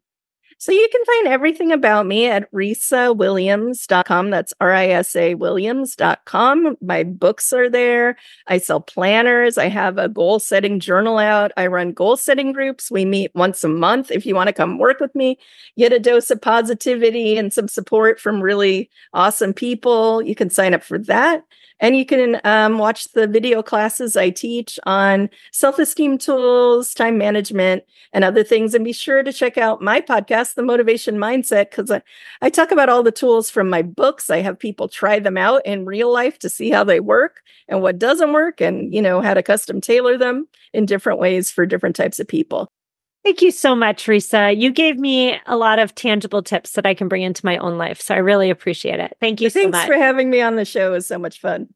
So 0.64 0.72
you 0.72 0.88
can 0.93 1.03
find 1.03 1.28
everything 1.28 1.74
about 1.74 2.05
me 2.05 2.28
at 2.28 2.49
risawilliams.com. 2.53 4.30
That's 4.30 4.53
R 4.61 4.72
I 4.72 4.88
S 4.88 5.14
A 5.14 5.36
Williams.com. 5.36 6.78
My 6.80 7.03
books 7.03 7.51
are 7.51 7.70
there. 7.70 8.16
I 8.47 8.59
sell 8.59 8.80
planners. 8.80 9.57
I 9.57 9.68
have 9.68 9.97
a 9.97 10.07
goal 10.07 10.39
setting 10.39 10.80
journal 10.80 11.18
out. 11.18 11.51
I 11.57 11.68
run 11.68 11.91
goal 11.91 12.16
setting 12.16 12.53
groups. 12.53 12.89
We 12.89 13.03
meet 13.03 13.36
once 13.36 13.66
a 13.66 13.68
month. 13.68 14.09
If 14.09 14.26
you 14.26 14.36
want 14.36 14.47
to 14.47 14.53
come 14.53 14.78
work 14.78 15.01
with 15.01 15.14
me, 15.16 15.38
get 15.78 15.91
a 15.91 15.99
dose 15.99 16.32
of 16.32 16.41
positivity 16.41 17.36
and 17.36 17.51
some 17.51 17.68
support 17.68 18.18
from 18.18 18.41
really 18.41 18.89
awesome 19.14 19.53
people, 19.53 20.22
you 20.22 20.34
can 20.34 20.49
sign 20.49 20.74
up 20.74 20.82
for 20.82 20.97
that. 20.97 21.43
And 21.80 21.98
you 21.98 22.06
can 22.06 22.40
um, 22.44 22.78
watch 22.78 23.12
the 23.14 23.28
video 23.28 23.62
classes 23.62 24.16
I 24.16 24.30
teach 24.30 24.80
on 24.86 25.30
self 25.52 25.80
esteem 25.80 26.18
tools, 26.18 26.94
time 26.94 27.18
management, 27.18 27.84
and 28.14 28.24
other 28.24 28.44
things. 28.44 28.74
And 28.74 28.86
be 28.86 28.94
sure 28.94 29.24
to 29.24 29.34
check 29.34 29.58
out 29.58 29.82
my 29.82 30.00
podcast, 30.02 30.56
The 30.56 30.64
Motivation 30.64 31.18
Mindset, 31.18 31.72
because 31.72 31.92
I, 31.92 32.02
I 32.42 32.50
talk 32.50 32.72
about 32.72 32.90
all 32.90 33.04
the 33.04 33.12
tools 33.12 33.50
from 33.50 33.70
my 33.70 33.82
books. 33.82 34.30
I 34.30 34.42
have 34.42 34.58
people 34.58 34.88
try 34.88 35.20
them 35.20 35.38
out 35.38 35.66
in 35.66 35.86
real 35.86 36.12
life 36.12 36.40
to 36.40 36.50
see 36.50 36.70
how 36.70 36.84
they 36.84 37.00
work 37.00 37.42
and 37.68 37.82
what 37.82 38.00
doesn't 38.00 38.34
work, 38.34 38.62
and, 38.62 38.94
you 38.94 39.02
know, 39.02 39.22
how 39.22 39.34
to 39.34 39.44
custom 39.44 39.82
tailor 39.82 40.18
them 40.18 40.48
in 40.74 40.86
different 40.86 41.20
ways 41.20 41.52
for 41.52 41.66
different 41.66 41.96
types 41.96 42.20
of 42.20 42.28
people. 42.28 42.70
Thank 43.24 43.42
you 43.42 43.52
so 43.52 43.74
much, 43.74 44.06
Risa. 44.06 44.56
You 44.60 44.72
gave 44.72 44.98
me 44.98 45.40
a 45.46 45.56
lot 45.56 45.80
of 45.80 45.96
tangible 45.96 46.44
tips 46.44 46.74
that 46.74 46.86
I 46.86 46.94
can 46.94 47.08
bring 47.08 47.22
into 47.22 47.46
my 47.46 47.58
own 47.58 47.78
life. 47.78 48.02
So 48.02 48.14
I 48.14 48.18
really 48.18 48.50
appreciate 48.50 49.00
it. 49.00 49.16
Thank 49.22 49.40
you 49.40 49.50
Thanks 49.50 49.64
so 49.64 49.70
much. 49.70 49.88
Thanks 49.88 49.96
for 49.96 49.98
having 49.98 50.30
me 50.30 50.42
on 50.42 50.58
the 50.58 50.66
show. 50.66 50.92
It 50.92 50.96
was 50.96 51.08
so 51.08 51.18
much 51.18 51.40
fun. 51.40 51.70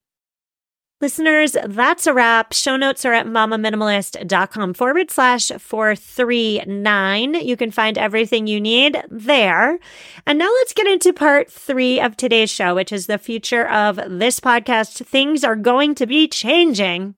Listeners, 0.99 1.55
that's 1.63 2.07
a 2.07 2.13
wrap. 2.13 2.53
Show 2.53 2.75
notes 2.75 3.05
are 3.05 3.13
at 3.13 3.27
mamaminimalist.com 3.27 4.73
forward 4.73 5.11
slash 5.11 5.49
439. 5.49 7.35
You 7.35 7.55
can 7.55 7.69
find 7.69 7.99
everything 7.99 8.47
you 8.47 8.59
need 8.59 8.99
there. 9.07 9.77
And 10.25 10.39
now 10.39 10.49
let's 10.55 10.73
get 10.73 10.87
into 10.87 11.13
part 11.13 11.51
three 11.51 12.01
of 12.01 12.17
today's 12.17 12.49
show, 12.49 12.73
which 12.73 12.91
is 12.91 13.05
the 13.05 13.19
future 13.19 13.67
of 13.69 13.97
this 14.07 14.39
podcast. 14.39 15.05
Things 15.05 15.43
are 15.43 15.55
going 15.55 15.93
to 15.95 16.07
be 16.07 16.27
changing. 16.27 17.13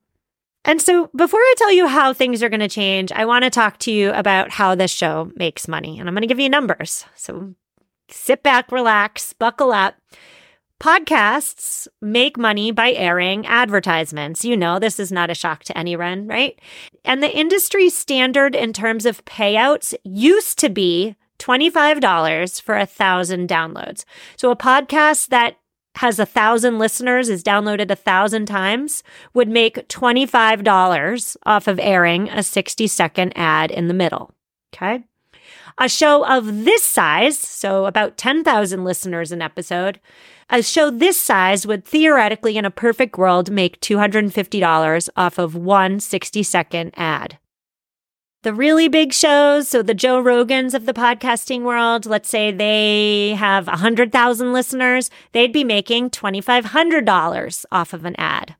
And 0.64 0.80
so, 0.80 1.08
before 1.16 1.40
I 1.40 1.54
tell 1.56 1.72
you 1.72 1.86
how 1.86 2.12
things 2.12 2.42
are 2.42 2.50
going 2.50 2.60
to 2.60 2.68
change, 2.68 3.10
I 3.12 3.24
want 3.24 3.44
to 3.44 3.50
talk 3.50 3.78
to 3.78 3.90
you 3.90 4.12
about 4.12 4.50
how 4.50 4.74
this 4.74 4.90
show 4.90 5.30
makes 5.34 5.66
money. 5.66 5.98
And 5.98 6.08
I'm 6.08 6.14
going 6.14 6.22
to 6.22 6.28
give 6.28 6.40
you 6.40 6.50
numbers. 6.50 7.06
So, 7.14 7.54
sit 8.10 8.42
back, 8.42 8.70
relax, 8.70 9.32
buckle 9.32 9.72
up. 9.72 9.94
Podcasts 10.78 11.88
make 12.00 12.38
money 12.38 12.70
by 12.72 12.92
airing 12.92 13.46
advertisements. 13.46 14.44
You 14.44 14.56
know, 14.56 14.78
this 14.78 14.98
is 14.98 15.12
not 15.12 15.30
a 15.30 15.34
shock 15.34 15.64
to 15.64 15.76
anyone, 15.76 16.26
right? 16.26 16.58
And 17.04 17.22
the 17.22 17.34
industry 17.34 17.90
standard 17.90 18.54
in 18.54 18.72
terms 18.72 19.04
of 19.04 19.24
payouts 19.26 19.94
used 20.04 20.58
to 20.60 20.70
be 20.70 21.16
$25 21.38 22.60
for 22.60 22.76
a 22.76 22.86
thousand 22.86 23.48
downloads. 23.48 24.04
So, 24.36 24.50
a 24.50 24.56
podcast 24.56 25.28
that 25.28 25.56
has 25.96 26.18
a 26.18 26.26
thousand 26.26 26.78
listeners, 26.78 27.28
is 27.28 27.42
downloaded 27.42 27.90
a 27.90 27.96
thousand 27.96 28.46
times, 28.46 29.02
would 29.34 29.48
make 29.48 29.88
$25 29.88 31.36
off 31.44 31.66
of 31.66 31.78
airing 31.78 32.28
a 32.28 32.42
60 32.42 32.86
second 32.86 33.32
ad 33.36 33.70
in 33.70 33.88
the 33.88 33.94
middle. 33.94 34.32
Okay. 34.74 35.04
A 35.78 35.88
show 35.88 36.26
of 36.26 36.64
this 36.64 36.84
size, 36.84 37.38
so 37.38 37.86
about 37.86 38.16
10,000 38.16 38.84
listeners 38.84 39.32
an 39.32 39.40
episode, 39.40 39.98
a 40.50 40.62
show 40.62 40.90
this 40.90 41.18
size 41.18 41.66
would 41.66 41.84
theoretically, 41.84 42.56
in 42.56 42.64
a 42.64 42.70
perfect 42.70 43.16
world, 43.16 43.50
make 43.50 43.80
$250 43.80 45.08
off 45.16 45.38
of 45.38 45.54
one 45.54 46.00
60 46.00 46.42
second 46.42 46.92
ad 46.96 47.38
the 48.42 48.54
really 48.54 48.88
big 48.88 49.12
shows, 49.12 49.68
so 49.68 49.82
the 49.82 49.94
Joe 49.94 50.22
Rogans 50.22 50.72
of 50.72 50.86
the 50.86 50.94
podcasting 50.94 51.62
world, 51.62 52.06
let's 52.06 52.28
say 52.28 52.50
they 52.50 53.34
have 53.34 53.66
100,000 53.66 54.52
listeners, 54.52 55.10
they'd 55.32 55.52
be 55.52 55.64
making 55.64 56.10
$2,500 56.10 57.64
off 57.70 57.92
of 57.92 58.04
an 58.04 58.14
ad. 58.16 58.56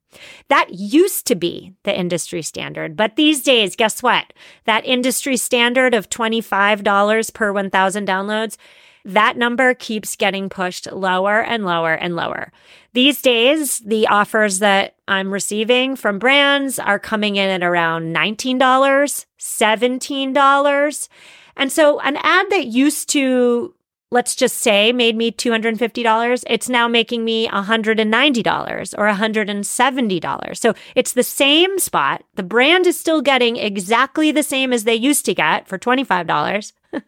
That 0.48 0.74
used 0.74 1.26
to 1.28 1.34
be 1.34 1.72
the 1.84 1.98
industry 1.98 2.42
standard. 2.42 2.96
But 2.96 3.16
these 3.16 3.42
days, 3.42 3.76
guess 3.76 4.02
what? 4.02 4.32
That 4.64 4.84
industry 4.84 5.36
standard 5.36 5.94
of 5.94 6.10
$25 6.10 7.32
per 7.32 7.52
1,000 7.52 8.06
downloads 8.06 8.56
that 9.04 9.36
number 9.36 9.74
keeps 9.74 10.16
getting 10.16 10.48
pushed 10.48 10.90
lower 10.92 11.42
and 11.42 11.64
lower 11.64 11.94
and 11.94 12.16
lower. 12.16 12.52
These 12.92 13.22
days, 13.22 13.78
the 13.80 14.06
offers 14.08 14.58
that 14.58 14.96
I'm 15.06 15.32
receiving 15.32 15.94
from 15.96 16.18
brands 16.18 16.78
are 16.78 16.98
coming 16.98 17.36
in 17.36 17.48
at 17.48 17.62
around 17.66 18.14
$19, 18.14 18.58
$17. 18.58 21.08
And 21.56 21.72
so 21.72 22.00
an 22.00 22.16
ad 22.16 22.46
that 22.50 22.66
used 22.66 23.08
to 23.10 23.74
let's 24.12 24.34
just 24.34 24.56
say 24.56 24.90
made 24.90 25.14
me 25.14 25.30
$250 25.30 26.44
it's 26.48 26.68
now 26.68 26.88
making 26.88 27.24
me 27.24 27.46
$190 27.46 28.94
or 28.98 29.08
$170 29.08 30.56
so 30.56 30.74
it's 30.96 31.12
the 31.12 31.22
same 31.22 31.78
spot 31.78 32.24
the 32.34 32.42
brand 32.42 32.88
is 32.88 32.98
still 32.98 33.22
getting 33.22 33.56
exactly 33.56 34.32
the 34.32 34.42
same 34.42 34.72
as 34.72 34.82
they 34.82 34.96
used 34.96 35.24
to 35.24 35.32
get 35.32 35.68
for 35.68 35.78
$25 35.78 36.72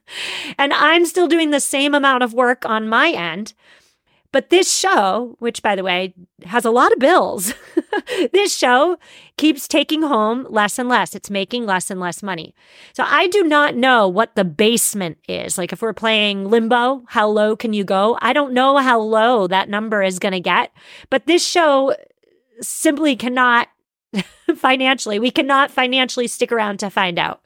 and 0.58 0.72
I'm 0.72 1.06
still 1.06 1.28
doing 1.28 1.50
the 1.50 1.60
same 1.60 1.94
amount 1.94 2.22
of 2.22 2.34
work 2.34 2.64
on 2.64 2.88
my 2.88 3.10
end. 3.10 3.54
But 4.32 4.48
this 4.48 4.72
show, 4.74 5.36
which 5.40 5.62
by 5.62 5.76
the 5.76 5.84
way 5.84 6.14
has 6.44 6.64
a 6.64 6.70
lot 6.70 6.92
of 6.92 6.98
bills, 6.98 7.52
this 8.32 8.56
show 8.56 8.98
keeps 9.36 9.68
taking 9.68 10.02
home 10.02 10.46
less 10.48 10.78
and 10.78 10.88
less. 10.88 11.14
It's 11.14 11.30
making 11.30 11.66
less 11.66 11.90
and 11.90 12.00
less 12.00 12.22
money. 12.22 12.54
So 12.94 13.04
I 13.06 13.26
do 13.28 13.44
not 13.44 13.76
know 13.76 14.08
what 14.08 14.34
the 14.34 14.44
basement 14.44 15.18
is. 15.28 15.58
Like 15.58 15.72
if 15.72 15.82
we're 15.82 15.92
playing 15.92 16.48
limbo, 16.48 17.04
how 17.08 17.28
low 17.28 17.54
can 17.54 17.74
you 17.74 17.84
go? 17.84 18.18
I 18.22 18.32
don't 18.32 18.54
know 18.54 18.78
how 18.78 18.98
low 18.98 19.46
that 19.46 19.68
number 19.68 20.02
is 20.02 20.18
going 20.18 20.32
to 20.32 20.40
get. 20.40 20.72
But 21.10 21.26
this 21.26 21.46
show 21.46 21.94
simply 22.62 23.16
cannot 23.16 23.68
financially, 24.56 25.18
we 25.18 25.30
cannot 25.30 25.70
financially 25.70 26.26
stick 26.26 26.52
around 26.52 26.78
to 26.78 26.90
find 26.90 27.18
out. 27.18 27.44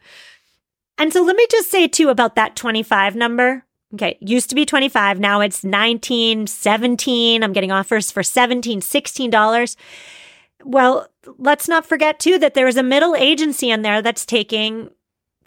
And 0.98 1.12
so 1.12 1.22
let 1.22 1.36
me 1.36 1.46
just 1.50 1.70
say 1.70 1.88
too 1.88 2.08
about 2.08 2.36
that 2.36 2.56
25 2.56 3.16
number. 3.16 3.64
Okay, 3.96 4.18
used 4.20 4.50
to 4.50 4.54
be 4.54 4.66
25, 4.66 5.18
now 5.18 5.40
it's 5.40 5.64
19, 5.64 6.46
17. 6.46 7.42
I'm 7.42 7.52
getting 7.54 7.72
offers 7.72 8.10
for 8.10 8.22
17, 8.22 8.82
16 8.82 9.30
dollars. 9.30 9.74
Well, 10.62 11.08
let's 11.38 11.66
not 11.66 11.86
forget 11.86 12.18
too 12.18 12.38
that 12.38 12.52
there 12.52 12.68
is 12.68 12.76
a 12.76 12.82
middle 12.82 13.16
agency 13.16 13.70
in 13.70 13.80
there 13.80 14.02
that's 14.02 14.26
taking 14.26 14.90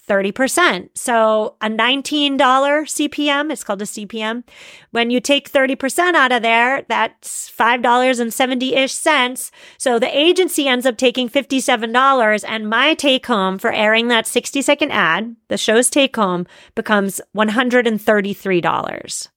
30%. 0.10 0.90
So 0.96 1.56
a 1.62 1.68
$19 1.70 2.38
CPM, 2.38 3.52
it's 3.52 3.64
called 3.64 3.82
a 3.82 3.86
CPM. 3.86 4.44
When 4.92 5.12
you 5.12 5.22
take 5.22 5.52
30% 5.52 6.16
out 6.16 6.32
of 6.32 6.42
there, 6.42 6.84
that's 6.90 7.50
$5.70 7.52 8.74
ish 8.76 8.94
cents. 8.94 9.52
So 9.78 10.00
the 10.00 10.18
agency 10.18 10.68
ends 10.68 10.86
up 10.88 10.98
taking 10.98 11.30
$57 11.30 12.44
and 12.48 12.70
my 12.70 12.96
take 12.96 13.28
home 13.28 13.60
for 13.60 13.72
airing 13.72 14.08
that 14.08 14.26
60 14.28 14.62
second 14.64 14.92
ad, 14.92 15.36
the 15.48 15.58
show's 15.58 15.90
take 15.90 16.16
home 16.16 16.48
becomes 16.74 17.22
$133. 17.38 19.28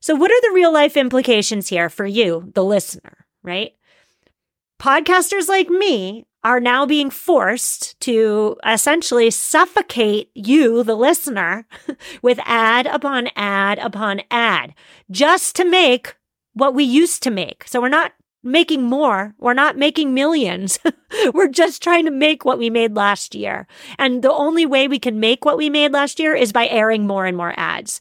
So 0.00 0.14
what 0.14 0.30
are 0.30 0.40
the 0.42 0.54
real 0.54 0.72
life 0.72 0.96
implications 0.96 1.68
here 1.68 1.88
for 1.88 2.06
you, 2.06 2.52
the 2.54 2.62
listener, 2.62 3.26
right? 3.42 3.72
Podcasters 4.78 5.48
like 5.48 5.68
me 5.68 6.24
are 6.44 6.60
now 6.60 6.86
being 6.86 7.10
forced 7.10 7.98
to 8.00 8.56
essentially 8.64 9.28
suffocate 9.28 10.30
you, 10.34 10.84
the 10.84 10.94
listener, 10.94 11.66
with 12.22 12.38
ad 12.44 12.86
upon 12.86 13.28
ad 13.34 13.80
upon 13.80 14.22
ad 14.30 14.72
just 15.10 15.56
to 15.56 15.64
make 15.64 16.14
what 16.52 16.74
we 16.74 16.84
used 16.84 17.24
to 17.24 17.30
make. 17.30 17.64
So 17.66 17.80
we're 17.80 17.88
not 17.88 18.12
making 18.44 18.84
more. 18.84 19.34
We're 19.38 19.52
not 19.52 19.76
making 19.76 20.14
millions. 20.14 20.78
we're 21.34 21.48
just 21.48 21.82
trying 21.82 22.04
to 22.04 22.12
make 22.12 22.44
what 22.44 22.58
we 22.58 22.70
made 22.70 22.94
last 22.94 23.34
year. 23.34 23.66
And 23.98 24.22
the 24.22 24.32
only 24.32 24.64
way 24.64 24.86
we 24.86 25.00
can 25.00 25.18
make 25.18 25.44
what 25.44 25.58
we 25.58 25.68
made 25.68 25.92
last 25.92 26.20
year 26.20 26.36
is 26.36 26.52
by 26.52 26.68
airing 26.68 27.04
more 27.04 27.26
and 27.26 27.36
more 27.36 27.52
ads. 27.56 28.00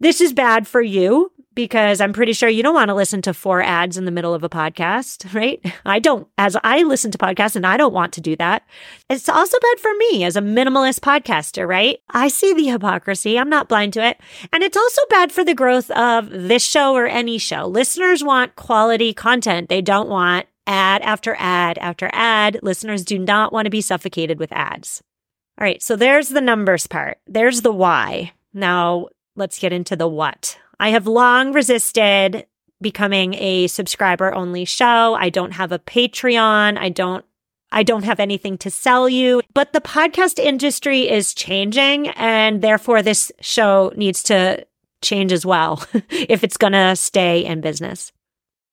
This 0.00 0.20
is 0.20 0.32
bad 0.32 0.66
for 0.66 0.80
you 0.80 1.30
because 1.54 2.00
I'm 2.00 2.14
pretty 2.14 2.32
sure 2.32 2.48
you 2.48 2.62
don't 2.62 2.74
want 2.74 2.88
to 2.88 2.94
listen 2.94 3.20
to 3.22 3.34
four 3.34 3.60
ads 3.60 3.98
in 3.98 4.06
the 4.06 4.10
middle 4.10 4.32
of 4.32 4.42
a 4.42 4.48
podcast, 4.48 5.34
right? 5.34 5.60
I 5.84 5.98
don't, 5.98 6.26
as 6.38 6.56
I 6.64 6.82
listen 6.82 7.10
to 7.10 7.18
podcasts 7.18 7.54
and 7.54 7.66
I 7.66 7.76
don't 7.76 7.92
want 7.92 8.14
to 8.14 8.20
do 8.20 8.34
that. 8.36 8.64
It's 9.10 9.28
also 9.28 9.58
bad 9.60 9.80
for 9.80 9.92
me 9.94 10.24
as 10.24 10.36
a 10.36 10.40
minimalist 10.40 11.00
podcaster, 11.00 11.68
right? 11.68 11.98
I 12.10 12.28
see 12.28 12.54
the 12.54 12.68
hypocrisy. 12.68 13.38
I'm 13.38 13.50
not 13.50 13.68
blind 13.68 13.92
to 13.94 14.04
it. 14.04 14.18
And 14.52 14.62
it's 14.62 14.76
also 14.76 15.02
bad 15.10 15.32
for 15.32 15.44
the 15.44 15.54
growth 15.54 15.90
of 15.90 16.30
this 16.30 16.64
show 16.64 16.94
or 16.94 17.06
any 17.06 17.36
show. 17.36 17.66
Listeners 17.66 18.24
want 18.24 18.56
quality 18.56 19.12
content. 19.12 19.68
They 19.68 19.82
don't 19.82 20.08
want 20.08 20.46
ad 20.66 21.02
after 21.02 21.36
ad 21.38 21.76
after 21.78 22.08
ad. 22.12 22.58
Listeners 22.62 23.04
do 23.04 23.18
not 23.18 23.52
want 23.52 23.66
to 23.66 23.70
be 23.70 23.80
suffocated 23.80 24.38
with 24.38 24.52
ads. 24.52 25.02
All 25.58 25.64
right. 25.64 25.82
So 25.82 25.94
there's 25.94 26.30
the 26.30 26.40
numbers 26.40 26.86
part. 26.86 27.18
There's 27.26 27.60
the 27.60 27.72
why. 27.72 28.32
Now 28.54 29.08
let's 29.36 29.58
get 29.58 29.72
into 29.72 29.96
the 29.96 30.08
what. 30.08 30.58
I 30.78 30.90
have 30.90 31.06
long 31.06 31.52
resisted 31.52 32.46
becoming 32.80 33.34
a 33.34 33.66
subscriber 33.66 34.34
only 34.34 34.64
show. 34.64 35.14
I 35.14 35.28
don't 35.28 35.52
have 35.52 35.72
a 35.72 35.78
Patreon. 35.78 36.78
I 36.78 36.88
don't 36.88 37.24
I 37.72 37.84
don't 37.84 38.04
have 38.04 38.18
anything 38.18 38.58
to 38.58 38.70
sell 38.70 39.08
you, 39.08 39.42
but 39.54 39.72
the 39.72 39.80
podcast 39.80 40.40
industry 40.40 41.08
is 41.08 41.34
changing 41.34 42.08
and 42.08 42.62
therefore 42.62 43.00
this 43.00 43.30
show 43.40 43.92
needs 43.94 44.24
to 44.24 44.66
change 45.02 45.32
as 45.32 45.46
well 45.46 45.84
if 46.10 46.42
it's 46.42 46.56
going 46.56 46.72
to 46.72 46.96
stay 46.96 47.44
in 47.44 47.60
business. 47.60 48.10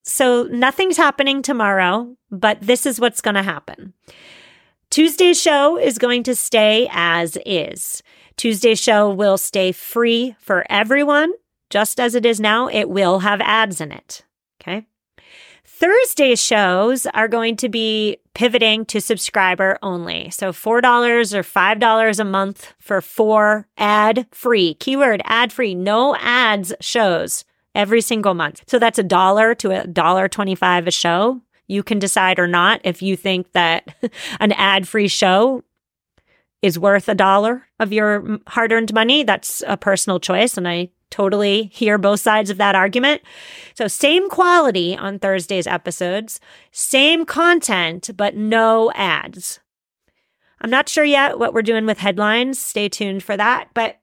So 0.03 0.43
nothing's 0.43 0.97
happening 0.97 1.41
tomorrow, 1.41 2.15
but 2.31 2.59
this 2.61 2.85
is 2.85 2.99
what's 2.99 3.21
going 3.21 3.35
to 3.35 3.43
happen. 3.43 3.93
Tuesday's 4.89 5.39
show 5.39 5.77
is 5.77 5.97
going 5.97 6.23
to 6.23 6.35
stay 6.35 6.87
as 6.91 7.37
is. 7.45 8.01
Tuesday's 8.37 8.79
show 8.79 9.09
will 9.09 9.37
stay 9.37 9.71
free 9.71 10.35
for 10.39 10.65
everyone 10.69 11.33
just 11.69 11.99
as 11.99 12.15
it 12.15 12.25
is 12.25 12.39
now, 12.39 12.67
it 12.67 12.89
will 12.89 13.19
have 13.19 13.41
ads 13.41 13.81
in 13.81 13.91
it. 13.91 14.23
Okay. 14.61 14.85
Thursday's 15.65 16.41
shows 16.41 17.05
are 17.07 17.27
going 17.27 17.55
to 17.57 17.69
be 17.69 18.17
pivoting 18.33 18.85
to 18.85 19.01
subscriber 19.01 19.77
only. 19.83 20.29
So 20.31 20.51
$4 20.51 21.33
or 21.33 21.43
$5 21.43 22.19
a 22.19 22.23
month 22.23 22.73
for 22.79 23.01
four 23.01 23.67
ad 23.77 24.25
free, 24.31 24.73
keyword 24.75 25.21
ad 25.25 25.51
free, 25.51 25.75
no 25.75 26.15
ads 26.15 26.73
shows 26.79 27.43
every 27.75 28.01
single 28.01 28.33
month. 28.33 28.63
So 28.65 28.79
that's 28.79 28.97
a 28.97 29.03
dollar 29.03 29.53
to 29.55 29.83
a 29.83 29.87
dollar 29.87 30.27
25 30.27 30.87
a 30.87 30.91
show. 30.91 31.41
You 31.67 31.83
can 31.83 31.99
decide 31.99 32.39
or 32.39 32.47
not 32.47 32.81
if 32.83 33.01
you 33.01 33.15
think 33.15 33.51
that 33.51 33.93
an 34.39 34.53
ad 34.53 34.87
free 34.87 35.09
show 35.09 35.63
is 36.61 36.79
worth 36.79 37.07
a 37.07 37.15
dollar 37.15 37.63
of 37.79 37.93
your 37.93 38.39
hard 38.47 38.71
earned 38.71 38.93
money. 38.93 39.23
That's 39.23 39.63
a 39.67 39.77
personal 39.77 40.19
choice. 40.19 40.57
And 40.57 40.67
I 40.67 40.89
totally 41.09 41.69
hear 41.73 41.97
both 41.97 42.19
sides 42.19 42.49
of 42.49 42.57
that 42.57 42.75
argument. 42.75 43.21
So, 43.75 43.87
same 43.87 44.29
quality 44.29 44.97
on 44.97 45.19
Thursday's 45.19 45.67
episodes, 45.67 46.39
same 46.71 47.25
content, 47.25 48.09
but 48.17 48.35
no 48.35 48.91
ads. 48.93 49.59
I'm 50.59 50.69
not 50.69 50.89
sure 50.89 51.03
yet 51.03 51.37
what 51.37 51.53
we're 51.53 51.61
doing 51.61 51.85
with 51.85 51.99
headlines. 51.99 52.59
Stay 52.59 52.89
tuned 52.89 53.23
for 53.23 53.37
that. 53.37 53.69
But 53.73 53.99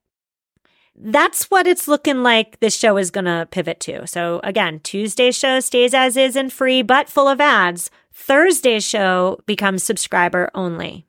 that's 0.97 1.51
what 1.51 1.67
it's 1.67 1.89
looking 1.89 2.23
like 2.23 2.61
this 2.61 2.79
show 2.79 2.97
is 2.97 3.11
going 3.11 3.25
to 3.25 3.49
pivot 3.51 3.81
to. 3.81 4.07
So, 4.07 4.41
again, 4.45 4.81
Tuesday's 4.81 5.37
show 5.37 5.59
stays 5.61 5.93
as 5.93 6.17
is 6.17 6.37
and 6.37 6.53
free, 6.53 6.83
but 6.83 7.09
full 7.09 7.27
of 7.27 7.41
ads. 7.41 7.91
Thursday's 8.13 8.85
show 8.85 9.41
becomes 9.47 9.83
subscriber 9.83 10.51
only. 10.55 11.07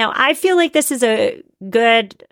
Now, 0.00 0.14
I 0.16 0.32
feel 0.32 0.56
like 0.56 0.72
this 0.72 0.90
is 0.90 1.02
a 1.02 1.42
good 1.68 2.24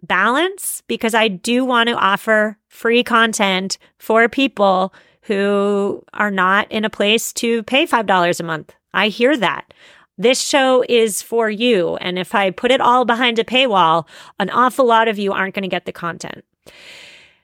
balance 0.00 0.84
because 0.86 1.12
I 1.12 1.26
do 1.26 1.64
want 1.64 1.88
to 1.88 1.96
offer 1.96 2.56
free 2.68 3.02
content 3.02 3.78
for 3.98 4.28
people 4.28 4.94
who 5.22 6.04
are 6.14 6.30
not 6.30 6.70
in 6.70 6.84
a 6.84 6.88
place 6.88 7.32
to 7.32 7.64
pay 7.64 7.84
$5 7.84 8.38
a 8.38 8.42
month. 8.44 8.76
I 8.94 9.08
hear 9.08 9.36
that. 9.36 9.74
This 10.18 10.40
show 10.40 10.84
is 10.88 11.20
for 11.20 11.50
you. 11.50 11.96
And 11.96 12.16
if 12.16 12.32
I 12.32 12.52
put 12.52 12.70
it 12.70 12.80
all 12.80 13.04
behind 13.04 13.40
a 13.40 13.44
paywall, 13.44 14.06
an 14.38 14.48
awful 14.50 14.84
lot 14.84 15.08
of 15.08 15.18
you 15.18 15.32
aren't 15.32 15.56
going 15.56 15.64
to 15.64 15.68
get 15.68 15.86
the 15.86 15.92
content. 15.92 16.44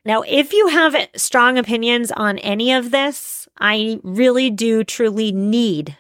Now, 0.05 0.23
if 0.23 0.53
you 0.53 0.69
have 0.69 1.09
strong 1.17 1.59
opinions 1.59 2.13
on 2.13 2.39
any 2.39 2.73
of 2.73 2.93
this, 2.93 3.49
I 3.59 3.99
really 4.05 4.49
do 4.49 4.85
truly 4.85 5.33
need, 5.33 5.97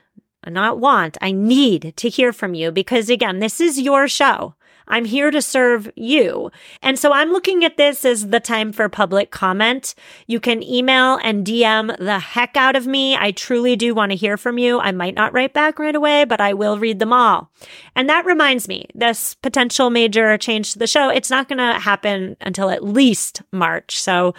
not 0.51 0.79
want, 0.79 1.17
I 1.21 1.33
need 1.33 1.95
to 1.97 2.09
hear 2.09 2.33
from 2.33 2.55
you 2.55 2.71
because 2.71 3.11
again, 3.11 3.39
this 3.39 3.61
is 3.61 3.81
your 3.81 4.09
show. 4.09 4.55
I'm 4.89 5.05
here 5.05 5.31
to 5.31 5.43
serve 5.43 5.91
you. 5.97 6.51
And 6.83 6.99
so 6.99 7.13
I'm 7.13 7.33
looking 7.33 7.65
at 7.65 7.77
this 7.77 8.05
as 8.05 8.29
the 8.29 8.41
time 8.41 8.73
for 8.73 8.89
public 8.89 9.31
comment. 9.31 9.95
You 10.27 10.39
can 10.39 10.63
email 10.63 11.19
and 11.23 11.45
DM 11.45 11.97
the 11.99 12.21
heck 12.21 12.57
out 12.57 12.77
of 12.77 12.87
me. 12.87 13.17
I 13.17 13.33
truly 13.33 13.75
do 13.77 13.95
want 13.95 14.13
to 14.13 14.17
hear 14.17 14.37
from 14.37 14.59
you. 14.59 14.79
I 14.79 14.93
might 14.93 15.15
not 15.15 15.33
write 15.33 15.53
back 15.53 15.79
right 15.79 15.95
away, 15.95 16.25
but 16.25 16.41
I 16.41 16.53
will 16.53 16.79
read 16.79 16.99
them 16.99 17.13
all. 17.13 17.51
And 17.95 18.09
that 18.09 18.25
reminds 18.25 18.69
me, 18.69 18.87
this 18.95 19.35
potential 19.35 19.91
major 19.91 20.39
change 20.39 20.73
to 20.73 20.79
the 20.79 20.87
show, 20.87 21.09
it's 21.09 21.31
not 21.31 21.49
going 21.49 21.59
to 21.59 21.81
happen 21.81 22.37
until 22.41 22.71
at 22.71 22.85
least 22.85 23.43
March. 23.53 23.99
So 23.99 24.35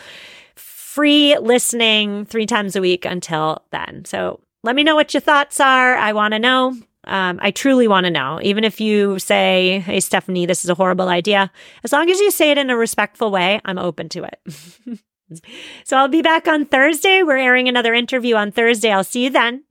free 0.55 1.37
listening 1.37 2.25
three 2.25 2.45
times 2.45 2.75
a 2.75 2.81
week 2.81 3.05
until 3.05 3.63
then. 3.71 4.05
So 4.05 4.39
let 4.63 4.75
me 4.75 4.83
know 4.83 4.95
what 4.95 5.13
your 5.13 5.21
thoughts 5.21 5.59
are. 5.59 5.95
I 5.95 6.13
want 6.13 6.33
to 6.33 6.39
know. 6.39 6.75
Um, 7.05 7.39
I 7.41 7.51
truly 7.51 7.87
want 7.87 8.05
to 8.05 8.11
know. 8.11 8.39
Even 8.43 8.63
if 8.63 8.81
you 8.81 9.17
say, 9.17 9.79
hey, 9.79 9.99
Stephanie, 9.99 10.45
this 10.45 10.63
is 10.63 10.69
a 10.69 10.75
horrible 10.75 11.07
idea, 11.07 11.51
as 11.83 11.93
long 11.93 12.09
as 12.09 12.19
you 12.19 12.31
say 12.31 12.51
it 12.51 12.57
in 12.57 12.69
a 12.69 12.75
respectful 12.75 13.31
way, 13.31 13.61
I'm 13.63 13.77
open 13.77 14.09
to 14.09 14.23
it. 14.25 14.99
so 15.85 15.97
I'll 15.97 16.09
be 16.09 16.21
back 16.21 16.47
on 16.47 16.65
Thursday. 16.65 17.23
We're 17.23 17.37
airing 17.37 17.69
another 17.69 17.93
interview 17.93 18.35
on 18.35 18.51
Thursday. 18.51 18.91
I'll 18.91 19.05
see 19.05 19.25
you 19.25 19.29
then 19.29 19.63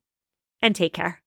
and 0.62 0.74
take 0.74 0.94
care. 0.94 1.20